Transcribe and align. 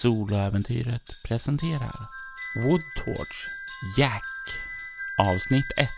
Soloäventyret 0.00 1.02
presenterar 1.22 2.08
Woodtorch 2.54 3.48
Jack 3.98 4.24
Avsnitt 5.18 5.72
1 5.76 5.90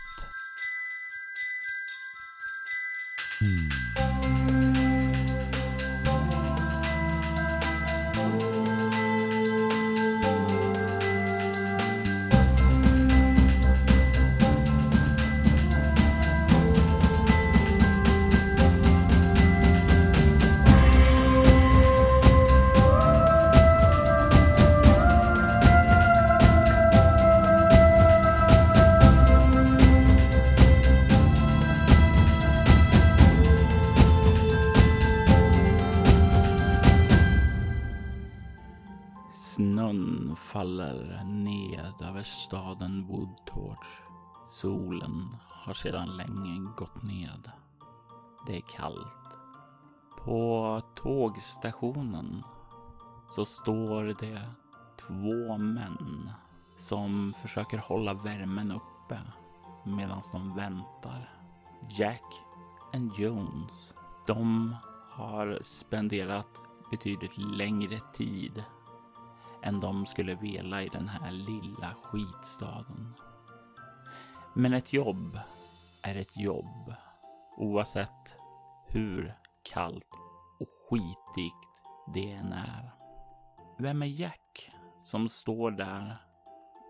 tågstationen 51.33 52.43
så 53.29 53.45
står 53.45 54.03
det 54.03 54.41
två 54.97 55.57
män 55.57 56.31
som 56.77 57.33
försöker 57.37 57.77
hålla 57.77 58.13
värmen 58.13 58.71
uppe 58.71 59.19
medan 59.83 60.21
de 60.33 60.55
väntar. 60.55 61.29
Jack 61.89 62.43
and 62.93 63.11
Jones. 63.17 63.95
De 64.27 64.75
har 65.09 65.59
spenderat 65.61 66.61
betydligt 66.91 67.37
längre 67.37 67.99
tid 68.13 68.63
än 69.63 69.79
de 69.79 70.05
skulle 70.05 70.35
vela 70.35 70.83
i 70.83 70.87
den 70.87 71.07
här 71.07 71.31
lilla 71.31 71.95
skitstaden. 72.03 73.13
Men 74.53 74.73
ett 74.73 74.93
jobb 74.93 75.39
är 76.01 76.15
ett 76.15 76.37
jobb 76.37 76.93
oavsett 77.57 78.35
hur 78.87 79.35
kallt 79.63 80.09
skitigt 80.93 81.55
det 82.13 82.31
än 82.31 82.53
är. 82.53 82.91
Vem 83.77 84.01
är 84.01 84.07
Jack 84.07 84.71
som 85.03 85.29
står 85.29 85.71
där 85.71 86.17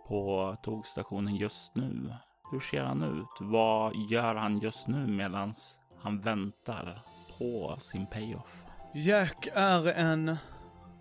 på 0.07 0.55
tågstationen 0.61 1.35
just 1.35 1.75
nu? 1.75 2.13
Hur 2.51 2.59
ser 2.59 2.83
han 2.83 3.03
ut? 3.03 3.37
Vad 3.39 3.95
gör 3.95 4.35
han 4.35 4.59
just 4.59 4.87
nu 4.87 5.07
medan 5.07 5.53
han 6.01 6.21
väntar 6.21 7.01
på 7.37 7.75
sin 7.79 8.05
payoff? 8.05 8.63
Jack 8.93 9.47
är 9.53 9.93
en 9.93 10.37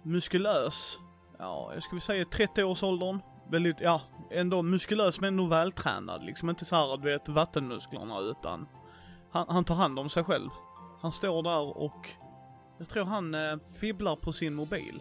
muskulös 0.02 0.98
ja, 1.38 1.70
jag 1.74 1.82
skulle 1.82 2.00
säga 2.00 2.24
30 2.24 2.62
års 2.62 2.82
åldern. 2.82 3.20
Väldigt, 3.50 3.80
ja, 3.80 4.00
ändå 4.30 4.62
muskulös 4.62 5.20
men 5.20 5.28
ändå 5.28 5.46
vältränad. 5.46 6.24
Liksom 6.24 6.50
inte 6.50 6.64
så 6.64 6.76
här, 6.76 6.96
du 6.96 7.10
vet, 7.10 7.28
vattenmusklerna 7.28 8.18
utan 8.18 8.68
han, 9.30 9.46
han 9.48 9.64
tar 9.64 9.74
hand 9.74 9.98
om 9.98 10.10
sig 10.10 10.24
själv. 10.24 10.50
Han 11.00 11.12
står 11.12 11.42
där 11.42 11.78
och 11.78 12.08
jag 12.82 12.88
tror 12.88 13.04
han 13.04 13.34
eh, 13.34 13.58
fibblar 13.80 14.16
på 14.16 14.32
sin 14.32 14.54
mobil. 14.54 15.00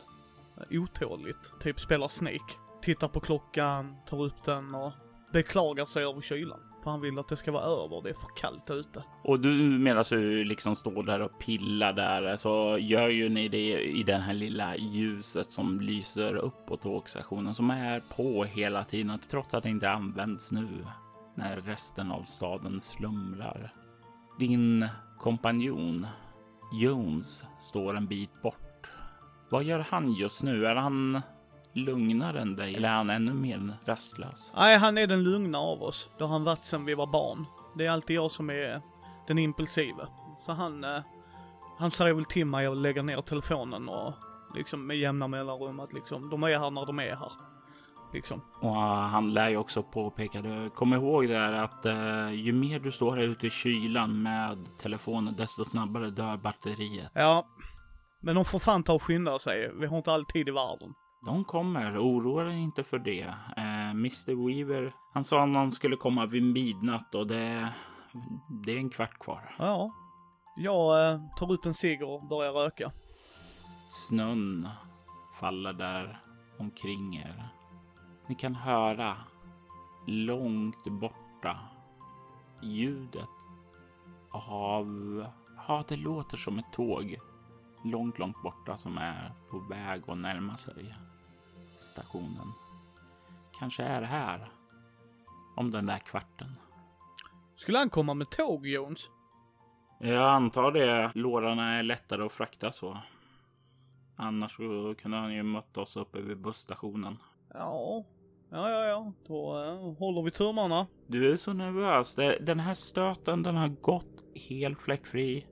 Eh, 0.58 0.82
otåligt. 0.82 1.54
Typ 1.62 1.80
spelar 1.80 2.08
Snake. 2.08 2.54
Tittar 2.82 3.08
på 3.08 3.20
klockan, 3.20 3.96
tar 4.10 4.23
upp 4.23 4.44
den 4.46 4.76
och 4.76 4.92
beklagar 5.34 5.86
sig 5.86 6.04
över 6.04 6.22
kylan. 6.22 6.60
För 6.84 6.92
han 6.92 7.02
vill 7.02 7.20
att 7.20 7.28
det 7.28 7.38
ska 7.38 7.52
vara 7.52 7.64
över, 7.64 8.02
det 8.04 8.10
är 8.10 8.14
för 8.14 8.36
kallt 8.38 8.70
ute. 8.70 9.04
Och 9.23 9.39
du 9.39 9.50
medan 9.80 10.05
du 10.10 10.44
liksom 10.44 10.76
står 10.76 11.04
där 11.04 11.22
och 11.22 11.39
pillar 11.39 11.94
där 11.94 12.38
så 12.38 12.78
gör 12.80 13.08
ju 13.08 13.30
ni 13.30 13.48
det 13.48 13.82
i 13.82 14.04
det 14.04 14.17
här 14.17 14.34
lilla 14.34 14.78
ljuset 14.78 15.52
som 15.52 15.82
lyser 15.82 16.36
upp 16.36 16.66
på 16.67 16.78
tågstationen 16.78 17.55
som 17.55 17.70
är 17.70 18.00
på 18.00 18.44
hela 18.44 18.84
tiden 18.84 19.20
trots 19.30 19.54
att 19.54 19.64
det 19.64 19.70
inte 19.70 19.89
används 19.89 20.52
nu 20.52 20.86
när 21.36 21.61
resten 21.61 22.11
av 22.11 22.23
staden 22.23 22.82
slumrar. 22.82 23.73
Din 24.39 24.88
kompanjon 25.17 26.08
Jones 26.71 27.43
står 27.59 27.98
en 27.98 28.08
bit 28.08 28.42
bort. 28.42 28.92
Vad 29.49 29.64
gör 29.64 29.86
han 29.89 30.14
just 30.14 30.43
nu? 30.43 30.65
Är 30.65 30.76
han 30.76 31.21
lugnare 31.73 32.42
än 32.42 32.55
dig 32.55 32.76
eller 32.76 32.89
är 32.89 32.93
han 32.93 33.09
ännu 33.09 33.33
mer 33.33 33.77
rastlös? 33.86 34.54
Nej, 34.55 34.77
han 34.77 34.98
är 34.98 35.08
den 35.08 35.23
lugna 35.23 35.58
av 35.58 35.83
oss. 35.83 36.10
Det 36.17 36.23
har 36.23 36.31
han 36.31 36.43
varit 36.43 36.65
sedan 36.65 36.86
vi 36.86 36.93
var 36.93 37.08
barn. 37.08 37.45
Det 37.77 37.86
är 37.86 37.92
alltid 37.92 38.15
jag 38.15 38.31
som 38.31 38.49
är 38.49 38.81
den 39.27 39.37
impulsiva. 39.37 40.08
Så 40.39 40.52
han, 40.52 40.83
eh, 40.83 41.02
han 41.77 41.92
säger 41.92 42.14
väl 42.14 42.26
till 42.26 42.45
mig 42.45 42.65
att 42.67 42.77
lägga 42.77 43.02
ner 43.02 43.21
telefonen 43.21 43.89
och 43.89 44.14
liksom 44.55 44.87
med 44.87 44.98
jämna 44.98 45.27
mellanrum 45.27 45.80
att 45.80 45.93
liksom, 45.93 46.30
de 46.30 46.43
är 46.43 46.60
här 46.60 46.71
när 46.71 46.86
de 46.86 46.99
är 46.99 47.15
här. 47.15 47.31
Liksom. 48.14 48.42
Och 48.61 48.76
han 48.76 49.33
lär 49.33 49.49
ju 49.49 49.58
också 49.58 49.83
påpeka, 49.83 50.42
du 50.42 50.70
kom 50.70 50.94
ihåg 50.94 51.27
det 51.27 51.38
här 51.38 51.54
att 51.54 51.86
uh, 51.86 52.33
ju 52.33 52.54
mer 52.54 52.80
du 52.80 52.92
står 52.92 53.16
här 53.16 53.23
ute 53.23 53.48
i 53.48 53.49
kylan 53.49 54.22
med 54.22 54.77
telefonen, 54.77 55.36
desto 55.36 55.66
snabbare 55.66 56.10
dör 56.10 56.38
batteriet. 56.38 57.11
Ja, 57.14 57.48
men 58.22 58.36
de 58.36 58.45
får 58.45 58.60
fan 58.60 58.83
ta 58.83 58.94
och 58.94 59.04
skynda 59.04 59.39
sig. 59.39 59.72
Vi 59.80 59.86
har 59.86 59.98
inte 59.98 60.11
all 60.11 60.26
tid 60.26 60.48
i 60.48 60.52
världen. 60.52 60.94
De 61.26 61.44
kommer, 61.44 61.98
oroa 61.98 62.44
dig 62.44 62.60
inte 62.60 62.83
för 62.83 62.99
det. 62.99 63.33
Eh, 63.58 63.89
Mr 63.89 64.48
Weaver, 64.48 64.93
han 65.14 65.23
sa 65.23 65.43
att 65.43 65.55
han 65.55 65.72
skulle 65.72 65.95
komma 65.95 66.26
vid 66.26 66.43
midnatt 66.43 67.16
och 67.16 67.28
det, 67.28 67.73
det 68.66 68.72
är 68.72 68.78
en 68.78 68.89
kvart 68.89 69.20
kvar. 69.20 69.55
Ja, 69.60 69.92
jag 70.55 71.11
eh, 71.11 71.20
tar 71.38 71.54
ut 71.54 71.66
en 71.66 71.73
cigg 71.73 72.04
och 72.04 72.28
börjar 72.28 72.52
röka. 72.52 72.92
Snön 73.89 74.67
faller 75.39 75.73
där 75.73 76.22
omkring 76.60 77.16
er. 77.16 77.61
Ni 78.31 78.36
kan 78.36 78.55
höra 78.55 79.17
långt 80.08 80.83
borta 80.83 81.59
ljudet 82.61 83.30
av, 84.30 85.25
ja 85.67 85.83
det 85.87 85.95
låter 85.95 86.37
som 86.37 86.59
ett 86.59 86.73
tåg 86.73 87.17
långt, 87.83 88.19
långt 88.19 88.42
borta 88.43 88.77
som 88.77 88.97
är 88.97 89.33
på 89.49 89.59
väg 89.59 90.03
att 90.08 90.17
närma 90.17 90.58
sig 90.58 90.95
stationen. 91.75 92.52
Kanske 93.59 93.83
är 93.83 94.02
det 94.02 94.08
här. 94.08 94.52
Om 95.55 95.71
den 95.71 95.86
där 95.86 95.99
kvarten. 95.99 96.55
Skulle 97.55 97.77
han 97.77 97.89
komma 97.89 98.13
med 98.13 98.30
tåg, 98.30 98.67
Jones? 98.67 99.09
Jag 99.99 100.30
antar 100.30 100.71
det. 100.71 101.11
Lårarna 101.15 101.73
är 101.73 101.83
lättare 101.83 102.25
att 102.25 102.31
frakta 102.31 102.71
så. 102.71 102.98
Annars 104.15 104.58
kunde 105.02 105.17
han 105.17 105.33
ju 105.33 105.43
mött 105.43 105.77
oss 105.77 105.98
uppe 105.98 106.21
vid 106.21 106.37
busstationen. 106.37 107.17
Ja, 107.53 108.05
ja, 108.52 108.70
ja, 108.70 108.86
ja. 108.86 109.14
Då 109.28 109.58
uh, 109.58 109.98
håller 110.00 110.22
vi 110.22 110.32
tummarna. 110.32 110.88
Du 111.08 111.32
är 111.32 111.38
så 111.38 111.54
nervös. 111.54 112.16
Den 112.42 112.60
här 112.60 112.73
stöten, 112.73 113.44
den 113.44 113.56
har 113.56 113.67
gått 113.67 114.23
helt 114.50 114.80
fläckfri. 114.80 115.45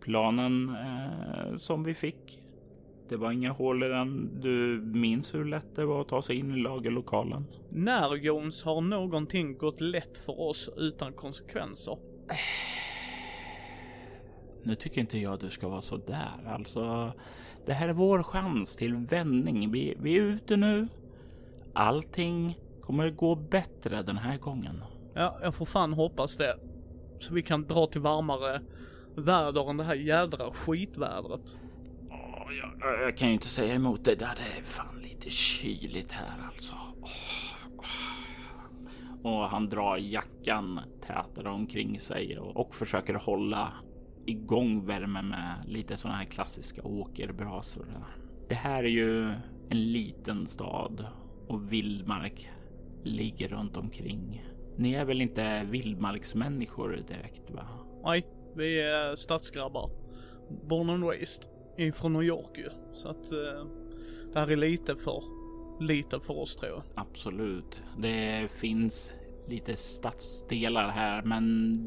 Planen 0.00 0.68
eh, 0.68 1.56
som 1.56 1.84
vi 1.84 1.94
fick 1.94 2.44
det 3.08 3.16
var 3.16 3.32
inga 3.32 3.52
hål 3.52 3.82
i 3.82 3.88
den. 3.88 4.40
Du 4.40 4.80
minns 4.94 5.34
hur 5.34 5.44
lätt 5.44 5.76
det 5.76 5.84
var 5.84 6.00
att 6.00 6.08
ta 6.08 6.22
sig 6.22 6.36
in 6.36 6.54
i 6.54 6.60
lagerlokalen? 6.60 7.46
När 7.70 8.16
Jones 8.16 8.62
har 8.62 8.80
någonting 8.80 9.58
gått 9.58 9.80
lätt 9.80 10.18
för 10.18 10.40
oss 10.40 10.70
utan 10.76 11.12
konsekvenser? 11.12 11.98
Nu 14.62 14.74
tycker 14.74 15.00
inte 15.00 15.18
jag 15.18 15.40
du 15.40 15.50
ska 15.50 15.68
vara 15.68 15.82
så 15.82 15.96
där. 15.96 16.46
Alltså, 16.46 17.12
det 17.66 17.72
här 17.72 17.88
är 17.88 17.92
vår 17.92 18.22
chans 18.22 18.76
till 18.76 18.94
vändning. 18.94 19.70
Vi, 19.70 19.96
vi 20.00 20.18
är 20.18 20.22
ute 20.22 20.56
nu. 20.56 20.88
Allting 21.74 22.58
kommer 22.80 23.10
gå 23.10 23.34
bättre 23.34 24.02
den 24.02 24.18
här 24.18 24.38
gången. 24.38 24.84
Ja, 25.14 25.38
jag 25.42 25.54
får 25.54 25.66
fan 25.66 25.92
hoppas 25.92 26.36
det. 26.36 26.56
Så 27.20 27.34
vi 27.34 27.42
kan 27.42 27.66
dra 27.66 27.86
till 27.86 28.00
varmare 28.00 28.60
väder 29.16 29.70
än 29.70 29.76
det 29.76 29.84
här 29.84 29.94
jädra 29.94 30.52
skitvädret 30.52 31.58
jag, 32.58 33.02
jag, 33.02 33.16
kan 33.16 33.28
ju 33.28 33.34
inte 33.34 33.48
säga 33.48 33.74
emot 33.74 34.04
det 34.04 34.14
där. 34.14 34.34
Det 34.36 34.58
är 34.58 34.62
fan 34.62 34.98
lite 35.02 35.30
kyligt 35.30 36.12
här 36.12 36.46
alltså. 36.46 36.74
Och 39.22 39.48
han 39.48 39.68
drar 39.68 39.96
jackan 39.96 40.80
tätare 41.06 41.48
omkring 41.48 42.00
sig 42.00 42.38
och, 42.38 42.56
och 42.56 42.74
försöker 42.74 43.14
hålla 43.14 43.72
igång 44.26 44.86
värmen 44.86 45.28
med 45.28 45.64
lite 45.66 45.96
sådana 45.96 46.18
här 46.18 46.24
klassiska 46.24 46.82
åkerbrasor. 46.82 47.86
Det 48.48 48.54
här 48.54 48.84
är 48.84 48.88
ju 48.88 49.32
en 49.68 49.92
liten 49.92 50.46
stad 50.46 51.06
och 51.48 51.72
vildmark 51.72 52.50
ligger 53.04 53.48
runt 53.48 53.76
omkring. 53.76 54.44
Ni 54.76 54.94
är 54.94 55.04
väl 55.04 55.20
inte 55.20 55.64
vildmarksmänniskor 55.70 56.98
direkt 57.08 57.50
va? 57.50 57.68
Nej, 58.04 58.26
vi 58.56 58.80
är 58.80 59.16
stadsgrabbar. 59.16 59.90
Born 60.68 60.90
and 60.90 61.04
raised 61.04 61.44
ifrån 61.78 62.12
New 62.12 62.22
York 62.22 62.58
ju. 62.58 62.68
Så 62.92 63.08
att 63.08 63.32
eh, 63.32 63.66
Det 64.32 64.38
här 64.38 64.50
är 64.50 64.56
lite 64.56 64.96
för 64.96 65.22
lite 65.80 66.20
för 66.20 66.38
oss 66.38 66.56
tror 66.56 66.72
jag. 66.72 66.82
Absolut. 66.94 67.82
Det 67.98 68.50
finns 68.50 69.12
lite 69.48 69.76
stadsdelar 69.76 70.88
här, 70.88 71.22
men 71.22 71.78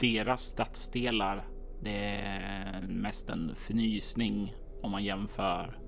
deras 0.00 0.42
stadsdelar, 0.42 1.48
det 1.82 2.16
är 2.16 2.86
mest 2.88 3.30
en 3.30 3.50
fnysning 3.50 4.54
om 4.82 4.90
man 4.90 5.04
jämför 5.04 5.78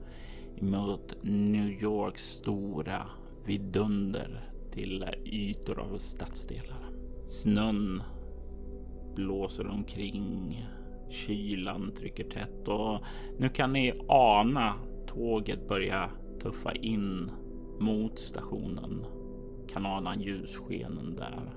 mot 0.61 1.15
New 1.23 1.83
Yorks 1.83 2.23
stora 2.23 3.07
vidunder 3.45 4.51
till 4.73 5.05
ytor 5.25 5.79
av 5.79 5.99
stadsdelar. 5.99 6.91
Snön 7.29 8.03
blåser 9.15 9.69
omkring. 9.69 10.67
Kylan 11.09 11.93
trycker 11.93 12.25
tätt 12.25 12.69
och 12.69 13.01
nu 13.39 13.49
kan 13.49 13.73
ni 13.73 13.93
ana 14.09 14.75
tåget 15.07 15.69
börja 15.69 16.11
tuffa 16.43 16.73
in 16.73 17.31
mot 17.81 18.19
stationen. 18.19 19.07
Kan 19.69 19.87
ana 19.87 20.17
ljusskenen 20.17 21.17
där. 21.17 21.51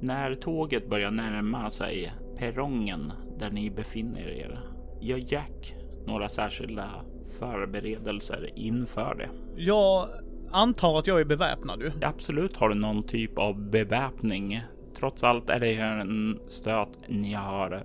När 0.00 0.34
tåget 0.34 0.88
börjar 0.90 1.10
närma 1.10 1.70
sig 1.70 2.12
perrongen 2.36 3.12
där 3.38 3.50
ni 3.50 3.70
befinner 3.70 4.28
er 4.28 4.60
gör 5.00 5.32
Jack 5.32 5.76
några 6.06 6.28
särskilda 6.28 6.90
förberedelser 7.38 8.50
inför 8.54 9.14
det. 9.14 9.28
Jag 9.62 10.08
antar 10.50 10.98
att 10.98 11.06
jag 11.06 11.20
är 11.20 11.24
beväpnad 11.24 11.80
ju. 11.80 11.92
Absolut 12.02 12.56
har 12.56 12.68
du 12.68 12.74
någon 12.74 13.02
typ 13.02 13.38
av 13.38 13.70
beväpning. 13.70 14.62
Trots 14.96 15.24
allt 15.24 15.50
är 15.50 15.60
det 15.60 15.74
en 15.74 16.38
stöt 16.48 17.08
ni 17.08 17.32
har 17.32 17.84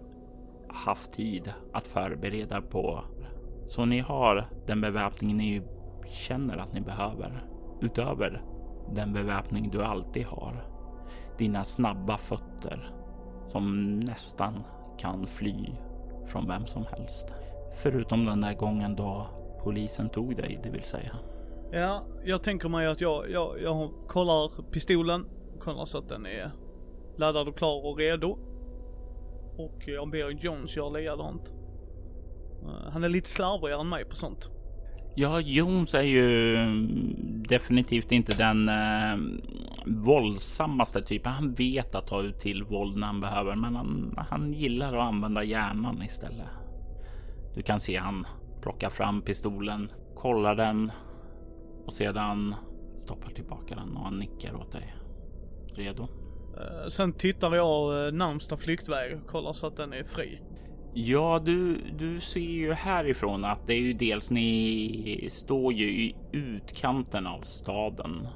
haft 0.70 1.12
tid 1.12 1.54
att 1.74 1.88
förbereda 1.88 2.62
på. 2.62 3.04
Så 3.68 3.86
ni 3.86 4.00
har 4.00 4.50
den 4.68 4.82
beväpning 4.82 5.38
ni 5.38 5.62
känner 6.12 6.58
att 6.58 6.74
ni 6.74 6.82
behöver. 6.82 7.44
Utöver 7.82 8.42
den 8.94 9.14
beväpning 9.14 9.70
du 9.70 9.84
alltid 9.84 10.26
har. 10.26 10.66
Dina 11.38 11.64
snabba 11.64 12.18
fötter 12.18 12.90
som 13.48 14.00
nästan 14.00 14.64
kan 14.98 15.28
fly 15.28 15.66
från 16.26 16.48
vem 16.48 16.66
som 16.66 16.86
helst. 16.86 17.34
Förutom 17.76 18.26
den 18.26 18.42
där 18.42 18.54
gången 18.54 18.96
då 18.96 19.28
polisen 19.64 20.10
tog 20.10 20.36
dig, 20.36 20.60
det 20.64 20.70
vill 20.70 20.84
säga. 20.84 21.16
Ja, 21.72 22.06
jag 22.26 22.44
tänker 22.44 22.70
mig 22.70 22.88
att 22.88 23.02
jag, 23.02 23.32
jag, 23.32 23.62
jag 23.62 23.92
kollar 24.08 24.72
pistolen, 24.72 25.26
kollar 25.60 25.86
så 25.86 25.98
att 25.98 26.10
den 26.10 26.26
är 26.26 26.52
laddad 27.18 27.48
och 27.48 27.58
klar 27.58 27.86
och 27.86 27.98
redo. 27.98 28.38
Och 29.58 29.84
jag 29.88 30.10
ber 30.10 30.30
Jones 30.30 30.78
göra 30.78 30.90
likadant. 30.90 31.54
Uh, 32.64 32.92
han 32.92 33.04
är 33.04 33.10
lite 33.10 33.30
slarvigare 33.30 33.82
än 33.82 33.90
mig 33.90 34.06
på 34.06 34.16
sånt. 34.16 34.50
Ja, 35.16 35.40
Jones 35.40 35.94
är 35.94 36.02
ju 36.02 36.58
definitivt 37.50 38.12
inte 38.12 38.38
den 38.38 38.70
eh, 38.70 39.40
våldsammaste 39.86 41.02
typen. 41.02 41.32
Han 41.32 41.54
vet 41.54 41.96
att 41.96 42.08
ta 42.08 42.22
ut 42.22 42.40
till 42.40 42.64
våld 42.64 42.98
när 42.98 43.08
han 43.08 43.22
behöver, 43.22 43.56
men 43.56 43.76
han, 43.76 44.16
han 44.30 44.54
gillar 44.54 44.98
att 44.98 45.04
använda 45.04 45.44
hjärnan 45.44 46.04
istället. 46.04 46.48
Du 47.56 47.62
kan 47.62 47.80
se 47.80 47.98
han 47.98 48.28
plocka 48.62 48.90
fram 48.90 49.22
pistolen, 49.22 49.92
kollar 50.16 50.56
den 50.56 50.92
och 51.86 51.94
sedan 51.94 52.56
stoppar 52.98 53.30
tillbaka 53.30 53.76
den 53.76 53.98
och 53.98 54.04
han 54.04 54.20
nickar 54.20 54.56
åt 54.56 54.72
dig. 54.72 54.96
Redo? 55.76 56.04
Uh, 56.04 56.90
sen 56.90 57.14
tittar 57.14 57.56
jag 57.56 58.08
uh, 58.08 58.14
närmsta 58.14 58.58
flyktväg 58.58 59.18
och 59.18 59.28
kollar 59.28 59.54
så 59.54 59.68
att 59.68 59.78
den 59.78 59.94
är 59.94 60.04
fri. 60.04 60.42
Ja, 60.94 61.42
du, 61.46 61.82
du 61.98 62.20
ser 62.20 62.40
ju 62.40 62.74
härifrån 62.74 63.46
att 63.46 63.68
det 63.68 63.74
är 63.74 63.82
ju 63.82 63.94
dels 63.94 64.32
ni 64.32 65.28
står 65.32 65.74
ju 65.74 65.86
i 65.86 66.16
utkanten 66.32 67.28
av 67.28 67.42
staden 67.42 68.28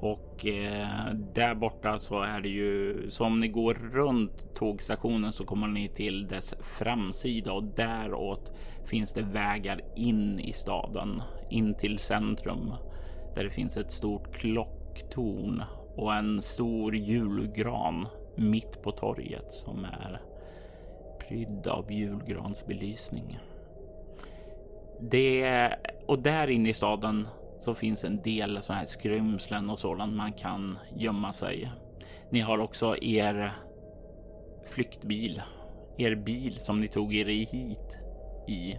och 0.00 0.46
eh, 0.46 1.14
där 1.34 1.54
borta 1.54 1.98
så 1.98 2.22
är 2.22 2.40
det 2.40 2.48
ju 2.48 3.10
så 3.10 3.24
om 3.24 3.40
ni 3.40 3.48
går 3.48 3.74
runt 3.74 4.54
tågstationen 4.54 5.32
så 5.32 5.44
kommer 5.44 5.68
ni 5.68 5.88
till 5.88 6.26
dess 6.26 6.54
framsida 6.60 7.52
och 7.52 7.64
däråt 7.64 8.52
finns 8.84 9.12
det 9.12 9.22
vägar 9.22 9.80
in 9.96 10.40
i 10.40 10.52
staden, 10.52 11.22
in 11.50 11.74
till 11.74 11.98
centrum 11.98 12.72
där 13.34 13.44
det 13.44 13.50
finns 13.50 13.76
ett 13.76 13.90
stort 13.90 14.34
klocktorn 14.34 15.62
och 15.96 16.14
en 16.14 16.42
stor 16.42 16.96
julgran 16.96 18.06
mitt 18.36 18.82
på 18.82 18.92
torget 18.92 19.50
som 19.50 19.84
är 19.84 20.20
prydd 21.28 21.66
av 21.66 21.92
julgransbelysning. 21.92 23.38
Det 25.00 25.70
och 26.06 26.18
där 26.18 26.48
inne 26.48 26.68
i 26.68 26.74
staden 26.74 27.28
så 27.60 27.74
finns 27.74 28.04
en 28.04 28.22
del 28.22 28.62
sådana 28.62 28.78
här 28.78 28.86
skrymslen 28.86 29.70
och 29.70 29.78
sådant 29.78 30.16
man 30.16 30.32
kan 30.32 30.78
gömma 30.96 31.32
sig. 31.32 31.70
Ni 32.30 32.40
har 32.40 32.58
också 32.58 32.96
er 33.02 33.52
flyktbil, 34.66 35.42
er 35.98 36.14
bil 36.14 36.56
som 36.56 36.80
ni 36.80 36.88
tog 36.88 37.14
er 37.14 37.26
hit 37.26 37.98
i 38.48 38.76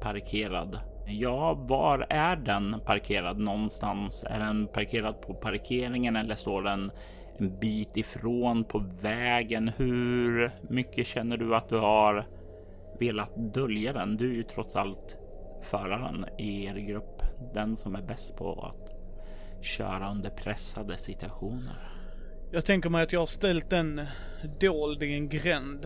parkerad. 0.00 0.80
Ja, 1.06 1.54
var 1.54 2.06
är 2.10 2.36
den 2.36 2.80
parkerad 2.86 3.38
någonstans? 3.38 4.24
Är 4.28 4.38
den 4.38 4.66
parkerad 4.66 5.20
på 5.20 5.34
parkeringen 5.34 6.16
eller 6.16 6.34
står 6.34 6.62
den 6.62 6.90
en 7.38 7.58
bit 7.58 7.96
ifrån 7.96 8.64
på 8.64 8.84
vägen? 9.00 9.68
Hur 9.76 10.50
mycket 10.68 11.06
känner 11.06 11.36
du 11.36 11.56
att 11.56 11.68
du 11.68 11.76
har 11.76 12.26
velat 12.98 13.54
dölja 13.54 13.92
den? 13.92 14.16
Du 14.16 14.30
är 14.30 14.34
ju 14.34 14.42
trots 14.42 14.76
allt 14.76 15.18
föraren 15.62 16.26
i 16.38 16.64
er 16.64 16.74
grupp, 16.74 17.22
den 17.54 17.76
som 17.76 17.94
är 17.94 18.02
bäst 18.02 18.36
på 18.36 18.52
att 18.52 18.90
köra 19.64 20.10
under 20.10 20.30
pressade 20.30 20.96
situationer. 20.96 21.92
Jag 22.50 22.64
tänker 22.64 22.90
mig 22.90 23.02
att 23.02 23.12
jag 23.12 23.20
har 23.20 23.26
ställt 23.26 23.70
den 23.70 24.00
dold 24.60 25.02
i 25.02 25.14
en 25.14 25.28
gränd. 25.28 25.84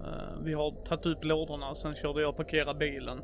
Uh, 0.00 0.42
vi 0.44 0.52
har 0.52 0.70
tagit 0.70 1.06
upp 1.06 1.24
lådorna, 1.24 1.74
sen 1.74 1.94
körde 1.94 2.20
jag 2.20 2.30
och 2.30 2.36
parkerade 2.36 2.78
bilen. 2.78 3.20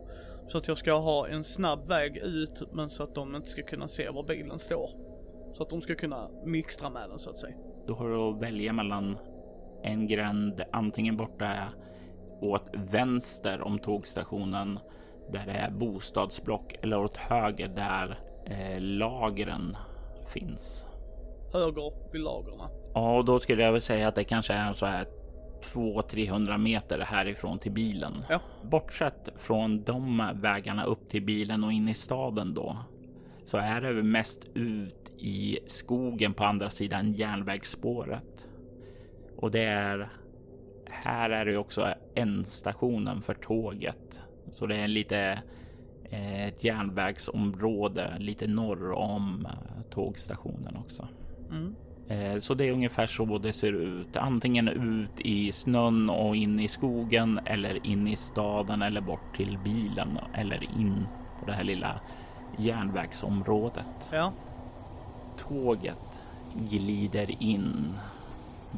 Så 0.48 0.58
att 0.58 0.68
jag 0.68 0.78
ska 0.78 0.92
ha 0.92 1.28
en 1.28 1.44
snabb 1.44 1.88
väg 1.88 2.16
ut, 2.16 2.62
men 2.72 2.90
så 2.90 3.02
att 3.02 3.14
de 3.14 3.36
inte 3.36 3.48
ska 3.48 3.62
kunna 3.62 3.88
se 3.88 4.10
var 4.10 4.22
bilen 4.22 4.58
står. 4.58 4.90
Så 5.52 5.62
att 5.62 5.70
de 5.70 5.80
ska 5.80 5.94
kunna 5.94 6.30
mixtra 6.44 6.90
med 6.90 7.10
den 7.10 7.18
så 7.18 7.30
att 7.30 7.38
säga. 7.38 7.56
Då 7.86 7.94
har 7.94 8.08
du 8.08 8.16
att 8.16 8.42
välja 8.42 8.72
mellan 8.72 9.18
en 9.82 10.06
gränd 10.06 10.62
antingen 10.72 11.16
borta 11.16 11.68
åt 12.40 12.70
vänster 12.72 13.60
om 13.62 13.78
tågstationen 13.78 14.78
där 15.32 15.46
det 15.46 15.52
är 15.52 15.70
bostadsblock 15.70 16.74
eller 16.82 16.98
åt 16.98 17.16
höger 17.16 17.68
där 17.68 18.18
eh, 18.46 18.80
lagren 18.80 19.76
finns. 20.26 20.86
Höger 21.52 22.12
vid 22.12 22.20
lagren? 22.20 22.58
Ja, 22.94 23.16
och 23.18 23.24
då 23.24 23.38
skulle 23.38 23.62
jag 23.62 23.72
väl 23.72 23.80
säga 23.80 24.08
att 24.08 24.14
det 24.14 24.24
kanske 24.24 24.54
är 24.54 24.72
så 24.72 24.86
här 24.86 25.06
200-300 25.62 26.58
meter 26.58 26.98
härifrån 26.98 27.58
till 27.58 27.72
bilen. 27.72 28.24
Ja. 28.28 28.40
Bortsett 28.62 29.28
från 29.36 29.82
de 29.82 30.30
vägarna 30.34 30.84
upp 30.84 31.08
till 31.08 31.22
bilen 31.22 31.64
och 31.64 31.72
in 31.72 31.88
i 31.88 31.94
staden 31.94 32.54
då 32.54 32.76
så 33.44 33.58
är 33.58 33.80
det 33.80 34.02
mest 34.02 34.44
ut 34.54 35.12
i 35.18 35.58
skogen 35.66 36.34
på 36.34 36.44
andra 36.44 36.70
sidan 36.70 37.12
järnvägsspåret. 37.12 38.46
Och 39.36 39.50
det 39.50 39.64
är 39.64 40.10
här 40.86 41.30
är 41.30 41.44
det 41.44 41.56
också 41.56 41.94
ändstationen 42.14 43.22
för 43.22 43.34
tåget. 43.34 44.20
Så 44.54 44.66
det 44.66 44.76
är 44.76 44.88
lite 44.88 45.42
eh, 46.10 46.46
ett 46.46 46.64
järnvägsområde 46.64 48.16
lite 48.18 48.46
norr 48.46 48.92
om 48.92 49.46
eh, 49.46 49.82
tågstationen 49.90 50.76
också. 50.76 51.08
Mm. 51.50 51.74
Eh, 52.08 52.38
så 52.38 52.54
det 52.54 52.64
är 52.64 52.72
ungefär 52.72 53.06
så 53.06 53.38
det 53.38 53.52
ser 53.52 53.72
ut. 53.72 54.16
Antingen 54.16 54.68
ut 54.68 55.20
i 55.20 55.52
snön 55.52 56.10
och 56.10 56.36
in 56.36 56.60
i 56.60 56.68
skogen 56.68 57.40
eller 57.44 57.86
in 57.86 58.08
i 58.08 58.16
staden 58.16 58.82
eller 58.82 59.00
bort 59.00 59.36
till 59.36 59.58
bilen 59.64 60.18
eller 60.34 60.62
in 60.62 61.06
på 61.40 61.46
det 61.46 61.52
här 61.52 61.64
lilla 61.64 62.00
järnvägsområdet. 62.58 64.08
Ja. 64.12 64.32
Tåget 65.36 66.20
glider 66.70 67.42
in, 67.42 67.94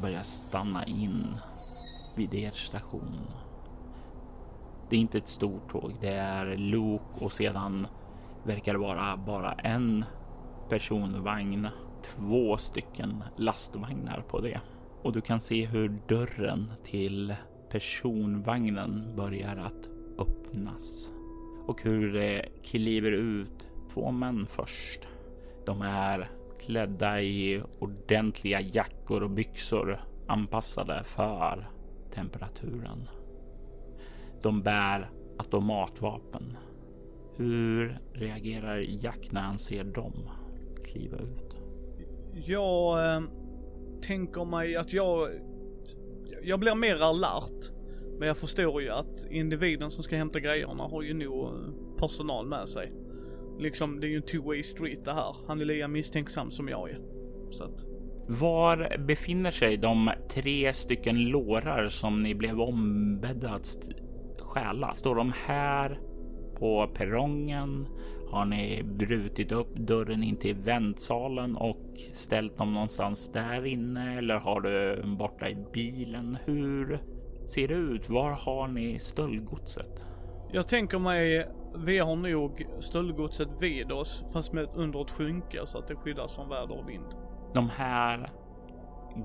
börjar 0.01 0.23
stanna 0.23 0.85
in 0.85 1.35
vid 2.15 2.33
er 2.33 2.51
station. 2.51 3.27
Det 4.89 4.95
är 4.95 4.99
inte 4.99 5.17
ett 5.17 5.27
stort 5.27 5.71
tåg, 5.71 5.93
det 6.01 6.13
är 6.13 6.57
lok 6.57 7.21
och 7.21 7.31
sedan 7.31 7.87
verkar 8.43 8.73
det 8.73 8.79
vara 8.79 9.17
bara 9.17 9.53
en 9.53 10.05
personvagn, 10.69 11.67
två 12.03 12.57
stycken 12.57 13.23
lastvagnar 13.35 14.23
på 14.27 14.39
det. 14.39 14.61
Och 15.01 15.13
du 15.13 15.21
kan 15.21 15.41
se 15.41 15.65
hur 15.65 15.97
dörren 16.07 16.71
till 16.83 17.35
personvagnen 17.69 19.15
börjar 19.15 19.57
att 19.57 19.89
öppnas 20.17 21.13
och 21.67 21.83
hur 21.83 22.13
det 22.13 22.45
kliver 22.63 23.11
ut 23.11 23.67
två 23.93 24.11
män 24.11 24.47
först. 24.47 25.07
De 25.65 25.81
är 25.81 26.29
klädda 26.59 27.21
i 27.21 27.63
ordentliga 27.79 28.61
jackor 28.61 29.23
och 29.23 29.29
byxor 29.29 29.99
anpassade 30.27 31.03
för 31.03 31.69
temperaturen. 32.13 33.07
De 34.43 34.61
bär 34.61 35.11
automatvapen. 35.37 36.57
Hur 37.35 37.99
reagerar 38.13 38.77
Jack 38.77 39.31
när 39.31 39.41
han 39.41 39.57
ser 39.57 39.83
dem 39.83 40.13
kliva 40.83 41.17
ut? 41.17 41.57
Jag 42.45 43.15
eh, 43.15 43.21
tänker 44.01 44.45
mig 44.45 44.75
att 44.75 44.93
jag, 44.93 45.29
jag 46.43 46.59
blir 46.59 46.75
mer 46.75 46.95
alert. 46.95 47.71
Men 48.19 48.27
jag 48.27 48.37
förstår 48.37 48.81
ju 48.81 48.89
att 48.89 49.25
individen 49.31 49.91
som 49.91 50.03
ska 50.03 50.15
hämta 50.15 50.39
grejerna 50.39 50.83
har 50.83 51.01
ju 51.01 51.13
nog 51.13 51.45
eh, 51.45 51.51
personal 51.97 52.47
med 52.47 52.69
sig. 52.69 52.91
Liksom, 53.59 53.99
det 53.99 54.07
är 54.07 54.09
ju 54.09 54.17
en 54.17 54.23
two-way 54.23 54.63
street 54.63 55.05
det 55.05 55.13
här. 55.13 55.35
Han 55.47 55.61
är 55.61 55.65
lika 55.65 55.87
misstänksam 55.87 56.51
som 56.51 56.67
jag 56.67 56.89
är. 56.89 57.01
Så 57.51 57.63
att... 57.63 57.85
Var 58.29 58.97
befinner 58.97 59.51
sig 59.51 59.77
de 59.77 60.11
tre 60.29 60.73
stycken 60.73 61.25
lårar 61.25 61.87
som 61.87 62.23
ni 62.23 62.35
blev 62.35 62.61
ombedda 62.61 63.49
att 63.49 63.89
stjäla? 64.47 64.93
Står 64.93 65.15
de 65.15 65.33
här 65.45 65.99
på 66.59 66.87
perrongen? 66.87 67.87
Har 68.31 68.45
ni 68.45 68.83
brutit 68.83 69.51
upp 69.51 69.75
dörren 69.75 70.23
in 70.23 70.35
till 70.35 70.55
väntsalen 70.55 71.55
och 71.55 71.97
ställt 72.11 72.57
dem 72.57 72.73
någonstans 72.73 73.31
där 73.31 73.65
inne? 73.65 74.17
Eller 74.17 74.35
har 74.35 74.61
du 74.61 75.03
borta 75.17 75.49
i 75.49 75.57
bilen? 75.73 76.37
Hur 76.45 76.99
ser 77.47 77.67
det 77.67 77.73
ut? 77.73 78.09
Var 78.09 78.31
har 78.31 78.67
ni 78.67 78.99
stöldgodset? 78.99 80.03
Jag 80.51 80.67
tänker 80.67 80.99
mig, 80.99 81.47
vi 81.85 81.99
har 81.99 82.15
nog 82.15 82.67
stöldgodset 82.79 83.49
vid 83.59 83.91
oss 83.91 84.23
fast 84.33 84.53
med 84.53 84.67
under 84.75 85.01
ett 85.01 85.11
skynke 85.11 85.61
så 85.65 85.77
att 85.77 85.87
det 85.87 85.95
skyddas 85.95 86.35
från 86.35 86.49
väder 86.49 86.79
och 86.79 86.89
vind. 86.89 87.05
De 87.53 87.69
här 87.69 88.31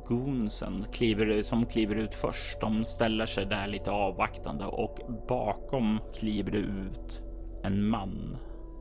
goonsen 0.04 0.84
kliver, 0.92 1.42
som 1.42 1.66
kliver 1.66 1.94
ut 1.94 2.14
först, 2.14 2.60
de 2.60 2.84
ställer 2.84 3.26
sig 3.26 3.46
där 3.46 3.66
lite 3.66 3.90
avvaktande 3.90 4.64
och 4.66 4.98
bakom 5.28 6.00
kliver 6.14 6.52
det 6.52 6.58
ut 6.58 7.22
en 7.64 7.88
man. 7.88 8.36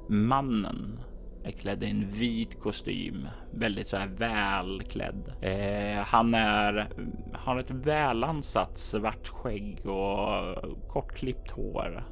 Mannen 0.10 1.00
är 1.44 1.52
klädd 1.52 1.84
i 1.84 1.90
en 1.90 2.10
vit 2.10 2.60
kostym, 2.60 3.28
väldigt 3.54 3.88
så 3.88 3.98
här 3.98 4.08
välklädd. 4.08 5.34
Eh, 5.42 6.04
han 6.06 6.34
är, 6.34 6.90
har 7.34 7.58
ett 7.58 7.72
välansat 7.72 8.78
svart 8.78 9.28
skägg 9.28 9.86
och 9.86 10.90
kortklippt 10.90 11.52
hår. 11.52 12.04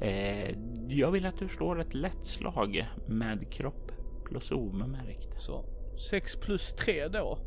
Eh, 0.00 0.50
jag 0.88 1.10
vill 1.10 1.26
att 1.26 1.38
du 1.38 1.48
slår 1.48 1.80
ett 1.80 1.94
lätt 1.94 2.24
slag 2.24 2.88
med 3.08 3.52
kropp 3.52 3.92
plus 4.24 4.52
omärkt. 4.52 5.42
Så 5.42 5.64
6 6.10 6.36
plus 6.36 6.72
3 6.72 7.08
då? 7.08 7.38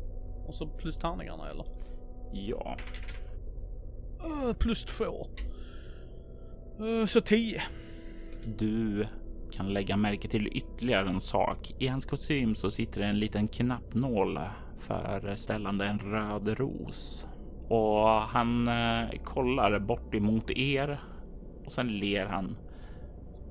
Och 0.52 0.58
så 0.58 0.66
plus 0.66 0.98
tärningarna 0.98 1.50
eller? 1.50 1.66
Ja. 2.32 2.76
Uh, 4.24 4.52
plus 4.52 4.84
2. 4.84 5.26
Uh, 6.80 7.06
så 7.06 7.20
10. 7.20 7.62
Du 8.56 9.06
kan 9.52 9.72
lägga 9.72 9.96
märke 9.96 10.28
till 10.28 10.46
ytterligare 10.46 11.08
en 11.08 11.20
sak. 11.20 11.72
I 11.78 11.86
hans 11.86 12.04
kostym 12.04 12.54
så 12.54 12.70
sitter 12.70 13.00
det 13.00 13.06
en 13.06 13.18
liten 13.18 13.48
knappnål 13.48 14.40
föreställande 14.78 15.86
en 15.86 15.98
röd 15.98 16.48
ros. 16.48 17.26
Och 17.68 18.08
han 18.08 18.68
eh, 18.68 19.10
kollar 19.24 19.78
bort 19.78 20.14
emot 20.14 20.50
er 20.50 21.00
och 21.64 21.72
sen 21.72 21.98
ler 21.98 22.26
han. 22.26 22.56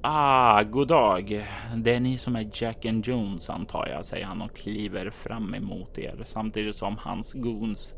Ah, 0.03 0.63
god 0.63 0.87
dag. 0.87 1.45
Det 1.75 1.95
är 1.95 1.99
ni 1.99 2.17
som 2.17 2.35
är 2.35 2.49
Jack 2.53 2.85
and 2.85 3.07
Jones 3.07 3.49
antar 3.49 3.87
jag, 3.87 4.05
säger 4.05 4.25
han 4.25 4.41
och 4.41 4.55
kliver 4.55 5.09
fram 5.09 5.55
emot 5.55 5.97
er 5.97 6.21
samtidigt 6.25 6.75
som 6.75 6.97
hans 6.97 7.33
goons, 7.33 7.95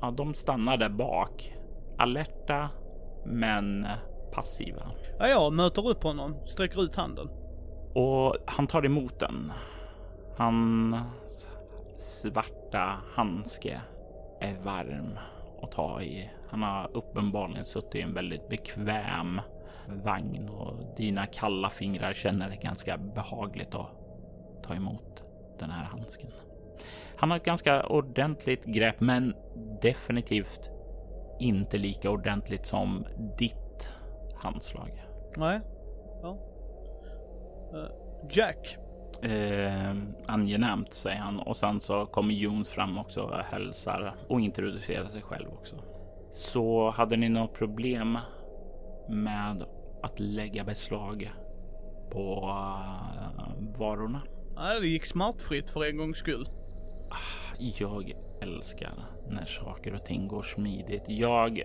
ja, 0.00 0.10
de 0.10 0.34
stannar 0.34 0.76
där 0.76 0.88
bak. 0.88 1.52
Alerta, 1.98 2.68
men 3.26 3.86
passiva. 4.32 4.90
Ja, 5.18 5.28
jag 5.28 5.52
möter 5.52 5.88
upp 5.88 6.02
honom, 6.02 6.36
sträcker 6.46 6.82
ut 6.82 6.96
handen. 6.96 7.28
Och 7.94 8.36
han 8.46 8.66
tar 8.66 8.86
emot 8.86 9.20
den. 9.20 9.52
Hans 10.36 11.48
svarta 11.96 12.96
handske 13.14 13.80
är 14.40 14.54
varm 14.64 15.18
att 15.62 15.72
ta 15.72 16.02
i. 16.02 16.30
Han 16.50 16.62
har 16.62 16.90
uppenbarligen 16.96 17.64
suttit 17.64 17.94
i 17.94 18.00
en 18.00 18.14
väldigt 18.14 18.48
bekväm 18.48 19.40
vagn 19.88 20.48
och 20.48 20.96
dina 20.96 21.26
kalla 21.26 21.70
fingrar 21.70 22.12
känner 22.12 22.48
det 22.48 22.56
ganska 22.56 22.98
behagligt 22.98 23.74
att 23.74 23.90
ta 24.62 24.74
emot 24.74 25.24
den 25.58 25.70
här 25.70 25.84
handsken. 25.84 26.30
Han 27.16 27.30
har 27.30 27.36
ett 27.36 27.44
ganska 27.44 27.86
ordentligt 27.86 28.64
grepp, 28.64 29.00
men 29.00 29.34
definitivt 29.82 30.70
inte 31.40 31.78
lika 31.78 32.10
ordentligt 32.10 32.66
som 32.66 33.06
ditt 33.38 33.90
handslag. 34.34 35.02
Nej. 35.36 35.60
Ja. 36.22 36.38
Uh, 37.74 37.88
Jack. 38.30 38.78
Eh, 39.22 39.96
angenämt 40.26 40.94
säger 40.94 41.18
han 41.18 41.40
och 41.40 41.56
sen 41.56 41.80
så 41.80 42.06
kommer 42.06 42.34
Jones 42.34 42.70
fram 42.70 42.98
också 42.98 43.20
och 43.20 43.44
hälsar 43.44 44.14
och 44.28 44.40
introducerar 44.40 45.08
sig 45.08 45.22
själv 45.22 45.48
också. 45.52 45.76
Så 46.32 46.90
hade 46.90 47.16
ni 47.16 47.28
något 47.28 47.54
problem 47.54 48.18
med 49.12 49.64
att 50.02 50.20
lägga 50.20 50.64
beslag 50.64 51.32
på 52.10 52.46
uh, 52.46 53.78
varorna? 53.78 54.22
Nej, 54.54 54.80
det 54.80 54.86
gick 54.86 55.06
smärtfritt 55.06 55.70
för 55.70 55.84
en 55.84 55.96
gångs 55.96 56.16
skull. 56.16 56.48
Jag 57.58 58.12
älskar 58.40 58.92
när 59.28 59.44
saker 59.44 59.94
och 59.94 60.04
ting 60.04 60.28
går 60.28 60.42
smidigt. 60.42 61.02
Jag 61.06 61.62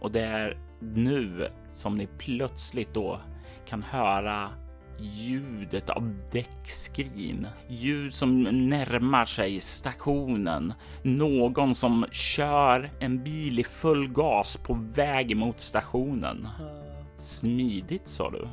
och 0.00 0.12
det 0.12 0.20
är 0.20 0.58
nu 0.80 1.48
som 1.72 1.96
ni 1.96 2.08
plötsligt 2.18 2.94
då 2.94 3.20
kan 3.66 3.82
höra 3.82 4.50
ljudet 4.98 5.90
av 5.90 6.18
däckskrin. 6.32 7.46
Ljud 7.68 8.14
som 8.14 8.42
närmar 8.42 9.24
sig 9.24 9.60
stationen. 9.60 10.72
Någon 11.02 11.74
som 11.74 12.06
kör 12.10 12.90
en 13.00 13.24
bil 13.24 13.58
i 13.58 13.64
full 13.64 14.08
gas 14.08 14.56
på 14.56 14.74
väg 14.94 15.36
mot 15.36 15.60
stationen. 15.60 16.48
Smidigt 17.18 18.08
sa 18.08 18.30
du. 18.30 18.48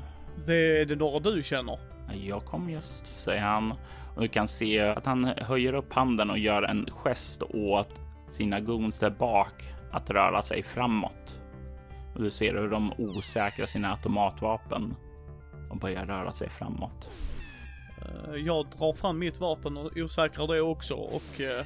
Det 0.46 0.82
är 0.82 0.86
det 0.86 0.96
några 0.96 1.20
du 1.20 1.44
känner? 1.44 1.80
Jag 2.14 2.46
kom 2.46 2.70
just, 2.70 3.06
säger 3.06 3.42
han. 3.42 3.74
Och 4.16 4.22
du 4.22 4.28
kan 4.28 4.48
se 4.48 4.80
att 4.80 5.06
han 5.06 5.26
höjer 5.26 5.74
upp 5.74 5.94
handen 5.94 6.30
och 6.30 6.40
gör 6.40 6.64
en 6.64 6.86
gest 6.92 7.44
åt 7.44 8.02
sina 8.30 8.60
goons 8.60 9.00
där 9.00 9.10
bak 9.10 9.54
att 9.92 10.10
röra 10.10 10.42
sig 10.42 10.64
framåt. 10.64 11.42
Och 12.16 12.24
du 12.24 12.30
ser 12.30 12.54
hur 12.54 12.70
de 12.70 12.94
osäkrar 12.98 13.66
sina 13.66 13.92
automatvapen 13.92 14.96
och 15.72 15.78
börjar 15.78 16.06
röra 16.06 16.32
sig 16.32 16.50
framåt. 16.50 17.10
Eh, 18.02 18.36
jag 18.36 18.66
drar 18.66 18.94
fram 18.94 19.20
mitt 19.20 19.40
vapen 19.40 19.78
och 19.78 19.92
osäkrar 19.96 20.48
det 20.48 20.62
också 20.62 20.94
och 20.94 21.42
eh, 21.42 21.66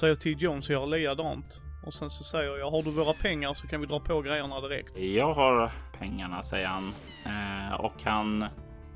säger 0.00 0.14
till 0.14 0.42
Jones 0.42 0.64
att 0.64 0.70
göra 0.70 0.86
likadant. 0.86 1.60
Och 1.86 1.94
sen 1.94 2.10
så 2.10 2.24
säger 2.24 2.58
jag, 2.58 2.70
har 2.70 2.82
du 2.82 2.90
våra 2.90 3.12
pengar 3.12 3.54
så 3.54 3.66
kan 3.66 3.80
vi 3.80 3.86
dra 3.86 4.00
på 4.00 4.20
grejerna 4.20 4.60
direkt. 4.60 4.98
Jag 4.98 5.34
har 5.34 5.72
pengarna, 5.98 6.42
säger 6.42 6.66
han. 6.66 6.94
Eh, 7.24 7.80
och 7.80 8.02
han 8.04 8.44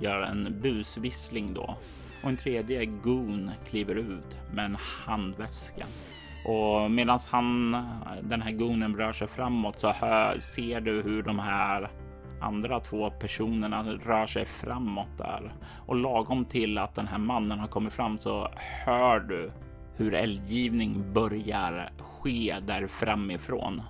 gör 0.00 0.22
en 0.22 0.60
busvissling 0.60 1.54
då. 1.54 1.76
Och 2.22 2.28
en 2.28 2.36
tredje 2.36 2.84
goon 2.84 3.50
kliver 3.66 3.94
ut 3.94 4.38
med 4.52 4.64
en 4.64 4.76
handväska. 5.06 5.86
Och 6.44 6.90
medan 6.90 7.18
han, 7.30 7.72
den 8.22 8.42
här 8.42 8.52
goonen 8.52 8.96
rör 8.96 9.12
sig 9.12 9.28
framåt 9.28 9.78
så 9.78 9.88
hör, 9.88 10.38
ser 10.38 10.80
du 10.80 11.02
hur 11.02 11.22
de 11.22 11.38
här 11.38 11.90
andra 12.42 12.80
två 12.80 13.10
personerna 13.10 13.82
rör 13.82 14.26
sig 14.26 14.44
framåt 14.44 15.18
där. 15.18 15.52
Och 15.86 15.96
lagom 15.96 16.44
till 16.44 16.78
att 16.78 16.94
den 16.94 17.06
här 17.06 17.18
mannen 17.18 17.58
har 17.58 17.68
kommit 17.68 17.92
fram 17.92 18.18
så 18.18 18.48
hör 18.84 19.20
du 19.20 19.52
hur 19.96 20.14
eldgivning 20.14 21.12
börjar 21.12 21.92
ske 21.98 22.56
där 22.66 22.86
framifrån. 22.86 23.82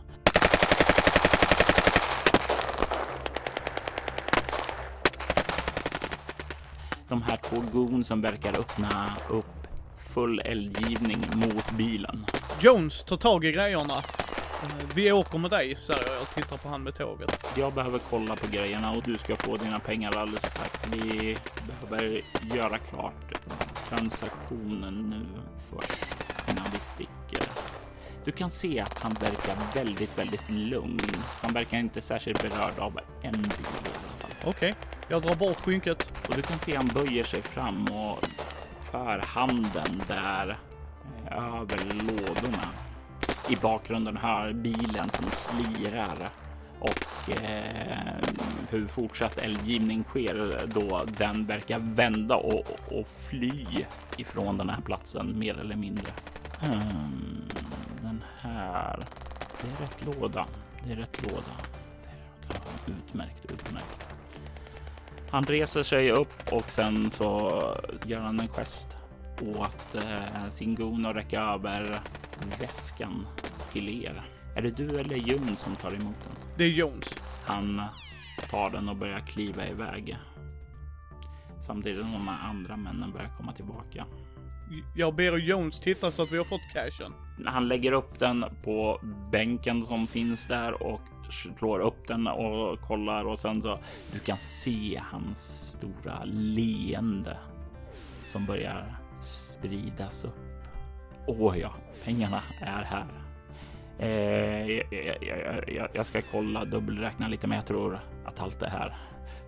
De 7.09 7.23
här 7.23 7.37
två 7.37 7.63
gon 7.73 8.05
som 8.05 8.21
verkar 8.21 8.61
öppna 8.61 9.17
upp 9.31 9.63
full 10.15 10.41
eldgivning 10.45 11.19
mot 11.35 11.71
bilen. 11.71 12.27
Jones, 12.61 13.05
ta 13.05 13.17
tag 13.17 13.45
i 13.45 13.53
grejerna. 13.53 13.95
Eh, 14.63 14.69
Vi 14.95 15.13
åker 15.13 15.39
med 15.39 15.51
dig, 15.51 15.77
säger 15.77 16.13
jag 16.13 16.23
och 16.23 16.35
tittar 16.35 16.57
på 16.57 16.69
han 16.69 16.83
med 16.83 16.95
tåget. 16.95 17.47
Jag 17.57 17.75
behöver 17.75 18.01
kolla 18.11 18.37
på 18.37 18.47
grejerna 18.51 18.91
och 18.93 19.03
du 19.03 19.19
ska 19.19 19.37
få 19.37 19.57
dina 19.57 19.79
pengar 19.81 20.17
alldeles 20.17 20.51
strax. 20.51 20.83
Vi 20.93 21.37
behöver 21.89 22.21
göra 22.55 22.79
klart 22.79 23.33
transaktionen 23.89 24.95
nu 25.11 25.27
först 25.71 26.07
innan 26.51 26.67
vi 26.73 26.79
sticker. 26.81 27.49
Du 28.25 28.33
kan 28.33 28.51
se 28.51 28.81
att 28.81 28.99
han 28.99 29.13
verkar 29.15 29.57
väldigt, 29.75 30.19
väldigt 30.19 30.51
lugn. 30.51 31.01
Han 31.43 31.53
verkar 31.53 31.79
inte 31.79 32.01
särskilt 32.01 32.43
berörd 32.43 32.79
av 32.79 33.01
en 33.23 33.33
bil 33.33 33.43
i 33.43 33.89
alla 33.89 34.19
fall. 34.21 34.31
Okej, 34.51 34.75
jag 35.09 35.23
drar 35.23 35.35
bort 35.35 35.61
skynket. 35.61 36.13
Och 36.29 36.35
du 36.35 36.43
kan 36.43 36.59
se 36.59 36.77
han 36.77 36.87
böjer 36.89 37.25
sig 37.25 37.43
fram 37.43 37.85
och 37.85 38.19
för 38.81 39.23
handen 39.27 40.03
där 40.09 40.59
eh, 41.31 41.37
över 41.61 41.79
lådorna. 41.95 42.69
I 43.49 43.57
bakgrunden 43.57 44.17
hör 44.17 44.53
bilen 44.53 45.11
som 45.11 45.31
slirar 45.31 46.31
och 46.79 47.43
eh, 47.43 48.15
hur 48.71 48.87
fortsatt 48.87 49.39
eldgivning 49.39 50.05
sker 50.05 50.67
då 50.75 51.05
den 51.19 51.47
verkar 51.47 51.79
vända 51.79 52.37
och, 52.37 52.67
och 52.89 53.07
fly 53.17 53.67
ifrån 54.17 54.59
den 54.59 54.69
här 54.69 54.81
platsen 54.81 55.39
mer 55.39 55.61
eller 55.61 55.77
mindre. 55.77 56.13
Hmm, 56.61 57.49
den 58.03 58.25
här. 58.41 59.07
Det 59.63 59.69
är 59.69 59.87
rätt 59.87 60.21
låda. 60.21 60.47
Det 60.85 60.93
är 60.93 60.97
rätt 60.97 61.23
låda. 61.23 61.53
Det 62.43 62.55
är 62.55 62.59
rätt, 62.59 62.99
utmärkt, 62.99 63.53
utmärkt. 63.53 64.07
Han 65.31 65.45
reser 65.45 65.83
sig 65.83 66.11
upp 66.11 66.53
och 66.53 66.71
sen 66.71 67.11
så 67.11 67.51
gör 68.07 68.21
han 68.21 68.41
en 68.41 68.49
gest 68.49 69.02
åt 69.43 69.95
eh, 69.95 70.49
sin 70.51 70.75
gon 70.75 71.07
och 71.07 71.15
räcka 71.15 71.41
över 71.41 72.01
väskan 72.61 73.27
till 73.73 74.05
er. 74.05 74.23
Är 74.57 74.63
det 74.63 74.71
du 74.71 75.01
eller 75.01 75.17
Jon 75.17 75.57
som 75.57 75.77
tar 75.77 75.95
emot 75.95 76.17
den? 76.23 76.37
Det 76.57 76.65
är 76.65 76.69
Jones. 76.69 77.17
Han 77.45 77.83
tar 78.51 78.71
den 78.71 78.89
och 78.89 78.97
börjar 78.97 79.21
kliva 79.21 79.69
iväg. 79.69 80.17
Samtidigt 81.61 82.01
som 82.01 82.13
de 82.13 82.29
andra 82.29 82.77
männen 82.77 83.13
börjar 83.13 83.31
komma 83.37 83.53
tillbaka. 83.53 84.07
Jag 84.97 85.15
ber 85.15 85.37
Jones 85.37 85.81
titta 85.81 86.13
så 86.13 86.23
att 86.23 86.33
vi 86.33 86.39
har 86.39 86.45
fått 86.45 86.73
cashen. 86.73 87.13
Han 87.47 87.69
lägger 87.69 87.93
upp 87.93 88.19
den 88.19 88.45
på 88.65 89.01
bänken 89.33 89.83
som 89.83 90.07
finns 90.07 90.47
där 90.47 90.83
och 90.83 91.01
slår 91.59 91.81
upp 91.81 92.09
den 92.09 92.27
och 92.27 92.81
kollar 92.81 93.25
och 93.25 93.39
sen 93.39 93.63
så 93.63 93.79
du 94.13 94.19
kan 94.19 94.39
se 94.39 95.01
hans 95.11 95.39
stora 95.71 96.25
leende 96.25 97.37
som 98.25 98.47
börjar 98.47 99.02
spridas 99.25 100.25
upp. 100.25 100.69
Åh 101.27 101.59
ja, 101.59 101.73
pengarna 102.05 102.43
är 102.61 102.85
här. 102.85 103.07
Eh, 103.99 104.71
jag, 104.71 105.17
jag, 105.21 105.65
jag, 105.69 105.89
jag, 105.93 106.07
ska 106.07 106.23
kolla 106.31 106.65
dubbelräkna 106.65 107.29
lite, 107.29 107.47
men 107.47 107.57
jag 107.57 107.67
tror 107.67 108.01
att 108.25 108.41
allt 108.41 108.63
är 108.63 108.71
här. 108.71 108.95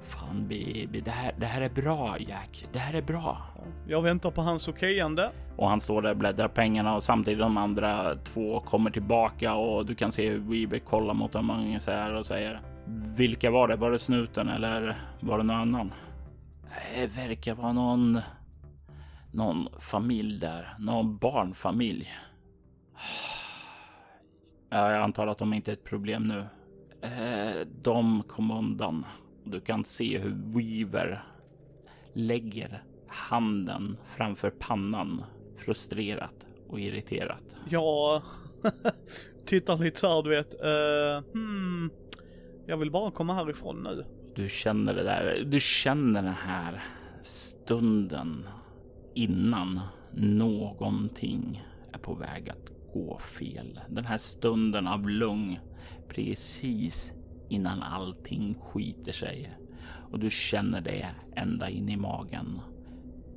Fan, 0.03 0.49
baby, 0.49 1.01
det 1.01 1.11
här, 1.11 1.35
det 1.39 1.47
här 1.47 1.61
är 1.61 1.69
bra 1.69 2.17
Jack. 2.19 2.67
Det 2.73 2.79
här 2.79 2.95
är 2.95 3.03
bra. 3.03 3.39
Jag 3.89 4.03
väntar 4.03 4.31
på 4.31 4.41
hans 4.43 4.69
okejande. 4.69 5.31
Och 5.57 5.69
han 5.69 5.81
står 5.81 6.03
där 6.03 6.11
och 6.11 6.17
bläddrar 6.17 6.49
pengarna 6.49 6.95
och 6.95 7.03
samtidigt 7.03 7.41
de 7.41 7.57
andra 7.57 8.17
två 8.17 8.61
kommer 8.61 8.91
tillbaka 8.91 9.55
och 9.55 9.87
du 9.87 9.95
kan 9.95 10.13
se 10.13 10.31
hur 10.31 10.39
Weaver 10.39 10.79
kollar 10.79 11.15
mot 11.15 11.33
dem 11.33 11.51
ungefär 11.51 12.15
och 12.15 12.27
säger 12.27 12.61
Vilka 13.17 13.51
var 13.51 13.69
det? 13.69 13.77
Var 13.77 13.91
det 13.91 13.99
snuten 13.99 14.49
eller 14.49 14.97
var 15.21 15.39
det 15.39 15.45
någon 15.45 15.57
annan? 15.57 15.93
Det 16.95 17.07
verkar 17.07 17.55
vara 17.55 17.73
någon 17.73 18.21
någon 19.35 19.69
familj 19.81 20.39
där, 20.39 20.75
någon 20.79 21.19
barnfamilj. 21.19 22.09
Jag 24.71 24.95
antar 24.95 25.27
att 25.27 25.39
de 25.39 25.53
inte 25.53 25.71
är 25.71 25.73
ett 25.73 25.85
problem 25.85 26.29
nu. 26.29 26.47
Eh, 27.09 27.67
de 27.83 28.23
kom 28.23 28.51
undan. 28.51 29.07
Du 29.45 29.61
kan 29.61 29.85
se 29.85 30.19
hur 30.19 30.35
Weaver 30.55 31.25
lägger 32.13 32.83
handen 33.09 33.97
framför 34.05 34.51
pannan 34.51 35.25
frustrerat 35.57 36.47
och 36.69 36.81
irriterat. 36.81 37.57
Jag 37.69 38.23
tittar 39.47 39.77
lite 39.77 40.01
så 40.01 40.09
här, 40.09 40.23
du 40.23 40.31
vet. 40.31 40.55
Uh, 40.55 41.33
hmm, 41.33 41.91
jag 42.67 42.77
vill 42.77 42.91
bara 42.91 43.11
komma 43.11 43.35
härifrån 43.35 43.83
nu. 43.83 44.05
Du 44.35 44.49
känner 44.49 44.95
det 44.95 45.03
där. 45.03 45.45
Du 45.47 45.61
känner 45.61 46.23
den 46.23 46.33
här 46.33 46.85
stunden 47.23 48.47
innan 49.15 49.81
någonting 50.13 51.65
är 51.93 51.99
på 51.99 52.15
väg 52.15 52.51
att 52.51 52.71
gå 52.93 53.19
fel. 53.19 53.81
Den 53.89 54.05
här 54.05 54.19
stunden 54.19 54.87
av 54.87 55.09
lugn 55.09 55.59
precis 56.09 57.13
innan 57.49 57.83
allting 57.83 58.55
skiter 58.55 59.13
sig 59.13 59.59
och 60.11 60.19
du 60.19 60.31
känner 60.31 60.81
det 60.81 61.07
ända 61.37 61.71
in 61.71 61.89
i 61.89 61.97
magen. 61.97 62.61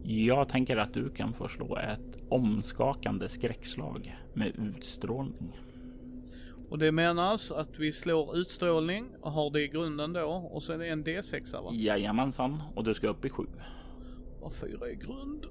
Jag 0.03 0.49
tänker 0.49 0.77
att 0.77 0.93
du 0.93 1.09
kan 1.09 1.33
förslå 1.33 1.77
ett 1.77 2.17
omskakande 2.29 3.29
skräckslag 3.29 4.17
med 4.33 4.55
utstrålning. 4.55 5.59
Och 6.69 6.77
det 6.77 6.91
menas 6.91 7.51
att 7.51 7.79
vi 7.79 7.93
slår 7.93 8.37
utstrålning 8.37 9.05
och 9.21 9.31
har 9.31 9.51
det 9.51 9.61
i 9.61 9.67
grunden 9.67 10.13
då 10.13 10.49
och 10.51 10.63
så 10.63 10.73
är 10.73 10.77
det 10.77 10.87
en 10.87 11.03
D6 11.03 11.63
va? 11.63 11.69
Jajamensan, 11.73 12.63
och 12.75 12.83
du 12.83 12.93
ska 12.93 13.07
upp 13.07 13.25
i 13.25 13.29
sju. 13.29 13.45
Och 14.41 14.53
fyra 14.53 14.89
i 14.89 14.95
grund. 14.95 15.45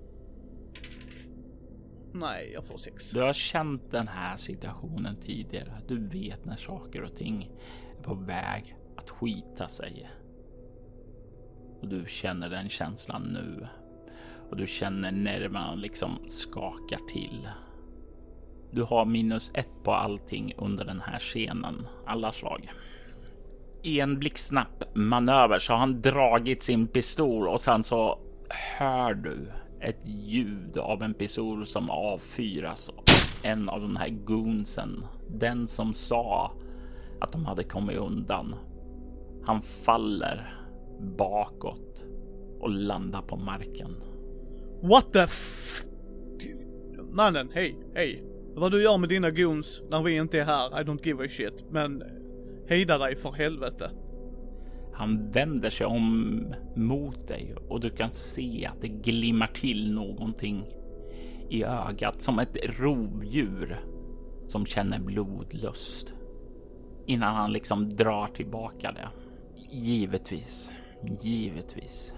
Nej, 2.13 2.51
jag 2.55 2.65
får 2.65 2.77
sex. 2.77 3.11
Du 3.11 3.21
har 3.21 3.33
känt 3.33 3.91
den 3.91 4.09
här 4.09 4.37
situationen 4.37 5.17
tidigare. 5.17 5.73
Du 5.89 6.09
vet 6.09 6.45
när 6.45 6.57
saker 6.57 7.03
och 7.03 7.17
ting 7.17 7.51
är 7.99 8.03
på 8.03 8.15
väg 8.15 8.77
att 8.97 9.11
skita 9.11 9.69
sig. 9.69 10.11
Och 11.81 11.89
du 11.89 12.05
känner 12.09 12.49
den 12.49 12.69
känslan 12.69 13.23
nu. 13.23 13.67
Och 14.51 14.57
du 14.57 14.67
känner 14.67 15.13
nerverna 15.13 15.75
liksom 15.75 16.19
skakar 16.29 17.01
till. 17.13 17.49
Du 18.71 18.83
har 18.83 19.05
minus 19.05 19.51
ett 19.55 19.83
på 19.85 19.93
allting 19.93 20.55
under 20.59 20.85
den 20.85 21.01
här 21.01 21.19
scenen. 21.19 21.87
Alla 22.07 22.33
slag. 22.33 22.73
I 23.83 24.01
en 24.01 24.19
blixtsnabb 24.19 24.85
manöver 24.95 25.59
så 25.59 25.73
har 25.73 25.79
han 25.79 26.01
dragit 26.01 26.63
sin 26.63 26.87
pistol 26.87 27.49
och 27.49 27.61
sen 27.61 27.83
så 27.83 28.19
hör 28.79 29.15
du 29.15 29.53
ett 29.87 30.01
ljud 30.05 30.79
av 30.79 31.03
en 31.03 31.15
pistol 31.15 31.67
som 31.67 31.91
avfyras. 31.91 32.91
En 33.43 33.69
av 33.69 33.81
de 33.81 33.97
här 33.97 34.09
goonsen, 34.09 35.05
den 35.29 35.67
som 35.67 35.93
sa 35.93 36.53
att 37.21 37.33
de 37.33 37.45
hade 37.45 37.65
kommit 37.65 37.99
undan. 37.99 38.55
Han 39.45 39.63
faller 39.63 40.59
bakåt 41.19 42.05
och 42.61 42.71
landar 42.71 43.23
på 43.23 43.37
marken. 43.37 43.97
What 44.83 45.13
the 45.13 45.21
f... 45.21 45.85
Mannen, 47.11 47.51
hej, 47.55 47.79
hej. 47.95 48.25
Vad 48.55 48.73
du 48.73 48.83
gör 48.83 48.99
med 48.99 49.09
dina 49.09 49.31
goons 49.31 49.83
när 49.91 50.03
vi 50.03 50.17
inte 50.17 50.41
är 50.41 50.45
här, 50.45 50.81
I 50.81 50.85
don't 50.85 51.07
give 51.07 51.25
a 51.25 51.29
shit. 51.29 51.65
Men 51.71 52.03
eh, 52.03 52.09
hejda 52.69 52.99
dig 52.99 53.17
för 53.17 53.33
helvete. 53.33 53.91
Han 54.97 55.31
vänder 55.31 55.71
sig 55.71 55.87
om 55.87 56.55
mot 56.77 57.29
dig 57.29 57.55
och 57.69 57.81
du 57.81 57.91
kan 57.91 58.11
se 58.11 58.67
att 58.67 58.81
det 58.81 58.89
glimmar 58.89 59.47
till 59.47 59.95
någonting 59.95 60.65
i 61.51 61.65
ögat 61.65 62.23
som 62.23 62.39
ett 62.39 62.57
rovdjur 62.81 63.81
som 64.47 64.67
känner 64.67 64.99
blodlust 64.99 66.15
innan 67.07 67.35
han 67.35 67.53
liksom 67.53 67.97
drar 67.97 68.27
tillbaka 68.27 68.93
det. 68.93 69.09
Givetvis, 69.71 70.73
givetvis. 71.23 72.15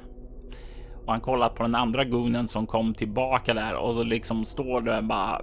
Och 1.06 1.12
han 1.12 1.20
kollar 1.20 1.48
på 1.48 1.62
den 1.62 1.74
andra 1.74 2.04
goonen 2.04 2.48
som 2.48 2.66
kom 2.66 2.94
tillbaka 2.94 3.54
där 3.54 3.74
och 3.74 3.94
så 3.94 4.02
liksom 4.02 4.44
står 4.44 4.80
där 4.80 5.02
bara 5.02 5.42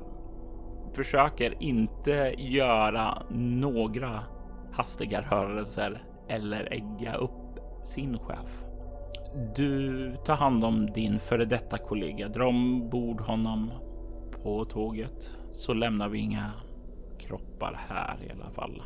försöker 0.96 1.64
inte 1.64 2.36
göra 2.38 3.24
några 3.32 4.24
hastiga 4.72 5.22
rörelser 5.22 6.04
eller 6.28 6.74
ägga 6.74 7.16
upp 7.16 7.60
sin 7.84 8.20
chef. 8.20 8.66
Du 9.56 10.16
tar 10.26 10.36
hand 10.36 10.64
om 10.64 10.92
din 10.92 11.20
före 11.20 11.46
detta 11.46 11.78
kollega, 11.78 12.28
dra 12.28 12.48
ombord 12.48 13.22
honom 13.22 13.72
på 14.44 14.66
tåget 14.66 15.32
så 15.52 15.74
lämnar 15.74 16.10
vi 16.10 16.20
inga 16.20 16.52
kroppar 17.20 17.80
här 17.90 18.24
i 18.24 18.32
alla 18.32 18.50
fall. 18.50 18.84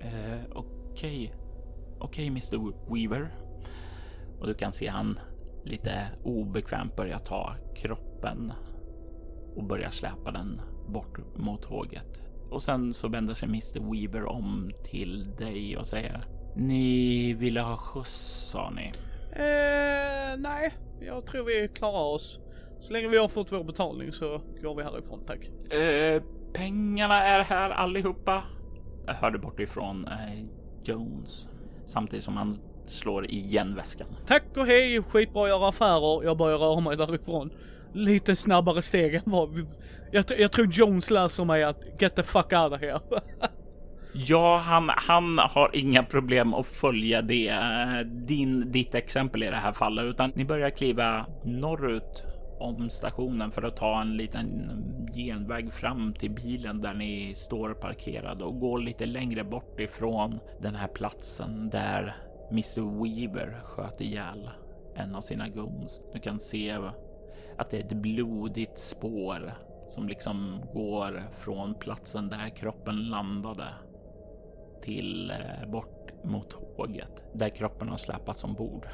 Eh, 0.00 0.40
Okej, 0.52 1.24
okay. 1.24 1.30
okej 1.98 2.00
okay, 2.00 2.26
Mr 2.26 2.72
Weaver. 2.94 3.34
Och 4.40 4.46
du 4.46 4.54
kan 4.54 4.72
se 4.72 4.88
han 4.88 5.18
lite 5.64 6.08
obekvämt 6.24 6.96
börja 6.96 7.18
ta 7.18 7.54
kroppen 7.76 8.52
och 9.56 9.64
börja 9.64 9.90
släpa 9.90 10.30
den 10.30 10.60
bort 10.88 11.18
mot 11.36 11.62
tåget. 11.62 12.22
Och 12.52 12.62
sen 12.62 12.94
så 12.94 13.08
vänder 13.08 13.34
sig 13.34 13.48
Mr 13.48 13.92
Weaver 13.92 14.24
om 14.24 14.70
till 14.84 15.36
dig 15.38 15.76
och 15.76 15.86
säger 15.86 16.24
Ni 16.56 17.34
ville 17.34 17.60
ha 17.60 17.76
skjuts 17.76 18.50
sa 18.50 18.70
ni? 18.70 18.92
Eh, 19.32 20.38
nej, 20.38 20.74
jag 21.00 21.26
tror 21.26 21.44
vi 21.44 21.68
klarar 21.68 22.14
oss. 22.14 22.40
Så 22.80 22.92
länge 22.92 23.08
vi 23.08 23.16
har 23.16 23.28
fått 23.28 23.52
vår 23.52 23.64
betalning 23.64 24.12
så 24.12 24.42
går 24.62 24.74
vi 24.74 24.82
härifrån 24.82 25.24
tack. 25.26 25.72
Eh, 25.72 26.22
pengarna 26.52 27.24
är 27.24 27.40
här 27.40 27.70
allihopa. 27.70 28.42
Jag 29.06 29.14
hörde 29.14 29.38
bortifrån 29.38 30.06
eh, 30.06 30.44
Jones 30.84 31.48
samtidigt 31.86 32.24
som 32.24 32.36
han 32.36 32.54
slår 32.86 33.26
igen 33.26 33.74
väskan. 33.74 34.06
Tack 34.26 34.56
och 34.56 34.66
hej, 34.66 35.02
skitbra 35.02 35.42
att 35.42 35.48
göra 35.48 35.68
affärer. 35.68 36.24
Jag 36.24 36.36
börjar 36.38 36.58
röra 36.58 36.80
mig 36.80 36.96
därifrån 36.96 37.50
lite 37.92 38.36
snabbare 38.36 38.82
steg 38.82 39.14
än 39.14 39.22
vad 39.24 39.54
vi, 39.54 39.64
jag, 40.10 40.24
jag 40.38 40.52
tror 40.52 40.66
Jones 40.72 41.10
läser 41.10 41.44
mig 41.44 41.64
att 41.64 42.00
get 42.00 42.16
the 42.16 42.22
fuck 42.22 42.52
out 42.52 42.72
of 42.72 42.80
here. 42.80 43.00
ja, 44.12 44.56
han, 44.56 44.90
han 44.96 45.38
har 45.38 45.70
inga 45.72 46.02
problem 46.02 46.54
att 46.54 46.66
följa 46.66 47.22
det, 47.22 47.48
eh, 47.48 48.00
din, 48.06 48.72
ditt 48.72 48.94
exempel 48.94 49.42
i 49.42 49.46
det 49.46 49.56
här 49.56 49.72
fallet, 49.72 50.04
utan 50.04 50.32
ni 50.34 50.44
börjar 50.44 50.70
kliva 50.70 51.26
norrut 51.44 52.24
om 52.58 52.88
stationen 52.88 53.50
för 53.50 53.62
att 53.62 53.76
ta 53.76 54.00
en 54.00 54.16
liten 54.16 54.70
genväg 55.14 55.72
fram 55.72 56.12
till 56.12 56.30
bilen 56.30 56.80
där 56.80 56.94
ni 56.94 57.34
står 57.34 57.74
parkerade 57.74 58.44
och 58.44 58.60
går 58.60 58.78
lite 58.78 59.06
längre 59.06 59.44
bort 59.44 59.80
ifrån 59.80 60.40
den 60.60 60.74
här 60.74 60.88
platsen 60.88 61.70
där 61.70 62.16
Mr 62.50 63.02
Weaver 63.02 63.60
sköt 63.64 64.00
ihjäl 64.00 64.50
en 64.96 65.14
av 65.14 65.20
sina 65.20 65.48
goons. 65.48 66.02
Du 66.12 66.20
kan 66.20 66.38
se 66.38 66.78
att 67.62 67.70
det 67.70 67.76
är 67.76 67.84
ett 67.84 67.92
blodigt 67.92 68.78
spår 68.78 69.54
som 69.86 70.08
liksom 70.08 70.60
går 70.74 71.22
från 71.32 71.74
platsen 71.74 72.28
där 72.28 72.48
kroppen 72.48 72.96
landade 72.96 73.68
till 74.82 75.30
eh, 75.30 75.70
bort 75.70 76.24
mot 76.24 76.50
tåget 76.50 77.24
där 77.34 77.48
kroppen 77.48 77.88
har 77.88 77.96
släpats 77.96 78.44
ombord. 78.44 78.88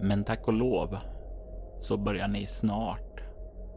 Men 0.00 0.24
tack 0.24 0.48
och 0.48 0.52
lov 0.52 0.98
så 1.80 1.96
börjar 1.96 2.28
ni 2.28 2.46
snart 2.46 3.20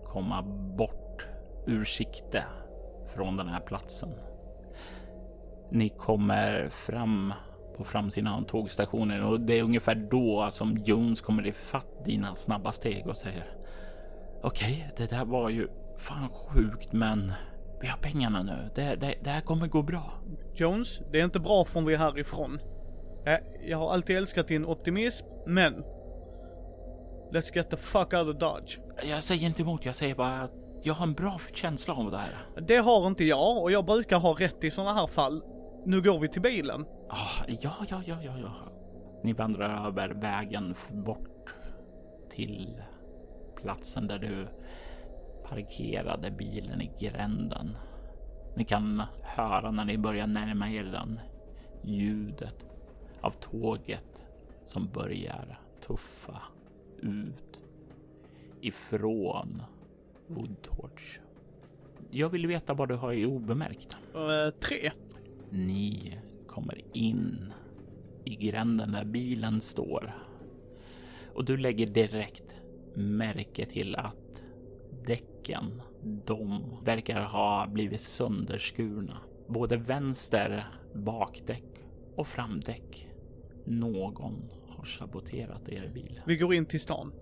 komma 0.05 0.41
bort 0.77 1.27
ur 1.65 1.83
sikte 1.83 2.43
från 3.15 3.37
den 3.37 3.47
här 3.47 3.59
platsen. 3.59 4.09
Ni 5.71 5.89
kommer 5.89 6.69
fram 6.69 7.33
på 7.77 7.83
framsidan 7.83 8.33
av 8.33 8.45
tågstationen 8.45 9.23
och 9.23 9.39
det 9.39 9.59
är 9.59 9.63
ungefär 9.63 9.95
då 9.95 10.47
som 10.51 10.77
Jones 10.77 11.21
kommer 11.21 11.47
ifatt 11.47 12.05
dina 12.05 12.35
snabba 12.35 12.71
steg 12.71 13.07
och 13.07 13.17
säger 13.17 13.61
Okej, 14.43 14.91
okay, 14.93 15.08
det 15.08 15.15
där 15.15 15.25
var 15.25 15.49
ju 15.49 15.67
fan 15.97 16.30
sjukt, 16.30 16.93
men 16.93 17.34
vi 17.82 17.88
har 17.88 17.97
pengarna 17.97 18.43
nu. 18.43 18.69
Det, 18.75 18.95
det, 18.95 19.15
det 19.23 19.30
här 19.30 19.41
kommer 19.41 19.67
gå 19.67 19.82
bra. 19.82 20.04
Jones, 20.54 20.99
det 21.12 21.19
är 21.19 21.25
inte 21.25 21.39
bra 21.39 21.65
från 21.65 21.86
vi 21.86 21.93
är 21.93 21.97
härifrån. 21.97 22.60
Jag, 23.25 23.39
jag 23.65 23.77
har 23.77 23.93
alltid 23.93 24.17
älskat 24.17 24.47
din 24.47 24.65
optimism, 24.65 25.25
men 25.47 25.84
Let's 27.34 27.56
get 27.56 27.69
the 27.69 27.77
fuck 27.77 28.13
out 28.13 28.27
of 28.27 28.36
Dodge. 28.36 28.80
Jag 29.04 29.23
säger 29.23 29.47
inte 29.47 29.62
emot, 29.62 29.86
jag 29.86 29.95
säger 29.95 30.15
bara 30.15 30.41
att 30.41 30.51
jag 30.84 30.93
har 30.93 31.06
en 31.06 31.13
bra 31.13 31.39
känsla 31.54 31.93
av 31.93 32.12
det 32.12 32.17
här. 32.17 32.38
Det 32.67 32.77
har 32.77 33.08
inte 33.08 33.23
jag 33.23 33.62
och 33.62 33.71
jag 33.71 33.86
brukar 33.86 34.19
ha 34.19 34.34
rätt 34.34 34.63
i 34.63 34.71
sådana 34.71 34.93
här 34.93 35.08
fall. 35.08 35.43
Nu 35.86 36.01
går 36.01 36.19
vi 36.19 36.30
till 36.30 36.41
bilen. 36.41 36.82
Oh, 36.82 37.43
ja, 37.47 37.71
ja, 37.89 38.01
ja, 38.06 38.17
ja, 38.21 38.38
ja. 38.38 38.54
Ni 39.23 39.34
vandrar 39.34 39.88
över 39.88 40.10
vägen 40.10 40.75
bort 40.89 41.56
till 42.30 42.82
platsen 43.62 44.08
där 44.08 44.19
du 44.19 44.47
parkerade 45.50 46.32
bilen 46.32 46.82
i 46.82 46.91
gränden. 47.00 47.78
Ni 48.56 48.63
kan 48.63 49.04
höra 49.21 49.71
när 49.71 49.86
ni 49.86 49.97
börjar 49.97 50.28
närma 50.28 50.71
er 50.71 50.84
den 50.84 51.19
ljudet 51.84 52.65
av 53.21 53.32
tåget 53.32 54.24
som 54.65 54.89
börjar 54.93 55.60
tuffa 55.88 56.41
ut 57.02 57.60
ifrån 58.62 59.63
Woodtorch. 60.28 61.19
Jag 62.10 62.30
vill 62.30 62.47
veta 62.47 62.74
vad 62.74 62.89
du 62.89 62.95
har 62.95 63.13
i 63.13 63.26
obemärkt. 63.26 63.97
Uh, 64.15 64.60
tre. 64.60 64.91
Ni 65.50 66.17
kommer 66.47 66.82
in 66.93 67.54
i 68.26 68.36
gränden 68.36 68.91
där 68.91 69.06
bilen 69.06 69.62
står 69.62 70.13
och 71.34 71.45
du 71.45 71.58
lägger 71.58 71.86
direkt 71.88 72.56
märke 72.95 73.65
till 73.65 73.95
att 73.95 74.43
däcken, 75.08 75.82
de 76.25 76.63
verkar 76.84 77.21
ha 77.21 77.67
blivit 77.67 78.01
sönderskurna. 78.01 79.17
Både 79.47 79.77
vänster 79.77 80.67
bakdäck 80.93 81.86
och 82.15 82.27
framdäck. 82.27 83.08
Någon 83.65 84.49
har 84.67 84.86
saboterat 84.86 85.69
er 85.69 85.91
bil. 85.93 86.21
Vi 86.25 86.38
går 86.38 86.54
in 86.54 86.65
till 86.65 86.80
stan. 86.80 87.13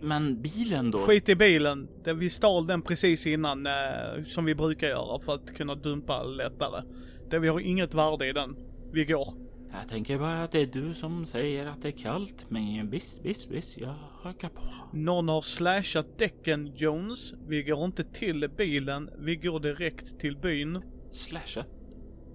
Men 0.00 0.42
bilen 0.42 0.90
då? 0.90 0.98
Skit 0.98 1.28
i 1.28 1.36
bilen. 1.36 1.88
Vi 2.04 2.30
stal 2.30 2.66
den 2.66 2.82
precis 2.82 3.26
innan, 3.26 3.66
eh, 3.66 4.24
som 4.26 4.44
vi 4.44 4.54
brukar 4.54 4.88
göra 4.88 5.20
för 5.20 5.34
att 5.34 5.54
kunna 5.54 5.74
dumpa 5.74 6.22
lättare. 6.22 6.82
Det, 7.30 7.38
vi 7.38 7.48
har 7.48 7.60
inget 7.60 7.94
värde 7.94 8.28
i 8.28 8.32
den. 8.32 8.56
Vi 8.92 9.04
går. 9.04 9.47
Jag 9.72 9.88
tänker 9.88 10.18
bara 10.18 10.42
att 10.42 10.52
det 10.52 10.60
är 10.60 10.66
du 10.66 10.94
som 10.94 11.26
säger 11.26 11.66
att 11.66 11.82
det 11.82 11.88
är 11.88 11.98
kallt, 11.98 12.46
men 12.48 12.90
visst, 12.90 13.24
visst, 13.24 13.50
visst, 13.50 13.78
jag 13.78 13.94
hakar 14.22 14.48
på. 14.48 14.62
Någon 14.92 15.28
har 15.28 15.42
slashat 15.42 16.18
däcken, 16.18 16.72
Jones. 16.76 17.34
Vi 17.46 17.62
går 17.62 17.84
inte 17.84 18.04
till 18.04 18.50
bilen, 18.56 19.10
vi 19.18 19.36
går 19.36 19.60
direkt 19.60 20.20
till 20.20 20.36
byn. 20.36 20.82
Slashat? 21.10 21.68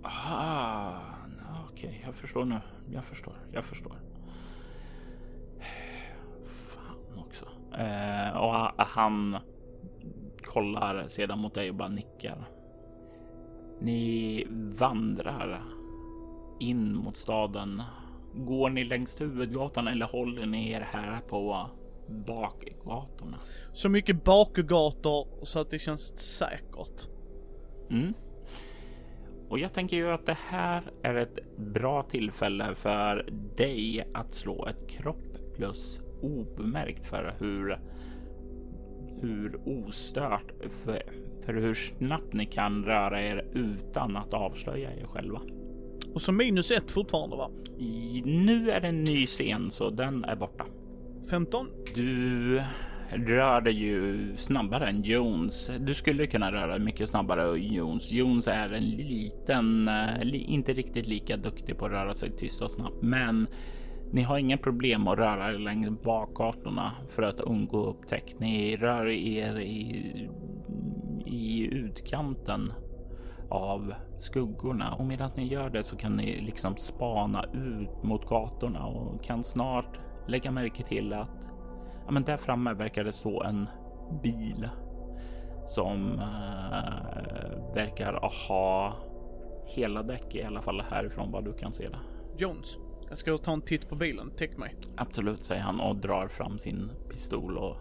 Ah, 0.03 0.99
okej, 1.71 1.89
okay, 1.89 2.01
jag 2.05 2.15
förstår 2.15 2.45
nu. 2.45 2.59
Jag 2.91 3.05
förstår, 3.05 3.35
jag 3.51 3.65
förstår. 3.65 3.95
Fan 6.45 7.19
också. 7.19 7.45
Eh, 7.77 8.37
och 8.37 8.85
han 8.85 9.37
kollar 10.43 11.07
sedan 11.07 11.39
mot 11.39 11.53
dig 11.53 11.69
och 11.69 11.75
bara 11.75 11.89
nickar. 11.89 12.49
Ni 13.81 14.45
vandrar 14.51 15.63
in 16.63 16.95
mot 16.95 17.17
staden. 17.17 17.81
Går 18.33 18.69
ni 18.69 18.83
längs 18.83 19.21
huvudgatan 19.21 19.87
eller 19.87 20.05
håller 20.05 20.45
ni 20.45 20.71
er 20.71 20.87
här 20.91 21.21
på 21.21 21.69
bakgatorna? 22.07 23.37
Så 23.73 23.89
mycket 23.89 24.23
bakgator 24.23 25.27
så 25.45 25.59
att 25.59 25.69
det 25.69 25.79
känns 25.79 26.17
säkert. 26.17 27.07
Mm. 27.89 28.13
Och 29.49 29.59
jag 29.59 29.73
tänker 29.73 29.97
ju 29.97 30.11
att 30.11 30.25
det 30.25 30.37
här 30.47 30.91
är 31.03 31.15
ett 31.15 31.57
bra 31.57 32.03
tillfälle 32.03 32.75
för 32.75 33.29
dig 33.57 34.07
att 34.13 34.33
slå 34.33 34.67
ett 34.67 34.89
kropp 34.89 35.55
plus 35.55 36.01
obemärkt 36.21 37.07
för 37.07 37.35
hur 37.39 37.79
hur 39.21 39.59
ostört 39.65 40.51
för, 40.83 41.03
för 41.45 41.53
hur 41.53 41.73
snabbt 41.73 42.33
ni 42.33 42.45
kan 42.45 42.85
röra 42.85 43.21
er 43.21 43.45
utan 43.53 44.17
att 44.17 44.33
avslöja 44.33 44.93
er 44.93 45.05
själva. 45.05 45.41
Och 46.13 46.21
så 46.21 46.31
minus 46.31 46.71
ett 46.71 46.91
fortfarande 46.91 47.35
va? 47.35 47.51
I, 47.77 48.21
nu 48.25 48.71
är 48.71 48.81
det 48.81 48.87
en 48.87 49.03
ny 49.03 49.25
scen 49.25 49.71
så 49.71 49.89
den 49.89 50.23
är 50.23 50.35
borta. 50.35 50.65
15. 51.29 51.67
Du 51.95 52.61
rör 53.11 53.61
dig 53.61 53.73
ju 53.73 54.33
snabbare 54.37 54.89
än 54.89 55.03
Jones. 55.03 55.71
Du 55.79 55.93
skulle 55.93 56.27
kunna 56.27 56.51
röra 56.51 56.67
dig 56.67 56.79
mycket 56.79 57.09
snabbare 57.09 57.51
än 57.51 57.73
Jones. 57.73 58.11
Jones 58.11 58.47
är 58.47 58.69
en 58.69 58.89
liten, 58.89 59.89
uh, 59.89 60.51
inte 60.51 60.73
riktigt 60.73 61.07
lika 61.07 61.37
duktig 61.37 61.77
på 61.77 61.85
att 61.85 61.91
röra 61.91 62.13
sig 62.13 62.31
tyst 62.37 62.61
och 62.61 62.71
snabbt, 62.71 63.01
men 63.01 63.47
ni 64.11 64.21
har 64.21 64.37
inga 64.37 64.57
problem 64.57 65.07
att 65.07 65.17
röra 65.17 65.53
er 65.53 65.59
längs 65.59 66.01
bakgatorna 66.03 66.91
för 67.09 67.23
att 67.23 67.39
undgå 67.39 67.85
upptäckt. 67.85 68.39
Ni 68.39 68.77
rör 68.77 69.09
er 69.09 69.59
i, 69.59 70.29
i 71.25 71.67
utkanten 71.71 72.73
av 73.49 73.93
skuggorna 74.23 74.93
och 74.93 75.05
medan 75.05 75.29
ni 75.35 75.47
gör 75.47 75.69
det 75.69 75.83
så 75.83 75.95
kan 75.95 76.15
ni 76.15 76.41
liksom 76.41 76.77
spana 76.77 77.45
ut 77.53 78.03
mot 78.03 78.25
gatorna 78.25 78.85
och 78.85 79.23
kan 79.23 79.43
snart 79.43 79.99
lägga 80.27 80.51
märke 80.51 80.83
till 80.83 81.13
att 81.13 81.49
ja, 82.05 82.11
men 82.11 82.23
där 82.23 82.37
framme 82.37 82.73
verkar 82.73 83.03
det 83.03 83.11
stå 83.11 83.43
en 83.43 83.69
bil 84.23 84.69
som 85.67 86.19
äh, 86.19 87.73
verkar 87.75 88.13
ha 88.47 88.93
hela 89.65 90.03
däck 90.03 90.35
i 90.35 90.43
alla 90.43 90.61
fall 90.61 90.81
härifrån 90.81 91.31
vad 91.31 91.45
du 91.45 91.53
kan 91.53 91.73
se 91.73 91.89
det. 91.89 91.99
Jones, 92.37 92.77
jag 93.09 93.17
ska 93.17 93.37
ta 93.37 93.53
en 93.53 93.61
titt 93.61 93.89
på 93.89 93.95
bilen. 93.95 94.31
Täck 94.37 94.57
mig. 94.57 94.75
Absolut, 94.97 95.43
säger 95.43 95.61
han 95.61 95.79
och 95.79 95.95
drar 95.95 96.27
fram 96.27 96.59
sin 96.59 96.91
pistol 97.09 97.57
och 97.57 97.77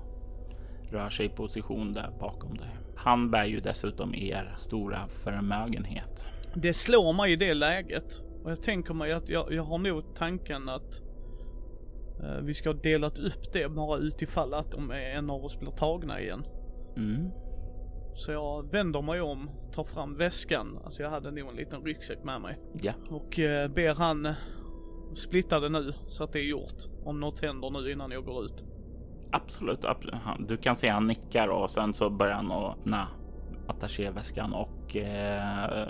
rör 0.91 1.09
sig 1.09 1.27
i 1.27 1.29
position 1.29 1.93
där 1.93 2.11
bakom 2.21 2.57
dig. 2.57 2.69
Han 2.97 3.31
bär 3.31 3.45
ju 3.45 3.61
dessutom 3.61 4.15
er 4.15 4.55
stora 4.57 5.09
förmögenhet. 5.09 6.27
Det 6.55 6.75
slår 6.75 7.13
mig 7.13 7.33
i 7.33 7.37
det 7.37 7.55
läget. 7.55 8.23
Och 8.45 8.51
jag 8.51 8.63
tänker 8.63 8.95
mig 8.95 9.13
att 9.13 9.29
jag, 9.29 9.53
jag 9.53 9.63
har 9.63 9.79
nog 9.79 10.15
tanken 10.15 10.69
att 10.69 11.03
eh, 12.23 12.43
vi 12.43 12.55
ska 12.55 12.69
ha 12.69 12.75
delat 12.75 13.19
upp 13.19 13.53
det 13.53 13.69
bara 13.69 13.99
utifall 13.99 14.55
att 14.55 14.75
om 14.75 14.91
en 14.91 15.31
av 15.31 15.45
oss 15.45 15.59
blir 15.59 15.71
tagna 15.71 16.21
igen. 16.21 16.45
Mm. 16.97 17.31
Så 18.15 18.33
jag 18.33 18.73
vänder 18.73 19.03
mig 19.03 19.21
om, 19.21 19.51
tar 19.75 19.85
fram 19.85 20.17
väskan. 20.17 20.79
Alltså 20.85 21.03
jag 21.03 21.11
hade 21.11 21.31
nog 21.31 21.51
en 21.51 21.57
liten 21.57 21.83
ryggsäck 21.83 22.25
med 22.25 22.41
mig. 22.41 22.59
Ja. 22.83 22.93
Och 23.11 23.39
eh, 23.39 23.69
ber 23.69 23.95
han 23.95 24.29
splitta 25.17 25.61
det 25.61 25.69
nu 25.69 25.93
så 26.09 26.25
att 26.25 26.33
det 26.33 26.39
är 26.39 26.49
gjort. 26.49 26.85
Om 27.05 27.21
något 27.21 27.41
händer 27.41 27.71
nu 27.71 27.93
innan 27.93 28.11
jag 28.11 28.25
går 28.25 28.45
ut. 28.45 28.65
Absolut, 29.31 29.85
Du 30.39 30.57
kan 30.57 30.77
se 30.77 30.89
han 30.89 31.07
nickar 31.07 31.49
och 31.49 31.71
sen 31.71 31.95
så 31.95 32.11
börjar 32.11 32.35
han 32.35 32.53
öppna 32.53 33.09
attachéväskan 33.67 34.53
och 34.53 34.97
eh, 34.97 35.89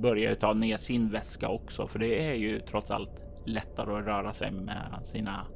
börjar 0.00 0.34
ta 0.34 0.52
ner 0.52 0.76
sin 0.76 1.10
väska 1.10 1.48
också. 1.48 1.86
För 1.86 1.98
det 1.98 2.28
är 2.28 2.34
ju 2.34 2.60
trots 2.60 2.90
allt 2.90 3.22
lättare 3.46 3.98
att 3.98 4.06
röra 4.06 4.32
sig 4.32 4.50
med 4.50 5.00
sina 5.04 5.46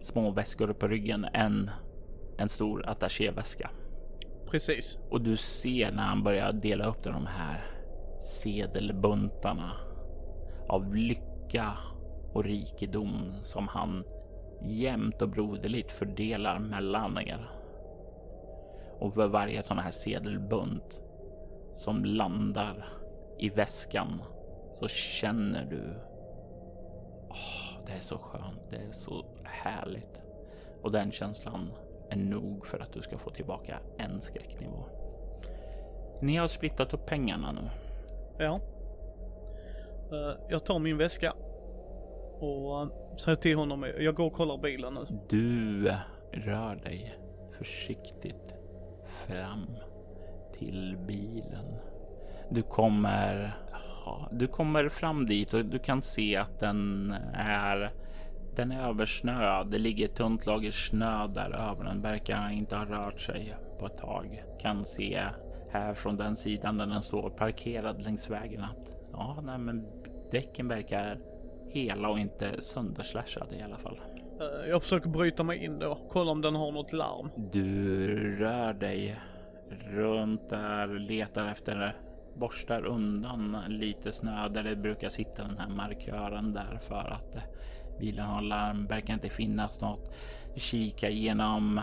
små 0.00 0.30
väskor 0.30 0.72
på 0.72 0.88
ryggen 0.88 1.26
än 1.32 1.70
en 2.38 2.48
stor 2.48 2.88
attachéväska. 2.88 3.70
Precis. 4.50 4.98
Och 5.10 5.20
du 5.20 5.36
ser 5.36 5.92
när 5.92 6.02
han 6.02 6.22
börjar 6.22 6.52
dela 6.52 6.86
upp 6.86 7.02
de 7.04 7.26
här 7.26 7.64
sedelbuntarna 8.20 9.72
av 10.68 10.94
lycka 10.94 11.72
och 12.32 12.44
rikedom 12.44 13.34
som 13.42 13.68
han 13.68 14.04
jämnt 14.62 15.22
och 15.22 15.28
broderligt 15.28 15.90
fördelar 15.90 16.58
mellan 16.58 17.18
er. 17.18 17.50
Och 18.98 19.14
för 19.14 19.28
varje 19.28 19.62
sån 19.62 19.78
här 19.78 19.90
sedelbunt 19.90 21.00
som 21.72 22.04
landar 22.04 22.97
i 23.38 23.48
väskan 23.48 24.22
så 24.74 24.88
känner 24.88 25.64
du. 25.64 25.80
Oh, 27.28 27.86
det 27.86 27.92
är 27.92 28.00
så 28.00 28.18
skönt. 28.18 28.70
Det 28.70 28.76
är 28.76 28.92
så 28.92 29.24
härligt. 29.44 30.22
Och 30.82 30.92
den 30.92 31.12
känslan 31.12 31.72
är 32.10 32.16
nog 32.16 32.66
för 32.66 32.78
att 32.78 32.92
du 32.92 33.02
ska 33.02 33.18
få 33.18 33.30
tillbaka 33.30 33.78
en 33.98 34.20
skräcknivå. 34.20 34.84
Ni 36.22 36.36
har 36.36 36.48
splittat 36.48 36.94
upp 36.94 37.06
pengarna 37.06 37.52
nu. 37.52 37.70
Ja. 38.38 38.60
Uh, 40.12 40.34
jag 40.48 40.64
tar 40.64 40.78
min 40.78 40.96
väska 40.96 41.32
och 42.40 42.82
uh, 42.82 43.16
säger 43.16 43.36
till 43.36 43.56
honom, 43.56 43.86
jag 43.98 44.14
går 44.14 44.26
och 44.26 44.32
kollar 44.32 44.58
bilen 44.58 44.94
nu. 44.94 45.18
Du 45.28 45.92
rör 46.32 46.76
dig 46.76 47.14
försiktigt 47.58 48.54
fram 49.06 49.76
till 50.52 50.96
bilen. 51.06 51.74
Du 52.50 52.62
kommer, 52.62 53.52
du 54.30 54.46
kommer 54.46 54.88
fram 54.88 55.26
dit 55.26 55.54
och 55.54 55.64
du 55.64 55.78
kan 55.78 56.02
se 56.02 56.36
att 56.36 56.60
den 56.60 57.14
är 57.34 57.92
den 58.56 58.72
är 58.72 58.88
översnöad. 58.88 59.70
Det 59.70 59.78
ligger 59.78 60.04
ett 60.04 60.14
tunt 60.14 60.46
lager 60.46 60.70
snö 60.70 61.26
där 61.26 61.70
över. 61.70 61.84
Den 61.84 62.02
verkar 62.02 62.50
inte 62.50 62.76
ha 62.76 62.84
rört 62.84 63.20
sig 63.20 63.54
på 63.78 63.86
ett 63.86 63.98
tag. 63.98 64.44
Kan 64.60 64.84
se 64.84 65.22
här 65.70 65.94
från 65.94 66.16
den 66.16 66.36
sidan 66.36 66.78
där 66.78 66.86
den 66.86 67.02
står 67.02 67.30
parkerad 67.30 68.04
längs 68.04 68.30
vägen 68.30 68.64
att 68.64 68.90
ja, 69.12 69.40
nej, 69.42 69.58
men 69.58 69.86
däcken 70.30 70.68
verkar 70.68 71.18
hela 71.68 72.08
och 72.08 72.18
inte 72.18 72.60
sönderslashade 72.60 73.56
i 73.56 73.62
alla 73.62 73.78
fall. 73.78 74.00
Eh, 74.40 74.70
jag 74.70 74.82
försöker 74.82 75.08
bryta 75.08 75.42
mig 75.42 75.64
in 75.64 75.78
då, 75.78 75.98
kolla 76.10 76.30
om 76.30 76.42
den 76.42 76.54
har 76.54 76.72
något 76.72 76.92
larm. 76.92 77.30
Du 77.36 78.36
rör 78.36 78.72
dig 78.72 79.20
runt 79.90 80.48
där, 80.48 80.86
letar 80.86 81.48
efter 81.48 81.96
borstar 82.38 82.86
undan 82.86 83.64
lite 83.68 84.12
snö 84.12 84.48
där 84.48 84.62
det 84.62 84.76
brukar 84.76 85.08
sitta 85.08 85.44
den 85.44 85.58
här 85.58 85.68
markören 85.68 86.52
där 86.52 86.78
för 86.78 87.12
att 87.12 87.36
bilen 88.00 88.26
har 88.26 88.42
larm. 88.42 88.86
Verkar 88.86 89.14
inte 89.14 89.28
finnas 89.28 89.80
något. 89.80 90.14
Kika 90.56 91.10
genom 91.10 91.80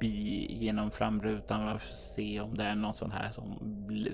bi 0.00 0.46
genom 0.60 0.90
framrutan 0.90 1.68
och 1.68 1.80
se 1.82 2.40
om 2.40 2.54
det 2.54 2.64
är 2.64 2.74
någon 2.74 2.94
sån 2.94 3.10
här 3.10 3.30
som 3.30 3.58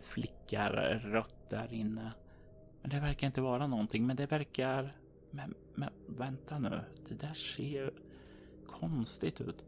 flickar 0.03 0.71
rött 1.05 1.51
där 1.51 1.75
inne. 1.75 2.13
Men 2.83 2.91
det 2.91 3.01
verkar 3.01 3.27
inte 3.27 3.41
vara 3.41 3.67
någonting, 3.67 4.07
men 4.07 4.17
det 4.17 4.27
verkar... 4.27 4.97
Men, 5.31 5.55
men 5.75 5.91
vänta 6.07 6.59
nu, 6.59 6.81
det 7.09 7.21
där 7.21 7.33
ser 7.33 7.63
ju 7.63 7.91
konstigt 8.67 9.41
ut. 9.41 9.65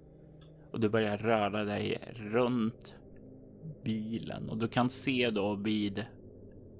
Och 0.71 0.81
du 0.81 0.89
börjar 0.89 1.19
röra 1.19 1.65
dig 1.65 1.99
runt 2.15 2.97
bilen 3.85 4.51
och 4.51 4.57
du 4.57 4.69
kan 4.69 4.91
se 4.91 5.31
då 5.31 5.55
vid 5.55 6.05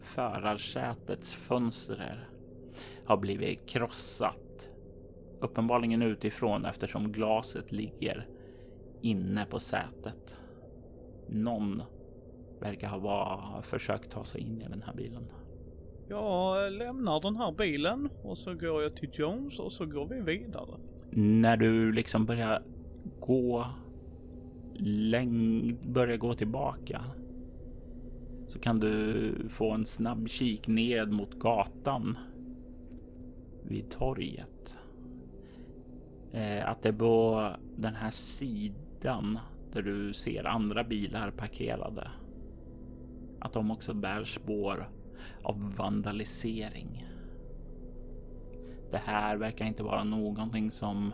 förarsätets 0.01 1.35
fönster 1.35 2.29
har 3.05 3.17
blivit 3.17 3.69
krossat. 3.69 4.69
Uppenbarligen 5.41 6.03
utifrån 6.03 6.65
eftersom 6.65 7.13
glaset 7.13 7.73
ligger 7.73 8.27
inne 9.01 9.45
på 9.45 9.61
sätet. 9.61 10.41
Någon 11.29 11.83
verkar 12.61 12.89
ha 12.89 13.63
försökt 13.63 14.11
ta 14.11 14.25
sig 14.25 14.41
in 14.41 14.63
i 14.63 14.69
den 14.69 14.83
här 14.83 14.95
bilen. 14.95 15.33
Jag 16.09 16.73
lämnar 16.73 17.21
den 17.21 17.37
här 17.37 17.53
bilen 17.53 18.09
och 18.23 18.39
så 18.39 18.55
går 18.55 18.83
jag 18.83 18.97
till 18.97 19.11
Jones 19.13 19.59
och 19.59 19.73
så 19.73 19.87
går 19.87 20.07
vi 20.07 20.21
vidare. 20.21 20.81
När 21.11 21.57
du 21.57 21.93
liksom 21.93 22.27
börjar 22.27 22.63
gå 23.21 23.67
läng 24.83 25.77
börjar 25.93 26.17
gå 26.17 26.35
tillbaka 26.35 27.05
så 28.49 28.59
kan 28.59 28.81
du 28.81 29.35
få 29.49 29.71
en 29.71 29.87
snabb 29.87 30.29
kik 30.29 30.69
ned 30.69 31.13
mot 31.13 31.39
gatan 31.39 32.19
vid 33.63 33.91
torget. 33.91 34.77
Eh, 36.33 36.69
att 36.69 36.83
det 36.83 36.93
på 36.93 37.51
den 37.77 37.95
här 37.95 38.11
sidan 38.11 39.39
där 39.73 39.83
du 39.83 40.13
ser 40.13 40.45
andra 40.45 40.85
bilar 40.85 41.31
parkerade. 41.31 42.11
Att 43.41 43.53
de 43.53 43.71
också 43.71 43.95
bär 43.95 44.25
spår 44.25 44.89
av 45.43 45.75
vandalisering. 45.77 47.07
Det 48.91 49.01
här 49.05 49.37
verkar 49.37 49.65
inte 49.65 49.83
vara 49.83 50.05
någonting 50.05 50.71
som 50.71 51.13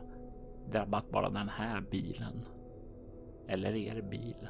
drabbat 0.70 1.10
bara 1.10 1.30
den 1.30 1.48
här 1.48 1.80
bilen. 1.90 2.44
Eller 3.48 3.74
er 3.74 4.02
bil. 4.02 4.48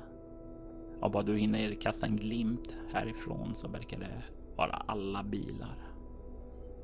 Av 1.00 1.12
vad 1.12 1.26
du 1.26 1.36
hinner 1.36 1.74
kasta 1.74 2.06
en 2.06 2.16
glimt 2.16 2.76
härifrån 2.92 3.54
så 3.54 3.68
verkar 3.68 3.98
det 3.98 4.22
vara 4.56 4.72
alla 4.72 5.22
bilar. 5.22 5.78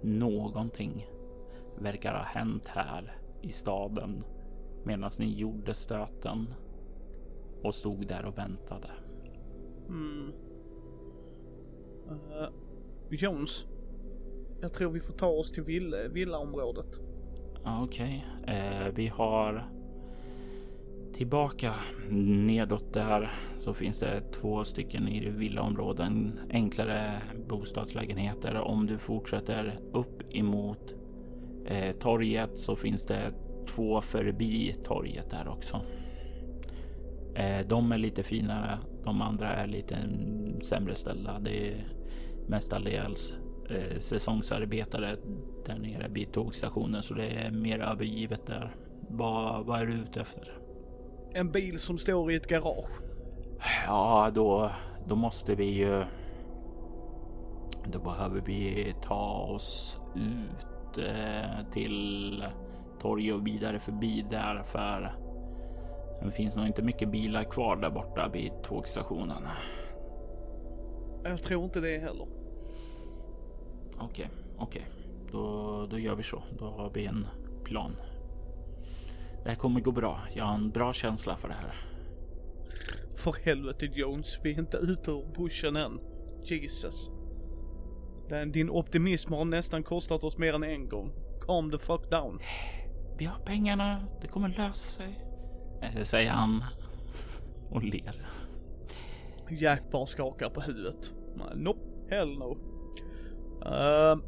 Någonting 0.03 1.07
verkar 1.79 2.14
ha 2.14 2.25
hänt 2.25 2.68
här 2.68 3.16
i 3.42 3.48
staden 3.48 4.25
medan 4.85 5.11
ni 5.18 5.35
gjorde 5.35 5.75
stöten 5.75 6.55
och 7.62 7.75
stod 7.75 8.07
där 8.07 8.25
och 8.25 8.38
väntade. 8.38 8.90
Mm. 9.88 10.33
Uh, 12.11 12.48
Jones, 13.11 13.66
jag 14.61 14.72
tror 14.72 14.90
vi 14.90 15.01
får 15.01 15.12
ta 15.12 15.27
oss 15.27 15.53
till 15.53 15.62
vill 15.62 15.96
villaområdet. 16.11 17.01
Okej, 17.64 18.27
okay. 18.42 18.55
uh, 18.55 18.87
eh, 18.87 18.92
vi 18.94 19.09
har 19.09 19.72
tillbaka 21.14 21.75
nedåt 22.11 22.94
där 22.94 23.31
så 23.59 23.75
finns 23.75 23.98
det 23.98 24.20
två 24.33 24.64
stycken 24.64 25.09
i 25.09 25.31
villaområden, 25.31 26.40
enklare 26.51 27.20
bostadslägenheter. 27.48 28.55
Om 28.55 28.87
du 28.87 28.98
fortsätter 28.98 29.79
upp 29.92 30.35
emot 30.35 30.94
eh, 31.66 31.96
torget 31.96 32.59
så 32.59 32.77
finns 32.77 33.07
det 33.07 33.33
två 33.66 34.01
förbi 34.01 34.75
torget 34.85 35.31
där 35.31 35.48
också. 35.48 35.81
Eh, 37.35 37.66
de 37.66 37.92
är 37.92 37.98
lite 37.98 38.22
finare. 38.22 38.79
De 39.05 39.22
andra 39.22 39.53
är 39.53 39.66
lite 39.66 39.96
sämre 40.62 40.94
ställda. 40.94 41.38
Det 41.38 41.68
är 41.68 41.87
mestadels 42.48 43.35
eh, 43.70 43.98
säsongsarbetare 43.98 45.16
där 45.66 45.79
nere 45.79 46.09
vid 46.09 46.33
tågstationen 46.33 47.03
så 47.03 47.14
det 47.14 47.27
är 47.27 47.51
mer 47.51 47.79
övergivet 47.79 48.46
där. 48.46 48.75
Vad, 49.09 49.66
vad 49.66 49.81
är 49.81 49.87
du 49.87 49.94
ute 49.94 50.20
efter? 50.20 50.62
En 51.35 51.53
bil 51.53 51.79
som 51.79 51.99
står 51.99 52.33
i 52.33 52.37
ett 52.37 52.47
garage. 52.47 53.01
Ja, 53.87 54.31
då, 54.35 54.71
då 55.07 55.16
måste 55.16 55.55
vi 55.55 55.64
ju. 55.64 56.05
Då 57.92 57.99
behöver 57.99 58.40
vi 58.40 58.95
ta 59.03 59.33
oss 59.33 59.99
ut 60.14 60.99
eh, 60.99 61.71
till 61.73 62.45
torget 63.01 63.35
och 63.35 63.47
vidare 63.47 63.79
förbi 63.79 64.27
där 64.31 64.62
för 64.62 65.14
det 66.25 66.31
finns 66.31 66.57
nog 66.57 66.66
inte 66.66 66.83
mycket 66.83 67.09
bilar 67.09 67.45
kvar 67.45 67.77
där 67.77 67.90
borta 67.90 68.31
vid 68.33 68.53
tågstationen. 68.62 69.42
Jag 71.25 71.42
tror 71.42 71.64
inte 71.64 71.81
det 71.81 71.99
heller. 71.99 72.27
Okej, 73.99 74.05
okay, 74.05 74.29
okej. 74.59 74.83
Okay. 74.83 75.03
Då, 75.33 75.87
då 75.90 75.99
gör 75.99 76.14
vi 76.14 76.23
så. 76.23 76.42
Då 76.59 76.64
har 76.64 76.90
vi 76.90 77.07
en 77.07 77.27
plan. 77.64 77.97
Det 79.44 79.48
här 79.48 79.57
kommer 79.57 79.81
gå 79.81 79.92
bra. 79.92 80.20
Jag 80.35 80.44
har 80.44 80.55
en 80.55 80.70
bra 80.70 80.92
känsla 80.92 81.37
för 81.37 81.48
det 81.48 81.55
här. 81.55 81.74
För 83.16 83.35
helvete 83.44 83.87
Jones, 83.87 84.38
vi 84.42 84.55
är 84.55 84.59
inte 84.59 84.76
ute 84.76 85.11
ur 85.11 85.35
bushen 85.37 85.76
än. 85.76 86.00
Jesus. 86.44 87.11
Din 88.52 88.70
optimism 88.70 89.33
har 89.33 89.44
nästan 89.44 89.83
kostat 89.83 90.24
oss 90.24 90.38
mer 90.38 90.55
än 90.55 90.62
en 90.62 90.88
gång. 90.88 91.12
Calm 91.40 91.70
the 91.70 91.78
fuck 91.78 92.11
down. 92.11 92.40
Vi 93.18 93.24
har 93.24 93.38
pengarna, 93.38 94.05
det 94.20 94.28
kommer 94.28 94.48
lösa 94.48 94.88
sig. 94.88 95.24
Eh, 95.83 96.02
säger 96.02 96.31
han 96.31 96.64
och 97.70 97.83
ler. 97.83 98.26
Jack 99.50 99.83
bara 99.92 100.07
skakar 100.07 100.50
på 100.50 100.61
huvudet. 100.61 101.14
Nope, 101.55 101.81
hell 102.11 102.38
no. 102.38 102.59
Uh, 103.66 104.22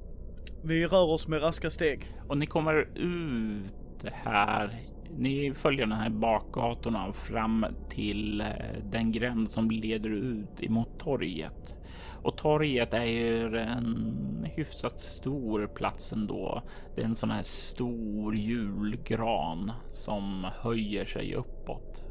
vi 0.62 0.86
rör 0.86 1.10
oss 1.10 1.28
med 1.28 1.42
raska 1.42 1.70
steg. 1.70 2.12
Och 2.28 2.38
ni 2.38 2.46
kommer 2.46 2.98
ut 2.98 4.12
här 4.12 4.80
ni 5.18 5.52
följer 5.54 5.86
den 5.86 5.98
här 5.98 6.10
bakgatorna 6.10 7.12
fram 7.12 7.66
till 7.88 8.40
eh, 8.40 8.46
den 8.90 9.12
gränd 9.12 9.50
som 9.50 9.70
leder 9.70 10.10
ut 10.10 10.62
emot 10.62 10.98
torget. 10.98 11.74
Och 12.22 12.36
torget 12.36 12.94
är 12.94 13.04
ju 13.04 13.58
en 13.58 14.46
hyfsat 14.56 15.00
stor 15.00 15.66
plats 15.66 16.12
ändå. 16.12 16.62
Det 16.94 17.00
är 17.00 17.04
en 17.04 17.14
sån 17.14 17.30
här 17.30 17.42
stor 17.42 18.36
julgran 18.36 19.72
som 19.90 20.46
höjer 20.62 21.04
sig 21.04 21.34
uppåt. 21.34 22.04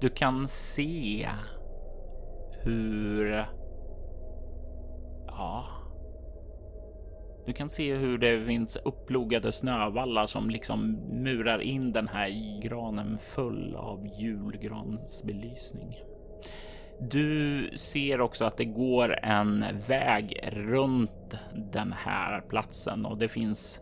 Du 0.00 0.08
kan 0.08 0.48
se 0.48 1.28
hur... 2.62 3.46
Ja. 5.26 5.81
Du 7.46 7.52
kan 7.52 7.68
se 7.68 7.94
hur 7.94 8.18
det 8.18 8.44
finns 8.46 8.76
upplogade 8.76 9.52
snövallar 9.52 10.26
som 10.26 10.50
liksom 10.50 10.92
murar 11.10 11.58
in 11.58 11.92
den 11.92 12.08
här 12.08 12.60
granen 12.62 13.18
full 13.18 13.76
av 13.76 14.06
julgransbelysning. 14.18 15.96
Du 17.10 17.70
ser 17.76 18.20
också 18.20 18.44
att 18.44 18.56
det 18.56 18.64
går 18.64 19.24
en 19.24 19.64
väg 19.88 20.40
runt 20.52 21.38
den 21.54 21.92
här 21.92 22.40
platsen 22.40 23.06
och 23.06 23.18
det 23.18 23.28
finns 23.28 23.80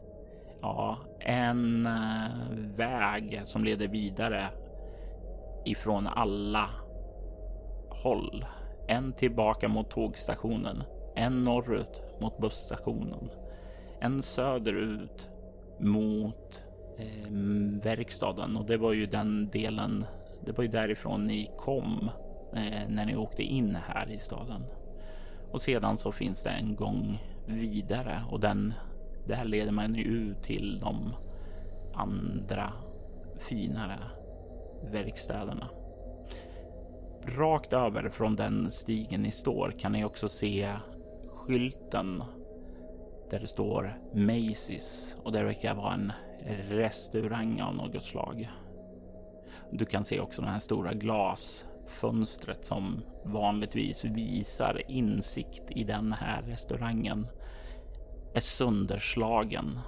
ja, 0.62 0.98
en 1.20 1.86
eh, 1.86 2.56
väg 2.76 3.42
som 3.44 3.64
leder 3.64 3.88
vidare 3.88 4.48
ifrån 5.64 6.06
alla 6.06 6.70
håll. 7.88 8.44
En 8.88 9.12
tillbaka 9.12 9.68
mot 9.68 9.90
tågstationen, 9.90 10.82
en 11.16 11.44
norrut 11.44 12.02
mot 12.20 12.38
busstationen, 12.38 13.30
en 14.00 14.22
söderut 14.22 15.30
mot 15.78 16.64
eh, 16.98 17.32
verkstaden 17.82 18.56
och 18.56 18.66
det 18.66 18.76
var 18.76 18.92
ju 18.92 19.06
den 19.06 19.50
delen. 19.50 20.04
Det 20.44 20.52
var 20.52 20.64
ju 20.64 20.70
därifrån 20.70 21.24
ni 21.24 21.50
kom 21.56 22.10
eh, 22.52 22.88
när 22.88 23.06
ni 23.06 23.16
åkte 23.16 23.42
in 23.42 23.76
här 23.86 24.10
i 24.10 24.18
staden. 24.18 24.64
Och 25.50 25.60
sedan 25.60 25.96
så 25.96 26.12
finns 26.12 26.42
det 26.42 26.50
en 26.50 26.76
gång 26.76 27.22
vidare 27.46 28.22
och 28.30 28.40
den 28.40 28.74
där 29.26 29.44
leder 29.44 29.72
man 29.72 29.94
ju 29.94 30.02
ut 30.02 30.42
till 30.42 30.80
de 30.80 31.14
andra 31.94 32.72
finare 33.38 33.98
verkstäderna. 34.92 35.68
Rakt 37.24 37.72
över 37.72 38.08
från 38.08 38.36
den 38.36 38.70
stigen 38.70 39.22
ni 39.22 39.30
står 39.30 39.74
kan 39.78 39.92
ni 39.92 40.04
också 40.04 40.28
se 40.28 40.72
skylten 41.32 42.22
där 43.30 43.40
det 43.40 43.46
står 43.46 43.98
Macy's 44.14 45.16
och 45.22 45.32
det 45.32 45.42
verkar 45.42 45.74
vara 45.74 45.94
en 45.94 46.12
restaurang 46.68 47.60
av 47.60 47.74
något 47.74 48.04
slag. 48.04 48.50
Du 49.72 49.84
kan 49.84 50.04
se 50.04 50.20
också 50.20 50.42
den 50.42 50.50
här 50.50 50.58
stora 50.58 50.94
glasfönstret 50.94 52.64
som 52.64 53.02
vanligtvis 53.24 54.04
visar 54.04 54.82
insikt 54.90 55.62
i 55.70 55.84
den 55.84 56.12
här 56.12 56.42
restaurangen 56.42 57.26
är 58.34 58.40
sönderslagen 58.40 59.78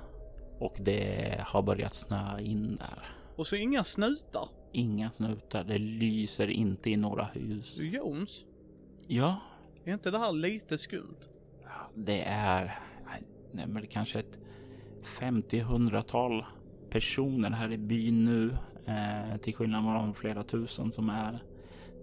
och 0.58 0.74
det 0.80 1.36
har 1.46 1.62
börjat 1.62 1.94
snöa 1.94 2.40
in 2.40 2.76
där. 2.76 3.16
Och 3.36 3.46
så 3.46 3.56
inga 3.56 3.84
snutar. 3.84 4.48
Inga 4.72 5.10
snutar. 5.10 5.64
Det 5.64 5.78
lyser 5.78 6.50
inte 6.50 6.90
i 6.90 6.96
några 6.96 7.24
hus. 7.24 7.78
Jones, 7.78 8.44
Ja, 9.06 9.36
är 9.84 9.92
inte 9.92 10.10
det 10.10 10.18
här 10.18 10.32
lite 10.32 10.78
skumt? 10.78 11.28
det 11.94 12.22
är 12.22 12.78
nej, 13.52 13.66
men 13.66 13.82
det 13.82 13.88
kanske 13.88 14.18
ett 14.18 14.38
50-100-tal 15.02 16.44
personer 16.90 17.50
här 17.50 17.72
i 17.72 17.78
byn 17.78 18.24
nu. 18.24 18.56
Eh, 18.86 19.36
till 19.36 19.54
skillnad 19.54 19.84
från 19.84 19.94
de 19.94 20.14
flera 20.14 20.44
tusen 20.44 20.92
som 20.92 21.10
är 21.10 21.42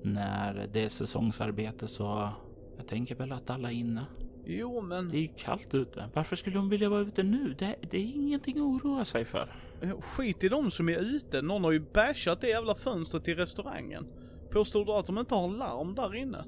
när 0.01 0.67
det 0.73 0.83
är 0.83 0.89
säsongsarbete 0.89 1.87
så 1.87 2.29
jag 2.77 2.87
tänker 2.87 3.15
väl 3.15 3.31
att 3.31 3.49
alla 3.49 3.71
är 3.71 3.75
inne. 3.75 4.05
Jo, 4.45 4.81
men 4.81 5.09
Det 5.09 5.17
är 5.17 5.21
ju 5.21 5.29
kallt 5.37 5.73
ute. 5.73 6.09
Varför 6.13 6.35
skulle 6.35 6.55
de 6.55 6.69
vilja 6.69 6.89
vara 6.89 7.01
ute 7.01 7.23
nu? 7.23 7.55
Det, 7.57 7.75
det 7.91 7.97
är 7.97 8.15
ingenting 8.15 8.57
att 8.57 8.61
oroa 8.61 9.05
sig 9.05 9.25
för. 9.25 9.55
skit 10.01 10.43
i 10.43 10.49
de 10.49 10.71
som 10.71 10.89
är 10.89 10.97
ute. 10.97 11.41
Någon 11.41 11.63
har 11.63 11.71
ju 11.71 11.79
bashat 11.79 12.41
det 12.41 12.49
jävla 12.49 12.75
fönstret 12.75 13.23
till 13.23 13.35
restaurangen. 13.35 14.07
Påstår 14.51 14.85
du 14.85 14.91
att 14.91 15.05
de 15.05 15.17
inte 15.17 15.35
har 15.35 15.47
larm 15.47 15.95
där 15.95 16.15
inne? 16.15 16.45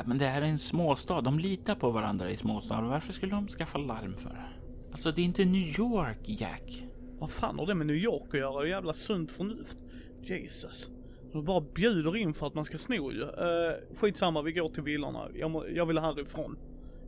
Ja, 0.00 0.04
men 0.06 0.18
det 0.18 0.26
här 0.26 0.42
är 0.42 0.46
en 0.46 0.58
småstad. 0.58 1.20
De 1.20 1.38
litar 1.38 1.74
på 1.74 1.90
varandra 1.90 2.30
i 2.30 2.36
småstad. 2.36 2.80
Varför 2.80 3.12
skulle 3.12 3.32
de 3.32 3.48
skaffa 3.48 3.78
larm 3.78 4.16
för? 4.16 4.58
Alltså, 4.92 5.12
det 5.12 5.20
är 5.20 5.24
inte 5.24 5.44
New 5.44 5.80
York, 5.80 6.18
Jack. 6.24 6.84
Vad 7.18 7.30
fan 7.30 7.58
har 7.58 7.66
det 7.66 7.74
med 7.74 7.86
New 7.86 7.96
York 7.96 8.34
att 8.34 8.40
göra? 8.40 8.68
Jävla 8.68 8.92
sunt 8.92 9.30
förnuft. 9.30 9.76
Jesus. 10.22 10.90
De 11.32 11.44
bara 11.44 11.60
bjuder 11.60 12.16
in 12.16 12.34
för 12.34 12.46
att 12.46 12.54
man 12.54 12.64
ska 12.64 12.78
sno 12.78 13.12
ju. 13.12 13.22
Uh, 13.22 13.96
skitsamma, 13.96 14.42
vi 14.42 14.52
går 14.52 14.68
till 14.68 14.82
villorna. 14.82 15.28
Jag, 15.34 15.50
må, 15.50 15.66
jag 15.68 15.86
vill 15.86 15.98
härifrån. 15.98 16.58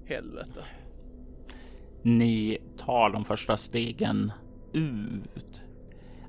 Helvete. 0.06 0.64
Ni 2.02 2.58
tar 2.76 3.10
de 3.10 3.24
första 3.24 3.56
stegen 3.56 4.32
ut. 4.72 5.62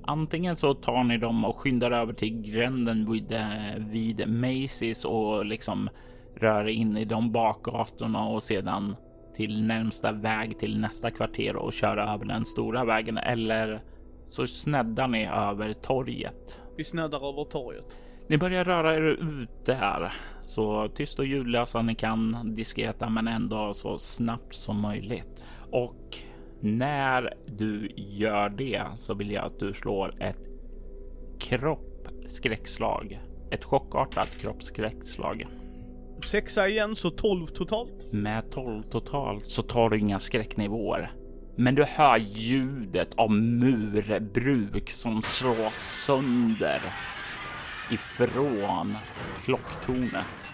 Antingen 0.04 0.56
så 0.56 0.74
tar 0.74 1.04
ni 1.04 1.18
dem 1.18 1.46
och 1.46 1.60
skyndar 1.60 1.92
över 1.92 2.14
till 2.14 2.42
gränden 2.42 3.12
vid, 3.12 3.32
eh, 3.32 3.76
vid 3.78 4.22
Macy's 4.22 5.06
och 5.06 5.46
liksom 5.46 5.90
rör 6.36 6.68
in 6.68 6.98
i 6.98 7.06
de 7.06 7.32
bakgatorna 7.32 8.28
och 8.28 8.44
sedan 8.44 8.96
till 9.36 9.64
närmsta 9.64 10.12
väg 10.12 10.60
till 10.60 10.80
nästa 10.80 11.12
kvarter 11.12 11.56
och 11.56 11.74
kör 11.74 11.98
över 11.98 12.26
den 12.26 12.46
stora 12.46 12.86
vägen. 12.86 13.18
Eller 13.18 13.82
så 14.28 14.48
sneddar 14.48 15.08
ni 15.08 15.26
över 15.26 15.74
torget. 15.74 16.62
Vi 16.78 16.84
sneddar 16.84 17.30
över 17.30 17.44
torget. 17.44 17.98
Ni 18.28 18.38
börjar 18.38 18.64
röra 18.64 18.96
er 18.96 19.02
ut 19.02 19.66
där 19.66 20.14
så 20.48 20.88
tyst 20.88 21.20
och 21.20 21.26
ljudlösa 21.26 21.82
ni 21.82 21.96
kan, 21.96 22.56
diskreta 22.56 23.10
men 23.10 23.28
ändå 23.28 23.74
så 23.74 23.98
snabbt 23.98 24.54
som 24.54 24.82
möjligt. 24.82 25.46
Och 25.72 26.18
när 26.60 27.34
du 27.46 27.92
gör 27.96 28.50
det 28.50 28.84
så 28.96 29.14
vill 29.14 29.32
jag 29.32 29.46
att 29.46 29.60
du 29.60 29.74
slår 29.74 30.24
ett 30.24 30.48
kroppskräckslag. 31.40 33.20
Ett 33.52 33.64
chockartat 33.64 34.30
kroppskräckslag. 34.42 35.48
Sexa 36.28 36.68
igen, 36.68 36.96
så 36.96 37.10
12 37.10 37.48
totalt. 37.48 38.12
Med 38.12 38.52
12 38.52 38.84
totalt 38.84 39.48
så 39.48 39.62
tar 39.62 39.90
du 39.90 40.00
inga 40.00 40.20
skräcknivåer. 40.20 41.12
Men 41.56 41.76
du 41.76 41.84
hör 41.84 42.18
ljudet 42.18 43.16
av 43.16 43.32
murbruk 43.32 44.90
som 44.90 45.22
slås 45.22 46.04
sönder 46.06 46.82
ifrån 47.92 48.96
klocktornet. 49.44 50.46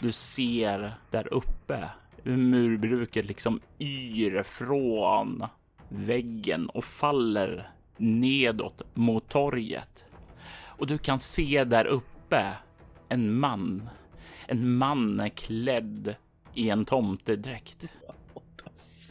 Du 0.00 0.12
ser 0.12 0.94
där 1.10 1.34
uppe 1.34 1.88
hur 2.22 2.36
murbruket 2.36 3.26
liksom 3.26 3.60
yr 3.80 4.42
från 4.42 5.44
väggen 5.88 6.68
och 6.68 6.84
faller 6.84 7.70
nedåt 7.96 8.82
mot 8.94 9.28
torget. 9.28 10.04
Och 10.66 10.86
du 10.86 10.98
kan 10.98 11.20
se 11.20 11.64
där 11.64 11.84
uppe 11.84 12.52
en 13.08 13.38
man. 13.38 13.88
En 14.46 14.76
man 14.76 15.30
klädd 15.34 16.14
i 16.54 16.70
en 16.70 16.84
tomtedräkt. 16.84 17.88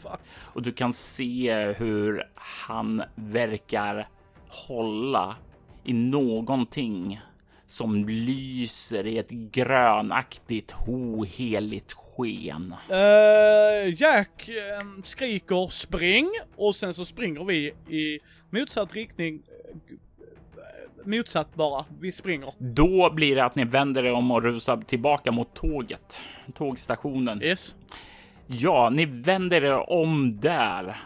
Fuck. 0.02 0.20
Och 0.28 0.62
du 0.62 0.72
kan 0.72 0.92
se 0.92 1.72
hur 1.72 2.28
han 2.34 3.02
verkar 3.14 4.08
hålla 4.48 5.36
i 5.84 5.92
någonting 5.92 7.20
som 7.66 8.04
lyser 8.04 9.06
i 9.06 9.18
ett 9.18 9.30
grönaktigt 9.30 10.74
oheligt 10.86 11.92
sken. 11.92 12.74
Uh, 12.90 13.94
Jack 14.00 14.48
eh, 14.48 15.02
skriker 15.04 15.68
spring 15.68 16.30
och 16.56 16.76
sen 16.76 16.94
så 16.94 17.04
springer 17.04 17.44
vi 17.44 17.66
i 17.88 18.18
motsatt 18.50 18.94
riktning. 18.94 19.42
Motsatt 21.06 21.54
bara, 21.54 21.84
vi 22.00 22.12
springer. 22.12 22.52
Då 22.58 23.10
blir 23.10 23.36
det 23.36 23.44
att 23.44 23.54
ni 23.54 23.64
vänder 23.64 24.04
er 24.04 24.12
om 24.12 24.30
och 24.30 24.42
rusar 24.42 24.76
tillbaka 24.76 25.32
mot 25.32 25.54
tåget, 25.54 26.18
tågstationen. 26.54 27.42
Yes. 27.42 27.74
Ja, 28.46 28.90
ni 28.90 29.04
vänder 29.04 29.64
er 29.64 29.90
om 29.90 30.40
där 30.40 30.96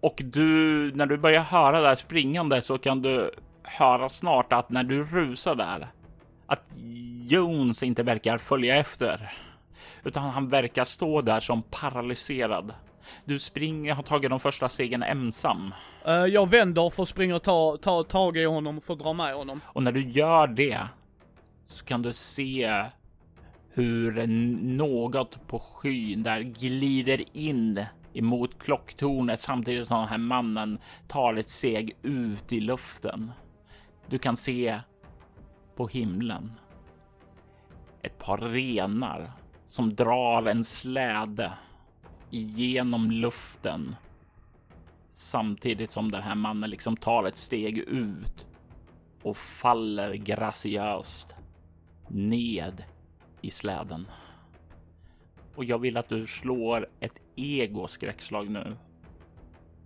och 0.00 0.20
du, 0.24 0.46
när 0.94 1.06
du 1.06 1.16
börjar 1.16 1.42
höra 1.42 1.80
där 1.80 1.94
springande 1.94 2.62
så 2.62 2.78
kan 2.78 3.02
du 3.02 3.30
höra 3.62 4.08
snart 4.08 4.52
att 4.52 4.70
när 4.70 4.82
du 4.82 5.04
rusar 5.04 5.54
där 5.54 5.88
att 6.46 6.62
Jones 7.28 7.82
inte 7.82 8.02
verkar 8.02 8.38
följa 8.38 8.76
efter 8.76 9.32
utan 10.04 10.30
han 10.30 10.48
verkar 10.48 10.84
stå 10.84 11.20
där 11.20 11.40
som 11.40 11.62
paralyserad. 11.62 12.72
Du 13.24 13.38
springer, 13.38 13.94
har 13.94 14.02
tagit 14.02 14.30
de 14.30 14.40
första 14.40 14.68
stegen 14.68 15.02
ensam 15.02 15.74
Uh, 16.08 16.26
jag 16.26 16.50
vänder 16.50 16.90
för 16.90 17.02
att 17.02 17.08
springa 17.08 17.36
och 17.36 17.42
ta, 17.42 17.76
ta 17.76 18.04
tag 18.04 18.36
i 18.36 18.44
honom 18.44 18.80
för 18.80 18.92
att 18.92 18.98
dra 18.98 19.12
med 19.12 19.34
honom. 19.34 19.60
och 19.66 19.82
när 19.82 19.92
du 19.92 20.08
gör 20.08 20.46
det 20.46 20.88
så 21.64 21.84
kan 21.84 22.02
du 22.02 22.12
se 22.12 22.84
hur 23.72 24.26
något 24.76 25.46
på 25.46 25.58
skyn 25.58 26.22
där 26.22 26.40
glider 26.40 27.36
in 27.36 27.84
emot 28.12 28.62
klocktornet 28.62 29.40
samtidigt 29.40 29.86
som 29.86 29.98
den 30.00 30.08
här 30.08 30.18
mannen 30.18 30.78
tar 31.08 31.34
ett 31.34 31.48
steg 31.48 31.96
ut 32.02 32.52
i 32.52 32.60
luften. 32.60 33.32
Du 34.06 34.18
kan 34.18 34.36
se 34.36 34.80
på 35.76 35.88
himlen 35.88 36.52
ett 38.02 38.18
par 38.18 38.38
renar 38.38 39.32
som 39.66 39.94
drar 39.94 40.48
en 40.48 40.64
släde 40.64 41.52
genom 42.30 43.10
luften 43.10 43.96
samtidigt 45.10 45.90
som 45.90 46.10
den 46.10 46.22
här 46.22 46.34
mannen 46.34 46.70
liksom 46.70 46.96
tar 46.96 47.24
ett 47.24 47.36
steg 47.36 47.78
ut 47.78 48.46
och 49.22 49.36
faller 49.36 50.14
graciöst 50.14 51.34
ned 52.08 52.84
i 53.40 53.50
släden. 53.50 54.06
Och 55.54 55.64
jag 55.64 55.78
vill 55.78 55.96
att 55.96 56.08
du 56.08 56.26
slår 56.26 56.88
ett 57.00 57.20
ego-skräckslag 57.36 58.50
nu. 58.50 58.76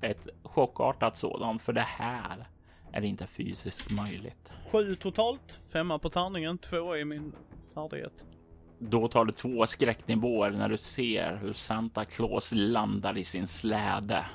Ett 0.00 0.28
chockartat 0.42 1.16
sådant, 1.16 1.62
för 1.62 1.72
det 1.72 1.80
här 1.80 2.46
är 2.92 3.02
inte 3.02 3.26
fysiskt 3.26 3.90
möjligt. 3.90 4.52
Sju 4.72 4.94
totalt, 4.94 5.60
femma 5.70 5.98
på 5.98 6.10
tärningen, 6.10 6.58
två 6.58 6.96
i 6.96 7.04
min 7.04 7.32
färdighet. 7.74 8.24
Då 8.88 9.08
tar 9.08 9.24
du 9.24 9.32
två 9.32 9.66
skräcknivåer 9.66 10.50
när 10.50 10.68
du 10.68 10.76
ser 10.76 11.38
hur 11.42 11.52
Santa 11.52 12.04
Claus 12.04 12.52
landar 12.52 13.18
i 13.18 13.24
sin 13.24 13.46
släde. 13.46 14.26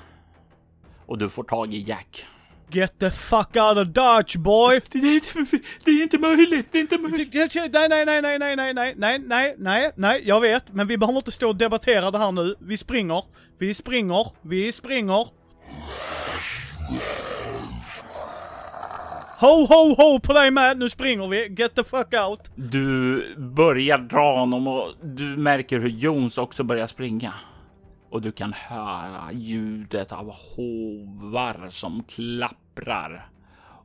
Och 1.06 1.18
du 1.18 1.28
får 1.28 1.44
tag 1.44 1.74
i 1.74 1.78
Jack. 1.78 2.26
Get 2.72 2.98
the 2.98 3.10
fuck 3.10 3.56
out 3.56 3.78
of 3.78 3.88
Dodge 3.88 4.36
boy! 4.36 4.80
Det 4.92 4.98
är 4.98 5.14
inte, 5.14 5.58
det 5.84 5.90
är 5.90 6.02
inte 6.02 6.18
möjligt, 6.18 6.66
det 6.72 6.78
är 6.78 6.82
inte 6.82 6.98
möjligt. 6.98 7.34
Nej, 7.34 7.88
nej, 7.88 8.04
nej, 8.06 8.22
nej, 8.22 8.38
nej, 8.38 8.56
nej, 8.56 8.74
nej, 8.74 8.94
nej, 8.96 9.18
nej, 9.28 9.54
nej, 9.58 9.92
nej, 9.96 10.22
jag 10.24 10.40
vet, 10.40 10.72
men 10.72 10.86
vi 10.86 10.98
behöver 10.98 11.18
inte 11.18 11.32
stå 11.32 11.48
och 11.48 11.56
debattera 11.56 12.10
det 12.10 12.18
här 12.18 12.32
nu. 12.32 12.54
Vi 12.58 12.76
springer, 12.76 13.24
vi 13.58 13.74
springer, 13.74 14.26
vi 14.42 14.72
springer. 14.72 15.28
Ho, 19.40 19.66
ho, 19.66 19.94
ho 19.94 20.20
på 20.20 20.32
dig 20.32 20.50
med! 20.50 20.78
Nu 20.78 20.88
springer 20.90 21.28
vi! 21.28 21.48
Get 21.48 21.74
the 21.74 21.84
fuck 21.84 22.14
out! 22.14 22.50
Du 22.54 23.34
börjar 23.36 23.98
dra 23.98 24.38
honom 24.38 24.66
och 24.66 24.92
du 25.02 25.24
märker 25.24 25.78
hur 25.80 25.88
Jones 25.88 26.38
också 26.38 26.64
börjar 26.64 26.86
springa. 26.86 27.34
Och 28.10 28.22
du 28.22 28.32
kan 28.32 28.52
höra 28.52 29.32
ljudet 29.32 30.12
av 30.12 30.34
hovar 30.56 31.70
som 31.70 32.04
klapprar. 32.04 33.28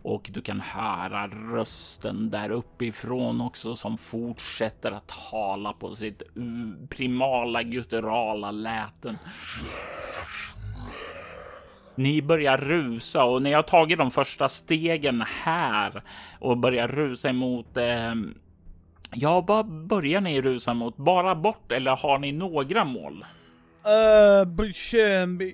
Och 0.02 0.30
du 0.34 0.42
kan 0.42 0.60
höra 0.60 1.28
rösten 1.28 2.30
där 2.30 2.50
uppifrån 2.50 3.42
också 3.42 3.76
som 3.76 3.98
fortsätter 3.98 4.92
att 4.92 5.08
tala 5.32 5.74
på 5.74 5.96
sitt 5.96 6.22
primala 6.90 7.64
gutturala 7.64 8.52
läten. 8.52 9.18
Ni 11.96 12.22
börjar 12.22 12.58
rusa 12.58 13.24
och 13.24 13.42
ni 13.42 13.54
har 13.54 13.64
tagit 13.64 13.98
de 13.98 14.12
första 14.12 14.50
stegen 14.50 15.22
här 15.28 16.02
och 16.40 16.58
börjar 16.58 16.88
rusa 16.88 17.30
emot 17.30 17.78
eh, 17.78 18.14
Ja, 19.18 19.42
vad 19.42 19.66
börjar 19.66 20.22
ni 20.22 20.42
rusa 20.42 20.74
mot? 20.74 20.98
Bara 20.98 21.36
bort 21.36 21.72
eller 21.72 21.92
har 21.92 22.20
ni 22.20 22.32
några 22.32 22.86
mål? 22.86 23.26
Uh, 23.86 24.66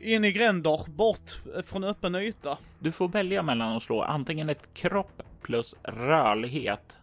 in 0.01 0.25
i 0.25 0.31
gränder, 0.31 0.89
bort 0.89 1.41
från 1.65 1.83
öppen 1.83 2.15
yta. 2.15 2.57
Du 2.79 2.91
får 2.91 3.07
välja 3.07 3.43
mellan 3.43 3.77
att 3.77 3.83
slå 3.83 4.01
antingen 4.01 4.49
ett 4.49 4.73
kropp 4.73 5.21
plus 5.41 5.75
rörlighet 5.83 6.97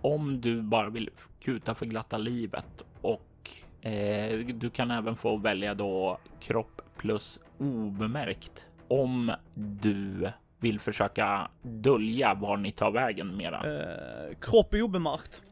om 0.00 0.40
du 0.40 0.62
bara 0.62 0.88
vill 0.88 1.10
kuta 1.40 1.74
för 1.74 1.86
glatta 1.86 2.18
livet 2.18 2.84
och 3.00 3.50
eh, 3.88 4.38
du 4.38 4.70
kan 4.70 4.90
även 4.90 5.16
få 5.16 5.36
välja 5.36 5.74
då 5.74 6.18
kropp 6.40 6.82
plus 6.98 7.40
obemärkt 7.58 8.66
om 8.88 9.32
du 9.54 10.30
vill 10.58 10.80
försöka 10.80 11.50
dölja 11.62 12.34
var 12.34 12.56
ni 12.56 12.72
tar 12.72 12.90
vägen 12.90 13.36
mera. 13.36 13.56
Eh, 13.56 14.34
kropp 14.40 14.74
obemärkt. 14.74 15.42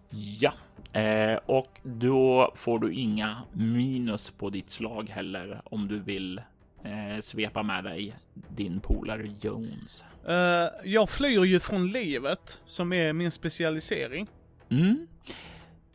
Ja, 0.40 0.52
eh, 1.00 1.38
och 1.46 1.80
då 1.82 2.52
får 2.54 2.78
du 2.78 2.92
inga 2.92 3.42
minus 3.52 4.30
på 4.30 4.50
ditt 4.50 4.70
slag 4.70 5.08
heller 5.08 5.60
om 5.64 5.88
du 5.88 5.98
vill 5.98 6.40
eh, 6.84 7.20
svepa 7.20 7.62
med 7.62 7.84
dig 7.84 8.14
din 8.48 8.80
polare 8.80 9.30
Jones. 9.40 10.04
Uh, 10.28 10.90
jag 10.90 11.10
flyr 11.10 11.44
ju 11.44 11.60
från 11.60 11.88
livet 11.88 12.60
som 12.66 12.92
är 12.92 13.12
min 13.12 13.30
specialisering. 13.30 14.26
Mm. 14.68 15.06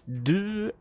Du 0.06 0.72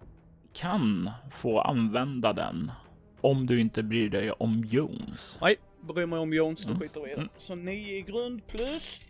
kan 0.53 1.11
få 1.31 1.61
använda 1.61 2.33
den 2.33 2.73
om 3.21 3.47
du 3.47 3.61
inte 3.61 3.83
bryr 3.83 4.11
dig 4.11 4.31
om 4.31 4.65
Jones. 4.71 5.39
Nej, 5.41 5.57
bryr 5.81 6.07
mig 6.07 6.19
om 6.19 6.33
Jones, 6.33 6.63
då 6.63 6.69
mm. 6.69 6.81
skiter 6.81 7.01
vi 7.01 7.07
i 7.07 7.15
det. 7.15 7.21
Mm. 7.21 7.29
Så 7.39 7.55
9 7.55 7.97
i 7.97 8.03
grund 8.03 8.47
plus... 8.47 9.01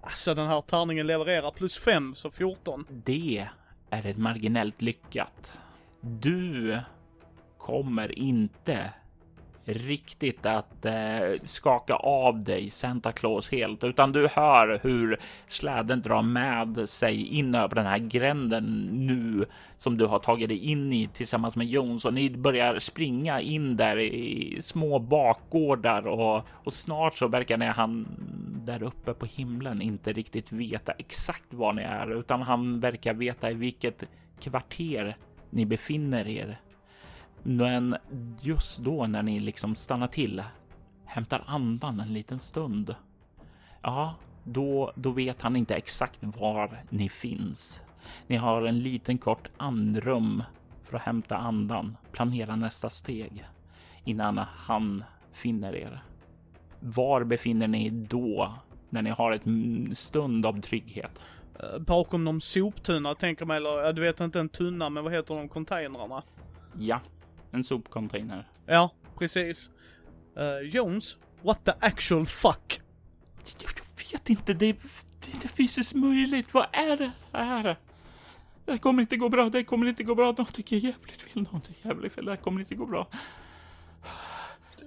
Alltså 0.00 0.34
den 0.34 0.46
här 0.46 0.60
tärningen 0.60 1.06
levererar 1.06 1.50
plus 1.50 1.78
5, 1.78 2.14
så 2.14 2.30
14. 2.30 2.86
Det 2.90 3.48
är 3.90 4.06
ett 4.06 4.16
marginellt 4.16 4.82
lyckat. 4.82 5.52
Du 6.00 6.78
kommer 7.58 8.18
inte 8.18 8.92
riktigt 9.66 10.46
att 10.46 10.86
eh, 10.86 10.94
skaka 11.42 11.94
av 11.94 12.44
dig 12.44 12.70
Santa 12.70 13.12
Claus 13.12 13.50
helt, 13.50 13.84
utan 13.84 14.12
du 14.12 14.28
hör 14.28 14.80
hur 14.82 15.18
släden 15.46 16.02
drar 16.02 16.22
med 16.22 16.88
sig 16.88 17.26
in 17.26 17.54
över 17.54 17.74
den 17.74 17.86
här 17.86 17.98
gränden 17.98 18.88
nu 18.92 19.46
som 19.76 19.96
du 19.96 20.06
har 20.06 20.18
tagit 20.18 20.48
dig 20.48 20.58
in 20.58 20.92
i 20.92 21.08
tillsammans 21.08 21.56
med 21.56 21.66
Jones 21.66 22.04
och 22.04 22.14
ni 22.14 22.30
börjar 22.30 22.78
springa 22.78 23.40
in 23.40 23.76
där 23.76 23.98
i 23.98 24.58
små 24.62 24.98
bakgårdar 24.98 26.06
och, 26.06 26.42
och 26.50 26.72
snart 26.72 27.14
så 27.14 27.28
verkar 27.28 27.56
ni 27.56 27.66
han 27.66 28.06
där 28.64 28.82
uppe 28.82 29.14
på 29.14 29.26
himlen 29.26 29.82
inte 29.82 30.12
riktigt 30.12 30.52
veta 30.52 30.92
exakt 30.92 31.54
var 31.54 31.72
ni 31.72 31.82
är, 31.82 32.18
utan 32.18 32.42
han 32.42 32.80
verkar 32.80 33.14
veta 33.14 33.50
i 33.50 33.54
vilket 33.54 34.04
kvarter 34.40 35.16
ni 35.50 35.66
befinner 35.66 36.28
er 36.28 36.60
men 37.42 37.96
just 38.40 38.78
då 38.78 39.06
när 39.06 39.22
ni 39.22 39.40
liksom 39.40 39.74
stannar 39.74 40.06
till, 40.06 40.42
hämtar 41.04 41.44
andan 41.46 42.00
en 42.00 42.12
liten 42.12 42.38
stund. 42.38 42.94
Ja, 43.82 44.14
då, 44.44 44.92
då 44.94 45.10
vet 45.10 45.42
han 45.42 45.56
inte 45.56 45.74
exakt 45.74 46.18
var 46.20 46.82
ni 46.90 47.08
finns. 47.08 47.82
Ni 48.26 48.36
har 48.36 48.62
en 48.62 48.78
liten 48.78 49.18
kort 49.18 49.48
andrum 49.56 50.42
för 50.82 50.96
att 50.96 51.02
hämta 51.02 51.36
andan, 51.36 51.96
planera 52.12 52.56
nästa 52.56 52.90
steg 52.90 53.44
innan 54.04 54.38
han 54.38 55.04
finner 55.32 55.76
er. 55.76 56.02
Var 56.80 57.24
befinner 57.24 57.68
ni 57.68 57.90
då 57.90 58.54
när 58.90 59.02
ni 59.02 59.10
har 59.10 59.32
ett 59.32 59.98
stund 59.98 60.46
av 60.46 60.60
trygghet? 60.60 61.10
Eh, 61.60 61.78
bakom 61.78 62.24
någon 62.24 62.40
soptunna 62.40 63.14
tänker 63.14 63.44
mig, 63.44 63.56
eller 63.56 63.92
du 63.92 64.02
vet 64.02 64.20
inte 64.20 64.40
en 64.40 64.48
tunna, 64.48 64.90
men 64.90 65.04
vad 65.04 65.12
heter 65.12 65.34
de 65.34 65.48
containrarna? 65.48 66.22
Ja, 66.78 67.00
en 67.56 67.64
sopcontainer. 67.64 68.48
Ja, 68.66 68.90
precis. 69.18 69.70
Uh, 70.38 70.68
Jones, 70.68 71.16
what 71.42 71.64
the 71.64 71.72
actual 71.80 72.26
fuck? 72.26 72.80
Jag, 73.62 73.70
jag 73.78 74.12
vet 74.12 74.30
inte, 74.30 74.54
det 74.54 74.66
är, 74.66 74.76
det 75.20 75.30
är 75.30 75.34
inte 75.34 75.48
fysiskt 75.48 75.94
möjligt. 75.94 76.54
Vad 76.54 76.66
är 76.72 76.96
det 76.96 77.12
här? 77.32 77.76
Det 78.64 78.78
kommer 78.78 79.02
inte 79.02 79.16
gå 79.16 79.28
bra, 79.28 79.48
det 79.50 79.64
kommer 79.64 79.86
inte 79.86 80.04
gå 80.04 80.14
bra. 80.14 80.24
Någonting 80.26 80.64
är 80.70 80.76
jävligt 80.76 81.22
fel, 81.22 81.42
någonting 81.42 81.74
är 81.82 81.88
jävligt 81.88 82.12
fel. 82.12 82.24
Det 82.24 82.30
här 82.30 82.36
kommer 82.36 82.60
inte 82.60 82.74
gå 82.74 82.86
bra. 82.86 83.08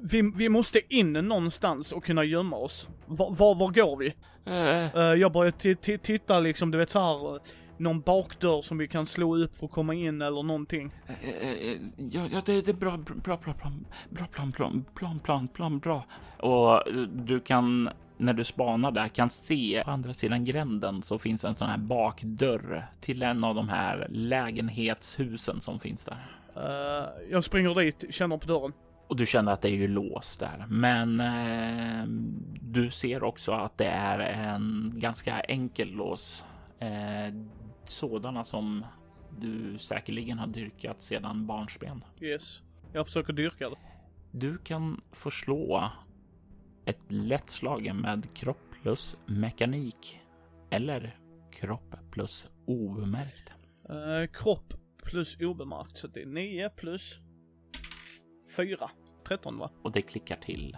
Vi, 0.02 0.32
vi 0.36 0.50
måste 0.50 0.96
in 0.96 1.14
någonstans 1.14 1.92
och 1.92 2.04
kunna 2.04 2.24
gömma 2.24 2.56
oss. 2.56 2.88
Var, 3.06 3.32
var, 3.32 3.56
var 3.56 3.72
går 3.72 3.98
vi? 3.98 4.14
Uh. 4.48 4.96
Uh, 4.96 5.20
jag 5.20 5.32
börjar 5.32 5.98
titta 5.98 6.40
liksom, 6.40 6.72
du 6.72 6.78
vet 6.78 6.90
så 6.90 7.00
här 7.00 7.40
någon 7.80 8.02
bakdörr 8.02 8.62
som 8.62 8.78
vi 8.78 8.88
kan 8.88 9.06
slå 9.06 9.38
upp 9.38 9.56
för 9.56 9.66
att 9.66 9.72
komma 9.72 9.94
in 9.94 10.22
eller 10.22 10.44
någonting? 10.44 10.92
Eh, 11.08 11.30
eh, 11.30 11.72
eh, 11.72 11.78
ja, 11.98 12.28
ja 12.32 12.42
det, 12.46 12.62
det 12.62 12.72
är 12.72 12.74
bra, 12.74 12.98
bra, 12.98 13.38
bra, 13.38 13.54
plan, 13.54 13.86
bra 14.10 14.26
plan, 14.26 14.52
plan, 14.52 14.86
plan, 14.96 15.20
plan, 15.20 15.48
plan, 15.48 15.80
bra. 15.80 16.06
Och 16.38 16.84
du 17.14 17.40
kan 17.40 17.90
när 18.18 18.34
du 18.34 18.44
spanar 18.44 18.92
där 18.92 19.08
kan 19.08 19.30
se 19.30 19.82
på 19.86 19.92
andra 19.92 20.14
sidan 20.14 20.46
gränden 20.46 21.02
så 21.02 21.20
finns 21.20 21.46
en 21.46 21.56
sån 21.56 21.70
här 21.70 21.78
bakdörr 21.78 22.88
till 23.02 23.24
en 23.24 23.44
av 23.44 23.56
de 23.56 23.70
här 23.70 24.08
lägenhetshusen 24.10 25.62
som 25.62 25.80
finns 25.80 26.06
där. 26.06 26.26
Uh, 26.58 27.32
jag 27.32 27.44
springer 27.44 27.76
dit, 27.76 28.06
känner 28.10 28.38
på 28.38 28.48
dörren. 28.48 28.74
Och 29.08 29.16
du 29.16 29.26
känner 29.26 29.52
att 29.52 29.62
det 29.62 29.70
är 29.70 29.76
ju 29.76 29.88
låst 29.88 30.40
där, 30.40 30.66
men 30.70 31.20
eh, 31.20 32.06
du 32.62 32.92
ser 32.92 33.24
också 33.24 33.52
att 33.52 33.78
det 33.78 33.86
är 33.86 34.20
en 34.20 34.94
ganska 34.96 35.40
enkel 35.40 35.92
lås. 35.92 36.46
Eh, 36.80 37.34
sådana 37.90 38.44
som 38.44 38.86
du 39.40 39.78
säkerligen 39.78 40.40
har 40.40 40.48
dyrkat 40.48 41.02
sedan 41.02 41.48
barnsben. 41.48 42.04
Yes, 42.22 42.64
jag 42.94 43.06
försöker 43.06 43.34
dyrka 43.34 43.70
det. 43.70 43.76
Du 44.32 44.58
kan 44.58 45.02
få 45.12 45.32
slå 45.32 45.92
ett 46.86 47.00
lätt 47.08 47.50
slag 47.50 47.96
med 47.96 48.34
kropp 48.34 48.76
plus 48.84 49.18
mekanik 49.26 50.20
eller 50.70 51.18
kropp 51.52 51.96
plus 52.12 52.48
obemärkt. 52.66 53.50
Uh, 53.90 54.28
kropp 54.34 54.74
plus 55.04 55.38
obemärkt, 55.40 55.98
så 55.98 56.08
det 56.08 56.22
är 56.22 56.26
9 56.26 56.70
plus 56.70 57.20
4. 58.56 58.90
13 59.28 59.58
va? 59.58 59.72
Och 59.84 59.92
det 59.92 60.02
klickar 60.02 60.36
till. 60.36 60.78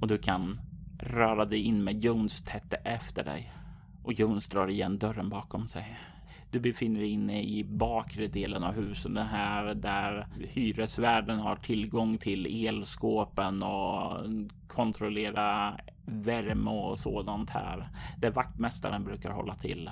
Och 0.00 0.08
du 0.08 0.18
kan 0.18 0.60
röra 1.00 1.44
dig 1.44 1.58
in 1.58 1.84
med 1.84 2.04
Jones 2.04 2.42
tätt 2.42 2.74
efter 2.84 3.24
dig. 3.24 3.52
Och 4.04 4.12
Jones 4.12 4.48
drar 4.48 4.68
igen 4.68 4.98
dörren 4.98 5.28
bakom 5.28 5.68
sig. 5.68 5.98
Du 6.50 6.60
befinner 6.60 7.00
dig 7.00 7.08
inne 7.08 7.42
i 7.42 7.64
bakre 7.64 8.26
delen 8.26 8.64
av 8.64 8.74
huset, 8.74 9.14
det 9.14 9.22
här 9.22 9.74
där 9.74 10.26
hyresvärden 10.38 11.38
har 11.38 11.56
tillgång 11.56 12.18
till 12.18 12.66
elskåpen 12.66 13.62
och 13.62 14.18
kontrollera 14.66 15.76
värme 16.06 16.70
och 16.70 16.98
sådant 16.98 17.50
här. 17.50 17.88
Där 18.18 18.30
vaktmästaren 18.30 19.04
brukar 19.04 19.30
hålla 19.30 19.54
till. 19.54 19.90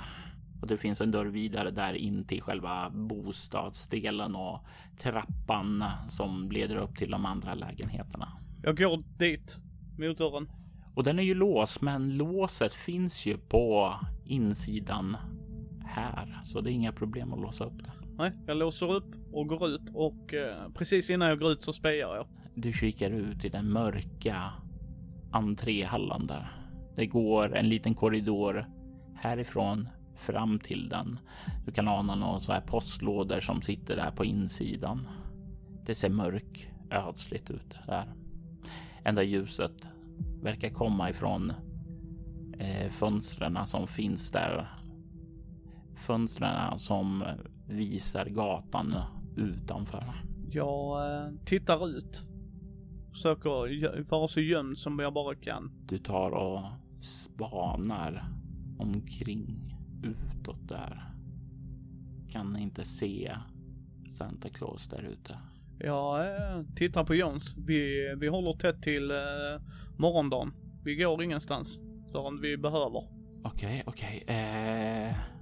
Och 0.60 0.66
det 0.66 0.76
finns 0.76 1.00
en 1.00 1.10
dörr 1.10 1.26
vidare 1.26 1.70
där 1.70 1.92
in 1.92 2.24
till 2.24 2.42
själva 2.42 2.90
bostadsdelen 2.90 4.36
och 4.36 4.60
trappan 4.98 5.84
som 6.08 6.50
leder 6.50 6.76
upp 6.76 6.96
till 6.96 7.10
de 7.10 7.26
andra 7.26 7.54
lägenheterna. 7.54 8.28
Jag 8.62 8.76
går 8.76 9.02
dit, 9.18 9.56
mot 9.98 10.18
dörren. 10.18 10.48
Och 10.94 11.04
den 11.04 11.18
är 11.18 11.22
ju 11.22 11.34
låst, 11.34 11.80
men 11.80 12.16
låset 12.16 12.72
finns 12.74 13.26
ju 13.26 13.38
på 13.38 13.94
insidan 14.24 15.16
här, 15.98 16.40
så 16.44 16.60
det 16.60 16.70
är 16.70 16.72
inga 16.72 16.92
problem 16.92 17.32
att 17.32 17.40
låsa 17.40 17.64
upp 17.64 17.84
det. 17.84 17.92
Nej, 18.18 18.32
jag 18.46 18.56
låser 18.56 18.92
upp 18.92 19.14
och 19.32 19.46
går 19.46 19.68
ut 19.68 19.90
och 19.94 20.34
eh, 20.34 20.68
precis 20.74 21.10
innan 21.10 21.28
jag 21.28 21.38
går 21.38 21.52
ut 21.52 21.62
så 21.62 21.72
spejar 21.72 22.16
jag. 22.16 22.26
Du 22.54 22.72
kikar 22.72 23.10
ut 23.10 23.44
i 23.44 23.48
den 23.48 23.72
mörka 23.72 24.52
entréhallen 25.30 26.26
där. 26.26 26.52
Det 26.96 27.06
går 27.06 27.56
en 27.56 27.68
liten 27.68 27.94
korridor 27.94 28.66
härifrån 29.14 29.88
fram 30.16 30.58
till 30.58 30.88
den. 30.88 31.18
Du 31.66 31.72
kan 31.72 31.88
ana 31.88 32.14
några 32.14 32.40
så 32.40 32.52
här 32.52 32.60
postlådor 32.60 33.40
som 33.40 33.62
sitter 33.62 33.96
där 33.96 34.10
på 34.10 34.24
insidan. 34.24 35.08
Det 35.86 35.94
ser 35.94 36.10
mörk 36.10 36.70
ödsligt 36.90 37.50
ut 37.50 37.76
där. 37.86 38.04
Enda 39.04 39.22
ljuset 39.22 39.86
verkar 40.42 40.68
komma 40.68 41.10
ifrån 41.10 41.52
eh, 42.58 42.90
fönstren 42.90 43.66
som 43.66 43.86
finns 43.86 44.30
där. 44.30 44.77
Fönstren 45.98 46.78
som 46.78 47.24
visar 47.66 48.26
gatan 48.26 48.94
utanför. 49.36 50.04
Jag 50.50 51.14
eh, 51.14 51.30
tittar 51.44 51.88
ut. 51.88 52.22
Försöker 53.10 54.10
vara 54.10 54.28
så 54.28 54.40
gömd 54.40 54.78
som 54.78 54.98
jag 54.98 55.12
bara 55.14 55.34
kan. 55.34 55.72
Du 55.88 55.98
tar 55.98 56.30
och 56.30 56.60
spanar 57.00 58.24
omkring 58.78 59.74
utåt 60.04 60.68
där. 60.68 61.14
Kan 62.30 62.56
inte 62.56 62.84
se 62.84 63.36
Santa 64.10 64.48
Claus 64.48 64.88
där 64.88 65.02
ute. 65.02 65.38
Jag 65.78 66.26
eh, 66.26 66.62
tittar 66.76 67.04
på 67.04 67.14
Jons. 67.14 67.54
Vi, 67.66 68.14
vi 68.20 68.28
håller 68.28 68.52
tätt 68.52 68.82
till 68.82 69.10
eh, 69.10 69.16
morgondagen. 69.96 70.52
Vi 70.84 70.96
går 70.96 71.22
ingenstans 71.22 71.78
förrän 72.12 72.40
vi 72.40 72.56
behöver. 72.56 73.08
Okej, 73.44 73.44
okay, 73.44 73.82
okej. 73.86 74.22
Okay. 74.24 74.36
Eh... 74.36 75.37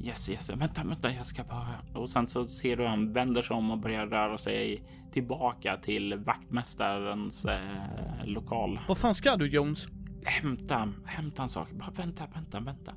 Yes, 0.00 0.30
yes. 0.30 0.50
Vänta, 0.50 0.84
vänta, 0.84 1.12
jag 1.12 1.26
ska 1.26 1.44
bara... 1.44 2.00
Och 2.00 2.10
sen 2.10 2.26
så 2.26 2.46
ser 2.46 2.76
du 2.76 2.86
han 2.86 3.12
vänder 3.12 3.42
sig 3.42 3.56
om 3.56 3.70
och 3.70 3.78
börjar 3.78 4.06
röra 4.06 4.38
sig 4.38 4.82
tillbaka 5.12 5.76
till 5.76 6.14
vaktmästarens 6.14 7.44
eh, 7.44 8.24
lokal. 8.24 8.80
Vad 8.88 8.98
fan 8.98 9.14
ska 9.14 9.36
du 9.36 9.48
Jones? 9.48 9.88
Hämta, 10.24 10.92
hämta 11.04 11.42
en 11.42 11.48
sak. 11.48 11.70
Bara 11.70 11.90
vänta, 11.90 12.26
vänta, 12.34 12.60
vänta. 12.60 12.92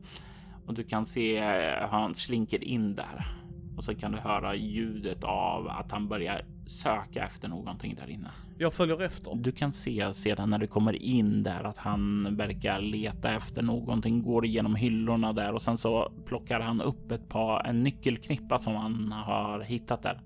Och 0.66 0.74
du 0.74 0.84
kan 0.84 1.06
se 1.06 1.42
hur 1.42 1.88
han 1.88 2.16
slinker 2.16 2.64
in 2.64 2.96
där. 2.96 3.38
Och 3.78 3.84
så 3.84 3.96
kan 3.96 4.12
du 4.12 4.18
höra 4.18 4.56
ljudet 4.56 5.24
av 5.24 5.68
att 5.68 5.92
han 5.92 6.08
börjar 6.08 6.46
söka 6.66 7.26
efter 7.26 7.48
någonting 7.48 7.96
där 7.96 8.10
inne. 8.10 8.32
Jag 8.58 8.74
följer 8.74 9.02
efter. 9.02 9.36
Du 9.36 9.52
kan 9.52 9.72
se 9.72 10.14
sedan 10.14 10.50
när 10.50 10.58
du 10.58 10.68
kommer 10.68 10.94
in 11.04 11.44
där 11.44 11.64
att 11.64 11.78
han 11.78 12.36
verkar 12.36 12.82
leta 12.82 13.36
efter 13.36 13.62
någonting, 13.62 14.24
går 14.24 14.46
igenom 14.46 14.76
hyllorna 14.76 15.34
där 15.34 15.54
och 15.54 15.62
sen 15.62 15.78
så 15.78 16.12
plockar 16.26 16.60
han 16.60 16.82
upp 16.82 17.12
ett 17.12 17.30
par, 17.30 17.68
en 17.68 17.84
nyckelknippa 17.84 18.60
som 18.60 18.76
han 18.76 19.12
har 19.12 19.60
hittat 19.60 20.04
där. 20.04 20.22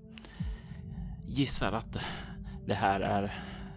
Gissar 1.26 1.72
att 1.72 1.96
det 2.66 2.74
här 2.74 3.00
är 3.00 3.32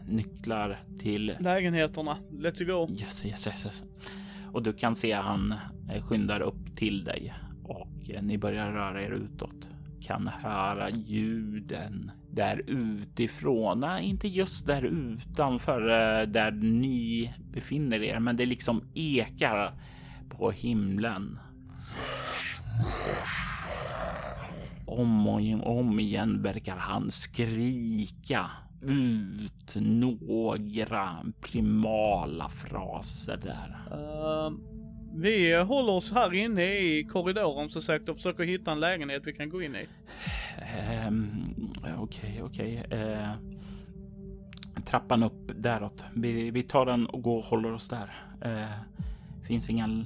nycklar 0.08 0.80
till 1.00 1.36
lägenheterna. 1.40 2.18
Let's 2.32 2.66
go. 2.66 2.92
Yes, 2.92 3.26
yes, 3.26 3.48
yes. 3.48 3.66
yes. 3.66 3.84
Och 4.52 4.64
du 4.64 4.74
kan 4.74 4.96
se 4.96 5.14
han 5.14 5.56
skyndar 6.02 6.42
upp 6.42 6.76
till 6.76 7.04
dig 7.04 7.34
och 7.64 7.88
ni 8.22 8.38
börjar 8.38 8.72
röra 8.72 9.04
er 9.04 9.12
utåt. 9.12 9.68
Kan 10.02 10.28
höra 10.28 10.90
ljuden 10.90 12.12
där 12.32 12.62
utifrån. 12.68 13.80
Nej, 13.80 14.06
inte 14.06 14.28
just 14.28 14.66
där 14.66 14.82
utanför 14.82 15.82
eh, 15.82 16.28
där 16.28 16.52
ni 16.52 17.34
befinner 17.54 18.04
er, 18.04 18.20
men 18.20 18.36
det 18.36 18.46
liksom 18.46 18.82
ekar 18.94 19.74
på 20.30 20.52
himlen. 20.52 21.40
Om 24.86 25.28
och 25.28 25.80
om 25.80 26.00
igen 26.00 26.42
verkar 26.42 26.78
han 26.78 27.12
skrika 27.12 28.50
ut 28.82 29.76
några 29.76 31.16
primala 31.42 32.50
fraser 32.50 33.38
där. 33.38 33.98
Um, 34.48 34.69
vi 35.16 35.56
håller 35.56 35.94
oss 35.94 36.12
här 36.12 36.34
inne 36.34 36.64
i 36.64 37.04
korridoren 37.04 37.70
så 37.70 37.82
sagt 37.82 38.10
och 38.10 38.16
försöker 38.16 38.44
hitta 38.44 38.72
en 38.72 38.80
lägenhet 38.80 39.22
vi 39.26 39.34
kan 39.34 39.50
gå 39.50 39.62
in 39.62 39.76
i. 39.76 39.88
Ehm, 40.80 41.54
okej, 41.98 42.42
okej. 42.44 42.84
Uh, 42.94 43.34
trappan 44.86 45.24
upp 45.24 45.52
däråt. 45.56 46.04
Vi, 46.14 46.52
vi 46.52 46.64
tar 46.64 46.86
den 46.86 47.06
och 47.06 47.22
går 47.22 47.38
och 47.38 47.44
håller 47.44 47.72
oss 47.72 47.90
där. 47.90 48.24
Uh, 48.46 48.72
finns 49.48 49.70
inga... 49.70 50.06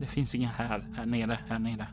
Det 0.00 0.06
finns 0.06 0.34
inga 0.34 0.48
här, 0.48 0.88
här 0.96 1.06
nere, 1.06 1.38
här 1.48 1.58
nere. 1.58 1.86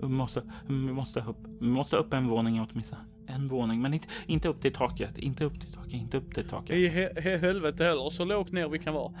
Vi 0.00 0.08
måste, 0.08 0.42
vi 0.66 0.74
måste 0.74 1.20
upp, 1.20 1.46
vi 1.60 1.66
måste 1.66 1.96
upp 1.96 2.14
en 2.14 2.26
våning 2.26 2.66
åtminstone. 2.70 3.02
En 3.26 3.48
våning, 3.48 3.82
men 3.82 3.94
inte, 3.94 4.08
inte 4.26 4.48
upp 4.48 4.60
till 4.60 4.72
taket, 4.72 5.18
inte 5.18 5.44
upp 5.44 5.60
till 5.60 5.72
taket, 5.72 5.92
inte 5.92 6.16
upp 6.16 6.34
till 6.34 6.48
taket. 6.48 6.80
I 6.80 6.86
he, 6.88 7.20
he 7.20 7.36
helvete 7.36 7.84
heller, 7.84 8.10
så 8.10 8.24
lågt 8.24 8.52
ner 8.52 8.68
vi 8.68 8.78
kan 8.78 8.94
vara. 8.94 9.12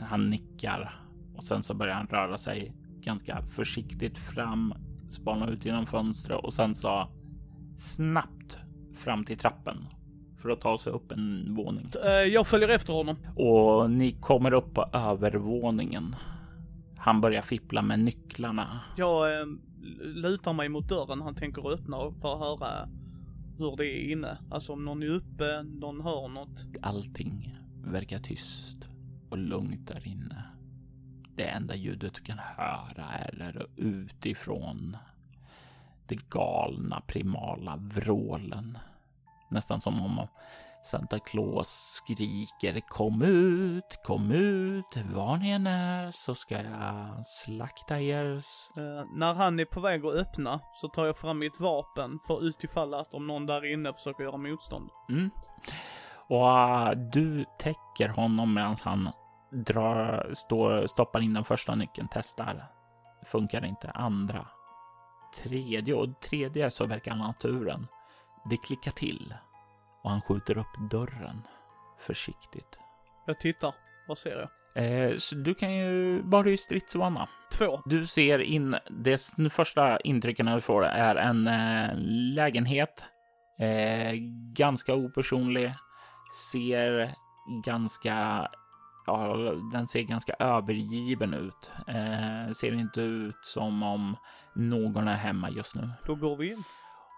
Han 0.00 0.30
nickar 0.30 1.00
och 1.38 1.44
sen 1.44 1.62
så 1.62 1.74
börjar 1.74 1.94
han 1.94 2.06
röra 2.06 2.36
sig 2.36 2.72
ganska 3.00 3.42
försiktigt 3.42 4.18
fram, 4.18 4.74
spana 5.08 5.50
ut 5.50 5.64
genom 5.64 5.86
fönstret 5.86 6.44
och 6.44 6.52
sen 6.52 6.74
så 6.74 7.08
snabbt 7.76 8.58
fram 8.94 9.24
till 9.24 9.38
trappen 9.38 9.86
för 10.38 10.50
att 10.50 10.60
ta 10.60 10.78
sig 10.78 10.92
upp 10.92 11.12
en 11.12 11.54
våning. 11.54 11.90
Eh, 12.04 12.10
jag 12.10 12.46
följer 12.46 12.68
efter 12.68 12.92
honom. 12.92 13.16
Och 13.36 13.90
ni 13.90 14.10
kommer 14.10 14.52
upp 14.52 14.74
på 14.74 14.84
övervåningen. 14.92 16.16
Han 16.96 17.20
börjar 17.20 17.42
fippla 17.42 17.82
med 17.82 17.98
nycklarna. 17.98 18.80
Jag 18.96 19.40
eh, 19.40 19.46
lutar 20.00 20.52
mig 20.52 20.68
mot 20.68 20.88
dörren 20.88 21.20
han 21.20 21.34
tänker 21.34 21.72
öppna 21.72 21.96
för 21.96 22.32
att 22.32 22.38
höra 22.38 22.88
hur 23.58 23.76
det 23.76 23.86
är 23.86 24.12
inne. 24.12 24.38
Alltså 24.50 24.72
om 24.72 24.84
någon 24.84 25.02
är 25.02 25.06
uppe, 25.06 25.62
någon 25.62 26.00
hör 26.00 26.28
något. 26.28 26.66
Allting 26.82 27.58
verkar 27.84 28.18
tyst 28.18 28.88
och 29.30 29.38
lugnt 29.38 29.88
där 29.88 30.08
inne. 30.08 30.44
Det 31.38 31.44
enda 31.44 31.74
ljudet 31.74 32.14
du 32.14 32.20
kan 32.22 32.38
höra 32.38 33.04
är 33.12 33.66
utifrån. 33.76 34.96
Det 36.06 36.28
galna 36.30 37.00
primala 37.00 37.76
vrålen. 37.76 38.78
Nästan 39.50 39.80
som 39.80 40.02
om 40.02 40.26
Santa 40.82 41.18
Claus 41.18 41.68
skriker 41.68 42.80
kom 42.80 43.22
ut, 43.22 44.00
kom 44.04 44.32
ut, 44.32 44.96
var 45.14 45.36
ni 45.36 45.50
än 45.50 45.66
är 45.66 46.10
så 46.10 46.34
ska 46.34 46.62
jag 46.62 47.26
slakta 47.26 48.00
er. 48.00 48.34
Uh, 48.78 49.04
när 49.14 49.34
han 49.34 49.60
är 49.60 49.64
på 49.64 49.80
väg 49.80 50.06
att 50.06 50.14
öppna 50.14 50.60
så 50.80 50.88
tar 50.88 51.06
jag 51.06 51.18
fram 51.18 51.38
mitt 51.38 51.60
vapen 51.60 52.18
för 52.26 52.44
utifall 52.44 52.94
att 52.94 53.14
om 53.14 53.26
någon 53.26 53.46
där 53.46 53.72
inne 53.72 53.92
försöker 53.92 54.24
göra 54.24 54.36
motstånd. 54.36 54.90
Mm. 55.08 55.30
Och 56.28 56.46
uh, 56.46 56.90
du 56.90 57.44
täcker 57.58 58.08
honom 58.08 58.54
medan 58.54 58.76
han 58.84 59.12
drar, 59.50 60.30
står, 60.34 60.86
stoppar 60.86 61.20
in 61.20 61.34
den 61.34 61.44
första 61.44 61.74
nyckeln, 61.74 62.08
testar. 62.10 62.66
Funkar 63.26 63.64
inte. 63.64 63.90
Andra. 63.90 64.46
Tredje 65.42 65.94
och 65.94 66.20
tredje 66.20 66.70
så 66.70 66.86
verkar 66.86 67.10
han 67.10 67.20
ha 67.20 67.32
turen. 67.32 67.86
Det 68.50 68.56
klickar 68.56 68.90
till 68.90 69.34
och 70.02 70.10
han 70.10 70.22
skjuter 70.22 70.58
upp 70.58 70.90
dörren 70.90 71.42
försiktigt. 71.98 72.78
Jag 73.26 73.40
tittar. 73.40 73.74
Vad 74.08 74.18
ser 74.18 74.38
jag? 74.38 74.48
Eh, 74.84 75.12
du 75.36 75.54
kan 75.54 75.74
ju, 75.74 76.22
du 76.22 76.52
i 76.52 76.56
stridsvana? 76.56 77.28
Två. 77.52 77.82
Du 77.84 78.06
ser 78.06 78.38
in, 78.38 78.76
det 78.90 79.18
första 79.50 80.00
intrycken 80.00 80.46
du 80.46 80.60
får 80.60 80.84
är 80.84 81.14
en 81.16 81.46
eh, 81.46 81.90
lägenhet. 82.34 83.04
Eh, 83.58 84.12
ganska 84.54 84.94
opersonlig. 84.94 85.74
Ser 86.52 87.14
ganska 87.64 88.48
ja, 89.08 89.52
den 89.72 89.86
ser 89.86 90.02
ganska 90.02 90.32
övergiven 90.38 91.34
ut. 91.34 91.70
Eh, 91.86 92.52
ser 92.52 92.72
inte 92.72 93.00
ut 93.00 93.38
som 93.42 93.82
om 93.82 94.16
någon 94.54 95.08
är 95.08 95.14
hemma 95.14 95.50
just 95.50 95.74
nu. 95.74 95.90
Då 96.06 96.14
går 96.14 96.36
vi 96.36 96.52
in. 96.52 96.62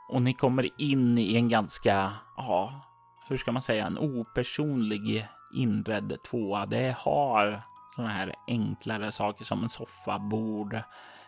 Och 0.09 0.23
ni 0.23 0.35
kommer 0.35 0.69
in 0.81 1.19
i 1.19 1.37
en 1.37 1.49
ganska, 1.49 2.13
ja, 2.37 2.81
hur 3.29 3.37
ska 3.37 3.53
man 3.53 3.63
säga, 3.63 3.87
en 3.87 3.99
opersonlig 3.99 5.29
inredd 5.55 6.17
tvåa. 6.31 6.67
Det 6.67 6.97
har 6.99 7.63
sådana 7.97 8.13
här 8.13 8.35
enklare 8.47 9.13
saker 9.13 9.45
som 9.45 9.63
en 9.63 9.69
soffa, 9.69 10.19
bord. 10.19 10.81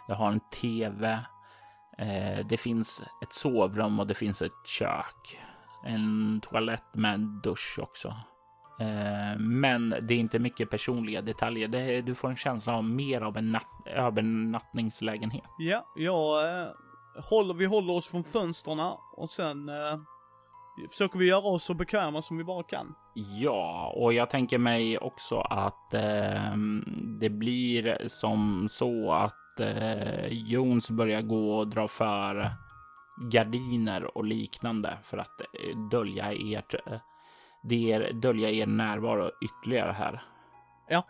Det 0.06 0.14
har 0.14 0.32
en 0.32 0.40
tv. 0.40 1.20
Eh, 1.98 2.46
det 2.46 2.56
finns 2.56 3.02
ett 3.22 3.32
sovrum 3.32 4.00
och 4.00 4.06
det 4.06 4.14
finns 4.14 4.42
ett 4.42 4.66
kök. 4.66 5.38
En 5.84 6.40
toalett 6.42 6.94
med 6.94 7.14
en 7.14 7.40
dusch 7.40 7.78
också. 7.82 8.16
Eh, 8.80 9.38
men 9.38 9.94
det 10.02 10.14
är 10.14 10.18
inte 10.18 10.38
mycket 10.38 10.70
personliga 10.70 11.22
detaljer. 11.22 11.68
Det, 11.68 12.00
du 12.00 12.14
får 12.14 12.28
en 12.28 12.36
känsla 12.36 12.76
av 12.76 12.84
mer 12.84 13.20
av 13.20 13.36
en 13.36 13.52
natt, 13.52 13.86
övernattningslägenhet. 13.86 15.44
Ja, 15.58 15.86
jag 15.96 16.60
eh, 16.60 16.68
håller, 17.30 17.54
vi 17.54 17.64
håller 17.64 17.92
oss 17.92 18.06
från 18.06 18.24
fönstren 18.24 18.80
och 19.16 19.30
sen 19.30 19.68
eh, 19.68 19.98
försöker 20.90 21.18
vi 21.18 21.26
göra 21.26 21.46
oss 21.46 21.64
så 21.64 21.74
bekväma 21.74 22.22
som 22.22 22.38
vi 22.38 22.44
bara 22.44 22.62
kan. 22.62 22.94
Ja, 23.14 23.92
och 23.96 24.12
jag 24.12 24.30
tänker 24.30 24.58
mig 24.58 24.98
också 24.98 25.40
att 25.40 25.94
eh, 25.94 26.56
det 27.20 27.30
blir 27.30 28.08
som 28.08 28.66
så 28.70 29.12
att 29.12 29.60
eh, 29.60 30.26
Jones 30.26 30.90
börjar 30.90 31.22
gå 31.22 31.58
och 31.58 31.68
dra 31.68 31.88
för 31.88 32.50
gardiner 33.32 34.16
och 34.16 34.24
liknande 34.24 34.98
för 35.04 35.18
att 35.18 35.40
eh, 35.40 35.78
dölja 35.90 36.32
ert, 36.32 36.74
det 37.62 38.12
dölja 38.12 38.50
er 38.50 38.66
närvaro 38.66 39.30
ytterligare 39.42 39.92
här. 39.92 40.22
Ja, 40.88 41.04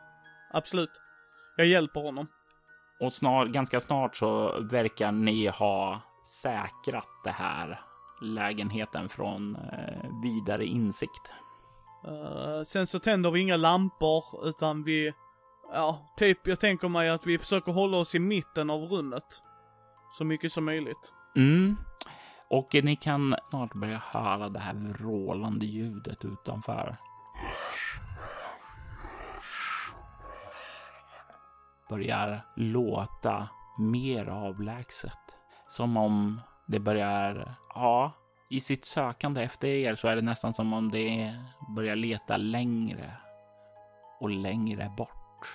absolut. 0.52 0.90
Jag 1.56 1.66
hjälper 1.66 2.00
honom. 2.00 2.26
Och 3.00 3.12
snart, 3.12 3.48
ganska 3.48 3.80
snart 3.80 4.16
så 4.16 4.60
verkar 4.60 5.12
ni 5.12 5.46
ha 5.46 6.00
säkrat 6.42 7.08
det 7.24 7.30
här 7.30 7.80
lägenheten 8.22 9.08
från 9.08 9.56
eh, 9.56 10.22
vidare 10.22 10.64
insikt. 10.64 11.32
Uh, 12.08 12.64
sen 12.64 12.86
så 12.86 12.98
tänder 12.98 13.30
vi 13.30 13.40
inga 13.40 13.56
lampor 13.56 14.24
utan 14.48 14.84
vi, 14.84 15.14
ja, 15.72 16.14
typ 16.16 16.46
jag 16.46 16.60
tänker 16.60 16.88
mig 16.88 17.08
att 17.10 17.26
vi 17.26 17.38
försöker 17.38 17.72
hålla 17.72 17.96
oss 17.96 18.14
i 18.14 18.18
mitten 18.18 18.70
av 18.70 18.80
rummet. 18.80 19.42
Så 20.18 20.24
mycket 20.24 20.52
som 20.52 20.64
möjligt. 20.64 21.12
Mm. 21.36 21.76
Och 22.52 22.74
ni 22.82 22.96
kan 22.96 23.36
snart 23.48 23.74
börja 23.74 23.98
höra 23.98 24.48
det 24.48 24.58
här 24.58 24.74
vrålande 24.74 25.66
ljudet 25.66 26.24
utanför. 26.24 26.96
Börjar 31.88 32.40
låta 32.56 33.48
mer 33.78 34.26
avlägset. 34.26 35.18
Som 35.68 35.96
om 35.96 36.40
det 36.66 36.78
börjar, 36.78 37.54
ja, 37.74 38.12
i 38.50 38.60
sitt 38.60 38.84
sökande 38.84 39.42
efter 39.42 39.68
er 39.68 39.94
så 39.94 40.08
är 40.08 40.16
det 40.16 40.22
nästan 40.22 40.54
som 40.54 40.72
om 40.72 40.90
det 40.90 41.34
börjar 41.76 41.96
leta 41.96 42.36
längre 42.36 43.16
och 44.20 44.30
längre 44.30 44.92
bort. 44.96 45.48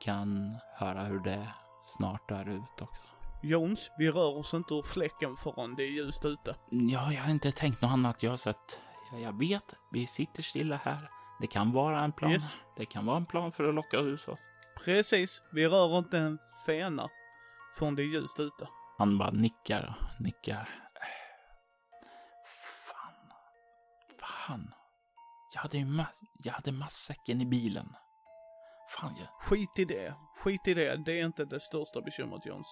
Kan 0.00 0.56
höra 0.74 1.04
hur 1.04 1.20
det 1.20 1.48
snart 1.96 2.28
dör 2.28 2.48
ut 2.48 2.82
också. 2.82 3.15
Jones, 3.50 3.90
vi 3.98 4.10
rör 4.10 4.36
oss 4.36 4.54
inte 4.54 4.74
ur 4.74 4.82
fläcken 4.82 5.36
förrän 5.36 5.74
det 5.76 5.82
är 5.82 5.90
ljust 5.90 6.24
ute. 6.24 6.56
Ja, 6.70 7.12
jag 7.12 7.22
har 7.22 7.30
inte 7.30 7.52
tänkt 7.52 7.82
något 7.82 7.90
annat. 7.90 8.22
Jag 8.22 8.30
har 8.30 8.36
sett, 8.36 8.80
ja, 9.12 9.18
jag 9.18 9.38
vet, 9.38 9.74
vi 9.92 10.06
sitter 10.06 10.42
stilla 10.42 10.76
här. 10.76 11.10
Det 11.40 11.46
kan 11.46 11.72
vara 11.72 12.00
en 12.04 12.12
plan. 12.12 12.32
Yes. 12.32 12.56
Det 12.76 12.84
kan 12.86 13.06
vara 13.06 13.16
en 13.16 13.26
plan 13.26 13.52
för 13.52 13.68
att 13.68 13.74
locka 13.74 13.96
ut 13.96 14.28
oss. 14.28 14.38
Precis, 14.84 15.42
vi 15.52 15.68
rör 15.68 15.98
inte 15.98 16.18
en 16.18 16.38
fena 16.66 17.08
förrän 17.78 17.94
det 17.94 18.02
är 18.02 18.06
ljust 18.06 18.40
ute. 18.40 18.68
Han 18.98 19.18
bara 19.18 19.30
nickar 19.30 19.96
och 20.16 20.20
nickar. 20.24 20.68
Fan. 22.92 23.32
Fan. 24.20 24.74
Jag 25.54 25.60
hade 25.60 25.78
ju 25.78 25.84
ma- 25.84 26.24
jag 26.44 26.52
hade 26.52 26.72
matsäcken 26.72 27.40
i 27.40 27.46
bilen. 27.46 27.96
Fan, 28.88 29.16
jag, 29.18 29.28
Skit 29.40 29.78
i 29.78 29.84
det, 29.84 30.14
skit 30.44 30.68
i 30.68 30.74
det. 30.74 30.96
Det 30.96 31.20
är 31.20 31.26
inte 31.26 31.44
det 31.44 31.60
största 31.60 32.00
bekymret 32.00 32.46
Jones. 32.46 32.66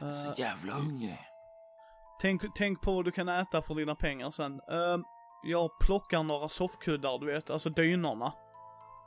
Jag 0.00 0.08
är 0.08 0.12
så 0.12 0.28
Eh, 0.28 0.34
jävla 0.38 0.72
hungrig. 0.72 1.18
Tänk, 2.20 2.42
tänk 2.54 2.80
på 2.80 2.94
vad 2.94 3.04
du 3.04 3.12
kan 3.12 3.28
äta 3.28 3.62
för 3.62 3.74
dina 3.74 3.94
pengar 3.94 4.30
sen. 4.30 4.60
Ehm, 4.70 5.04
jag 5.42 5.78
plockar 5.80 6.22
några 6.22 6.48
soffkuddar, 6.48 7.18
du 7.18 7.26
vet, 7.26 7.50
alltså 7.50 7.70
dynorna. 7.70 8.32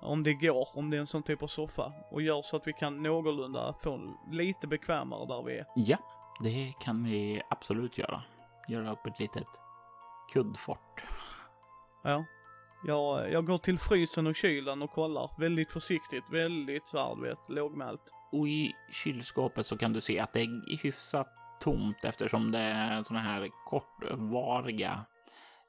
Om 0.02 0.24
det 0.24 0.34
går, 0.34 0.78
om 0.78 0.90
det 0.90 0.98
är 0.98 1.02
en 1.02 1.08
sån 1.08 1.24
typ 1.24 1.44
av 1.44 1.48
soffa. 1.48 1.94
Och 2.12 2.22
gör 2.22 2.42
så 2.42 2.56
att 2.56 2.68
vi 2.68 2.74
kan 2.74 3.04
någorlunda 3.04 3.74
få 3.74 4.14
lite 4.32 4.68
bekvämare 4.68 5.26
där 5.26 5.44
vi 5.44 5.58
är. 5.58 5.66
Ja, 5.76 5.98
det 6.40 6.74
kan 6.80 7.04
vi 7.04 7.42
absolut 7.50 7.98
göra. 7.98 8.24
Göra 8.68 8.92
upp 8.92 9.06
ett 9.06 9.20
litet 9.20 9.48
kuddfort. 10.34 11.06
Ja. 12.04 12.26
Jag, 12.84 13.32
jag 13.32 13.46
går 13.46 13.58
till 13.58 13.80
frysen 13.80 14.28
och 14.28 14.36
kylen 14.36 14.82
och 14.82 14.92
kollar. 14.92 15.32
Väldigt 15.38 15.72
försiktigt, 15.72 16.24
väldigt 16.32 16.88
såhär, 16.88 17.16
du 17.16 17.22
vet, 17.22 17.50
lågmält. 17.50 18.02
Och 18.32 18.48
i 18.48 18.74
kylskåpet 18.92 19.66
så 19.66 19.78
kan 19.78 19.94
du 19.94 20.02
se 20.02 20.20
att 20.20 20.34
det 20.34 20.42
är 20.42 20.84
hyfsat 20.84 21.28
tomt 21.60 21.98
eftersom 22.04 22.52
det 22.52 22.60
är 22.60 23.04
såna 23.04 23.20
här 23.20 23.50
kortvariga 23.66 25.06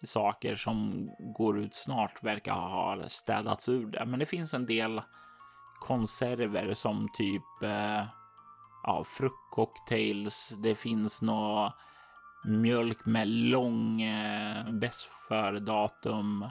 saker 0.02 0.54
som 0.54 1.10
går 1.18 1.58
ut 1.58 1.74
snart 1.74 2.22
verkar 2.22 2.52
ha 2.52 3.08
städats 3.08 3.68
ur 3.68 3.86
det. 3.86 4.06
Men 4.06 4.20
det 4.20 4.26
finns 4.26 4.54
en 4.54 4.66
del 4.66 5.02
konserver 5.80 6.74
som 6.74 7.08
typ 7.14 7.62
eh, 7.62 8.04
ja, 8.82 9.04
fruktcocktails. 9.04 10.54
Det 10.62 10.74
finns 10.74 11.22
nå 11.22 11.72
mjölk 12.44 13.06
med 13.06 13.28
lång 13.28 14.02
eh, 14.02 14.70
bäst 14.70 15.08
före 15.28 15.60
datum. 15.60 16.44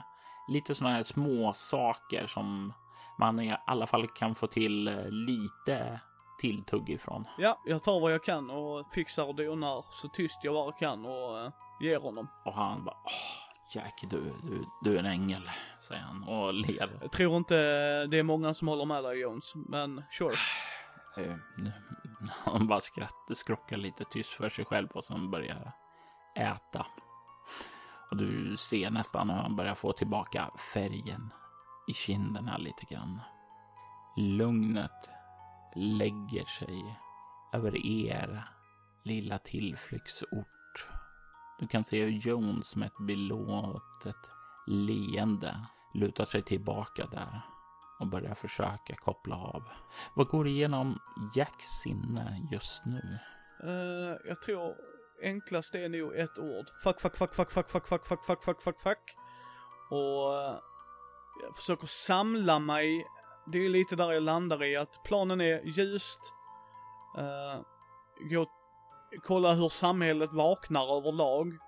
Lite 0.50 0.74
sådana 0.74 0.96
här 0.96 1.02
små 1.02 1.52
saker 1.52 2.26
som 2.26 2.72
man 3.18 3.40
i 3.40 3.56
alla 3.66 3.86
fall 3.86 4.08
kan 4.08 4.34
få 4.34 4.46
till 4.46 4.88
eh, 4.88 5.08
lite 5.10 6.00
tilltugg 6.40 6.90
ifrån. 6.90 7.24
Ja, 7.38 7.60
jag 7.66 7.82
tar 7.82 8.00
vad 8.00 8.12
jag 8.12 8.24
kan 8.24 8.50
och 8.50 8.92
fixar 8.92 9.24
och 9.24 9.34
donar 9.34 9.84
så 9.90 10.08
tyst 10.08 10.38
jag 10.42 10.54
bara 10.54 10.72
kan 10.72 11.06
och 11.06 11.44
uh, 11.44 11.50
ger 11.80 11.98
honom. 11.98 12.28
Och 12.44 12.54
han 12.54 12.84
bara 12.84 12.96
Åh, 13.04 13.12
Jack, 13.74 14.04
du, 14.10 14.20
du, 14.42 14.64
du 14.82 14.94
är 14.94 14.98
en 14.98 15.06
ängel, 15.06 15.50
säger 15.80 16.02
han 16.02 16.24
och 16.24 16.54
ler. 16.54 16.98
Jag 17.00 17.12
tror 17.12 17.36
inte 17.36 17.54
det 18.06 18.18
är 18.18 18.22
många 18.22 18.54
som 18.54 18.68
håller 18.68 18.84
med 18.84 19.04
dig 19.04 19.20
Jones, 19.20 19.52
men 19.54 20.02
sure. 20.10 20.34
Eh, 21.16 21.34
Han 22.44 22.66
bara 22.66 22.80
skrattar, 22.80 23.34
skrockar 23.34 23.76
lite 23.76 24.04
tyst 24.04 24.30
för 24.30 24.48
sig 24.48 24.64
själv 24.64 24.88
och 24.88 25.04
sen 25.04 25.30
börjar 25.30 25.72
äta. 26.34 26.86
Och 28.10 28.16
du 28.16 28.56
ser 28.56 28.90
nästan 28.90 29.30
hur 29.30 29.36
han 29.36 29.56
börjar 29.56 29.74
få 29.74 29.92
tillbaka 29.92 30.50
färgen 30.74 31.32
i 31.88 31.92
kinderna 31.92 32.58
lite 32.58 32.84
grann. 32.90 33.20
Lugnet 34.16 35.08
lägger 35.74 36.44
sig 36.44 36.98
över 37.52 37.86
er 37.86 38.48
lilla 39.04 39.38
tillflyktsort. 39.38 40.88
Du 41.58 41.66
kan 41.66 41.84
se 41.84 42.04
hur 42.04 42.10
Jones 42.10 42.76
med 42.76 42.86
ett 42.86 43.06
belåtet 43.06 44.30
leende 44.66 45.66
lutar 45.94 46.24
sig 46.24 46.42
tillbaka 46.42 47.06
där 47.06 47.40
och 47.98 48.06
börjar 48.06 48.34
försöka 48.34 48.94
koppla 48.94 49.36
av. 49.36 49.62
Vad 50.14 50.26
går 50.26 50.46
igenom 50.46 50.98
Jacks 51.36 51.64
sinne 51.64 52.48
just 52.50 52.84
nu? 52.84 53.18
Uh, 53.64 54.16
jag 54.24 54.42
tror 54.42 54.74
enklast 55.22 55.74
är 55.74 55.88
nog 55.88 56.16
ett 56.16 56.38
ord. 56.38 56.66
Fuck, 56.82 57.00
fuck, 57.00 57.16
fuck, 57.16 57.34
fuck, 57.34 57.50
fuck, 57.52 57.68
fuck, 57.68 57.86
fuck, 57.86 58.06
fuck, 58.06 58.24
fuck, 58.24 58.42
fuck, 58.44 58.62
fuck, 58.62 58.80
fuck. 58.80 59.16
Och 59.90 60.32
jag 61.42 61.56
försöker 61.56 61.86
samla 61.86 62.58
mig. 62.58 63.06
Det 63.46 63.58
är 63.58 63.62
ju 63.62 63.68
lite 63.68 63.96
där 63.96 64.12
jag 64.12 64.22
landar 64.22 64.64
i 64.64 64.76
att 64.76 65.02
planen 65.04 65.40
är 65.40 65.62
ljust. 65.64 66.20
Uh, 67.18 67.62
gå, 68.30 68.46
kolla 69.22 69.52
hur 69.52 69.68
samhället 69.68 70.32
vaknar 70.32 70.96
överlag. 70.96 71.58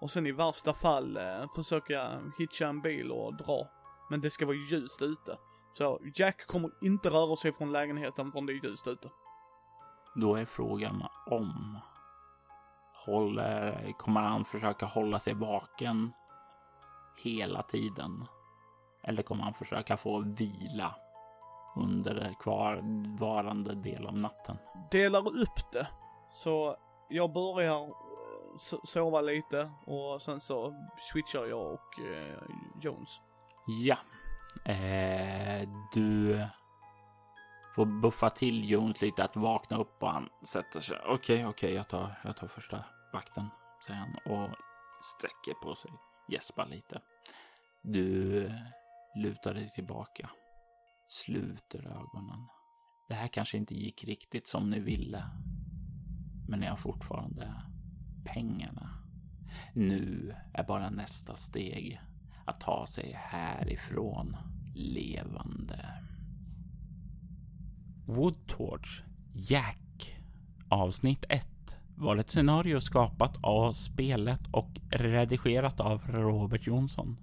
Och 0.00 0.10
sen 0.10 0.26
i 0.26 0.32
värsta 0.32 0.74
fall 0.74 1.16
uh, 1.16 1.52
försöka 1.54 2.20
hitcha 2.38 2.66
en 2.66 2.80
bil 2.80 3.12
och 3.12 3.36
dra. 3.36 3.68
Men 4.10 4.20
det 4.20 4.30
ska 4.30 4.46
vara 4.46 4.56
ljust 4.70 5.02
ute. 5.02 5.38
Så 5.74 6.00
Jack 6.14 6.46
kommer 6.46 6.70
inte 6.80 7.10
röra 7.10 7.36
sig 7.36 7.52
från 7.52 7.72
lägenheten 7.72 8.32
förrän 8.32 8.46
det 8.46 8.52
är 8.52 8.64
ljust 8.64 8.86
ute. 8.86 9.10
Då 10.14 10.34
är 10.36 10.44
frågan 10.44 11.02
om 11.26 11.78
håller, 13.06 13.92
kommer 13.98 14.20
han 14.20 14.44
försöka 14.44 14.86
hålla 14.86 15.18
sig 15.18 15.34
vaken 15.34 16.12
hela 17.24 17.62
tiden? 17.62 18.24
Eller 19.02 19.22
kommer 19.22 19.44
han 19.44 19.54
försöka 19.54 19.96
få 19.96 20.18
vila 20.20 20.94
under 21.76 22.34
kvarvarande 22.40 23.74
del 23.74 24.06
av 24.06 24.16
natten? 24.16 24.56
delar 24.90 25.28
upp 25.42 25.72
det. 25.72 25.86
Så 26.34 26.76
jag 27.08 27.32
börjar 27.32 27.82
eh, 27.82 27.90
so- 28.58 28.86
sova 28.86 29.20
lite 29.20 29.70
och 29.86 30.22
sen 30.22 30.40
så 30.40 30.74
switchar 31.12 31.46
jag 31.46 31.72
och 31.72 32.00
eh, 32.00 32.42
Jones. 32.80 33.20
Ja, 33.66 33.96
eh, 34.72 35.68
du 35.94 36.40
får 37.74 37.86
buffa 37.86 38.30
till 38.30 38.70
Jones 38.70 39.02
lite 39.02 39.24
att 39.24 39.36
vakna 39.36 39.76
upp 39.76 40.02
och 40.02 40.12
han 40.12 40.28
sätter 40.46 40.80
sig. 40.80 40.98
Okej, 41.06 41.46
okej, 41.46 41.72
jag, 41.72 41.88
tar, 41.88 42.20
jag 42.24 42.36
tar 42.36 42.46
första 42.46 42.84
vakten, 43.12 43.48
säger 43.86 44.00
han 44.00 44.14
och 44.14 44.50
sträcker 45.02 45.54
på 45.62 45.74
sig, 45.74 45.90
gäspar 46.28 46.66
lite. 46.66 47.00
Du 47.82 48.50
lutar 49.16 49.54
dig 49.54 49.70
tillbaka, 49.70 50.30
sluter 51.06 51.86
ögonen. 51.86 52.48
Det 53.08 53.14
här 53.14 53.28
kanske 53.28 53.56
inte 53.56 53.74
gick 53.74 54.04
riktigt 54.04 54.48
som 54.48 54.70
ni 54.70 54.80
ville, 54.80 55.24
men 56.48 56.60
ni 56.60 56.66
har 56.66 56.76
fortfarande 56.76 57.62
pengarna. 58.24 58.90
Nu 59.74 60.34
är 60.54 60.64
bara 60.64 60.90
nästa 60.90 61.34
steg 61.34 62.00
att 62.46 62.60
ta 62.60 62.86
sig 62.86 63.12
härifrån. 63.12 64.36
levande. 64.74 66.11
Woodtorch 68.06 69.02
Jack 69.34 70.14
avsnitt 70.68 71.24
1 71.28 71.46
var 71.96 72.16
ett 72.16 72.30
scenario 72.30 72.80
skapat 72.80 73.38
av 73.40 73.72
spelet 73.72 74.40
och 74.50 74.80
redigerat 74.90 75.80
av 75.80 76.02
Robert 76.06 76.66
Jonsson. 76.66 77.16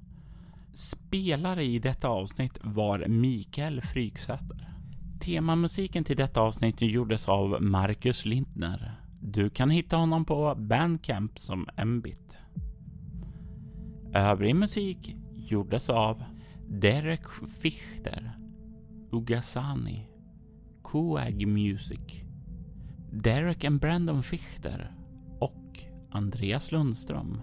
Spelare 0.73 1.63
i 1.63 1.79
detta 1.79 2.07
avsnitt 2.07 2.57
var 2.61 3.07
Mikael 3.07 3.81
Fryksäter. 3.81 4.69
Temamusiken 5.19 6.03
till 6.03 6.17
detta 6.17 6.41
avsnitt 6.41 6.81
gjordes 6.81 7.29
av 7.29 7.61
Marcus 7.61 8.25
Lindner. 8.25 8.95
Du 9.21 9.49
kan 9.49 9.69
hitta 9.69 9.97
honom 9.97 10.25
på 10.25 10.55
Bandcamp 10.57 11.39
som 11.39 11.67
Mbit. 11.85 12.37
Övrig 14.13 14.55
musik 14.55 15.15
gjordes 15.33 15.89
av 15.89 16.23
Derek 16.67 17.29
Fichter, 17.61 18.31
Ugasani, 19.11 20.08
Coag 20.91 21.47
Music, 21.47 22.23
Derek 23.11 23.63
and 23.63 23.79
Brandon 23.79 24.23
Fichter 24.23 24.91
och 25.39 25.79
Andreas 26.11 26.71
Lundström. 26.71 27.41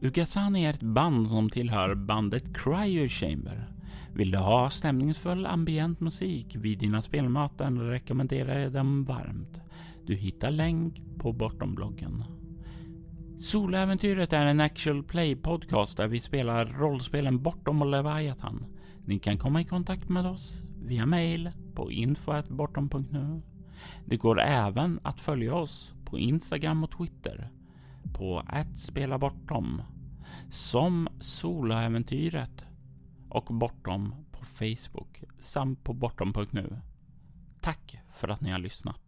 Ugasani 0.00 0.64
är 0.64 0.70
ett 0.70 0.82
band 0.82 1.28
som 1.30 1.50
tillhör 1.50 1.94
bandet 1.94 2.44
Cryo 2.56 3.08
Chamber. 3.08 3.68
Vill 4.14 4.30
du 4.30 4.38
ha 4.38 4.70
stämningsfull 4.70 5.46
ambient 5.46 6.00
musik 6.00 6.56
vid 6.56 6.78
dina 6.78 7.02
spelmöten 7.02 7.80
rekommenderar 7.80 8.58
jag 8.58 8.72
dem 8.72 9.04
varmt. 9.04 9.62
Du 10.06 10.14
hittar 10.14 10.50
länk 10.50 11.02
på 11.18 11.32
Bortombloggen. 11.32 12.24
Soläventyret 13.40 14.32
är 14.32 14.46
en 14.46 14.60
actual 14.60 15.02
play 15.02 15.36
podcast 15.36 15.96
där 15.96 16.08
vi 16.08 16.20
spelar 16.20 16.66
rollspelen 16.66 17.42
Bortom 17.42 17.82
och 17.82 17.90
Leviathan. 17.90 18.66
Ni 19.04 19.18
kan 19.18 19.38
komma 19.38 19.60
i 19.60 19.64
kontakt 19.64 20.08
med 20.08 20.26
oss 20.26 20.64
via 20.84 21.06
mail 21.06 21.50
på 21.74 21.92
info.bortom.nu. 21.92 23.42
Det 24.04 24.16
går 24.16 24.40
även 24.40 25.00
att 25.02 25.20
följa 25.20 25.54
oss 25.54 25.94
på 26.04 26.18
Instagram 26.18 26.84
och 26.84 26.90
Twitter 26.90 27.50
på 28.14 28.42
@spelabortom 28.76 29.82
som 30.50 31.08
Soloäventyret 31.20 32.64
och 33.28 33.44
Bortom 33.44 34.14
på 34.32 34.44
Facebook 34.44 35.24
samt 35.40 35.84
på 35.84 35.92
bortom.nu. 35.92 36.80
Tack 37.60 37.98
för 38.12 38.28
att 38.28 38.40
ni 38.40 38.50
har 38.50 38.58
lyssnat. 38.58 39.03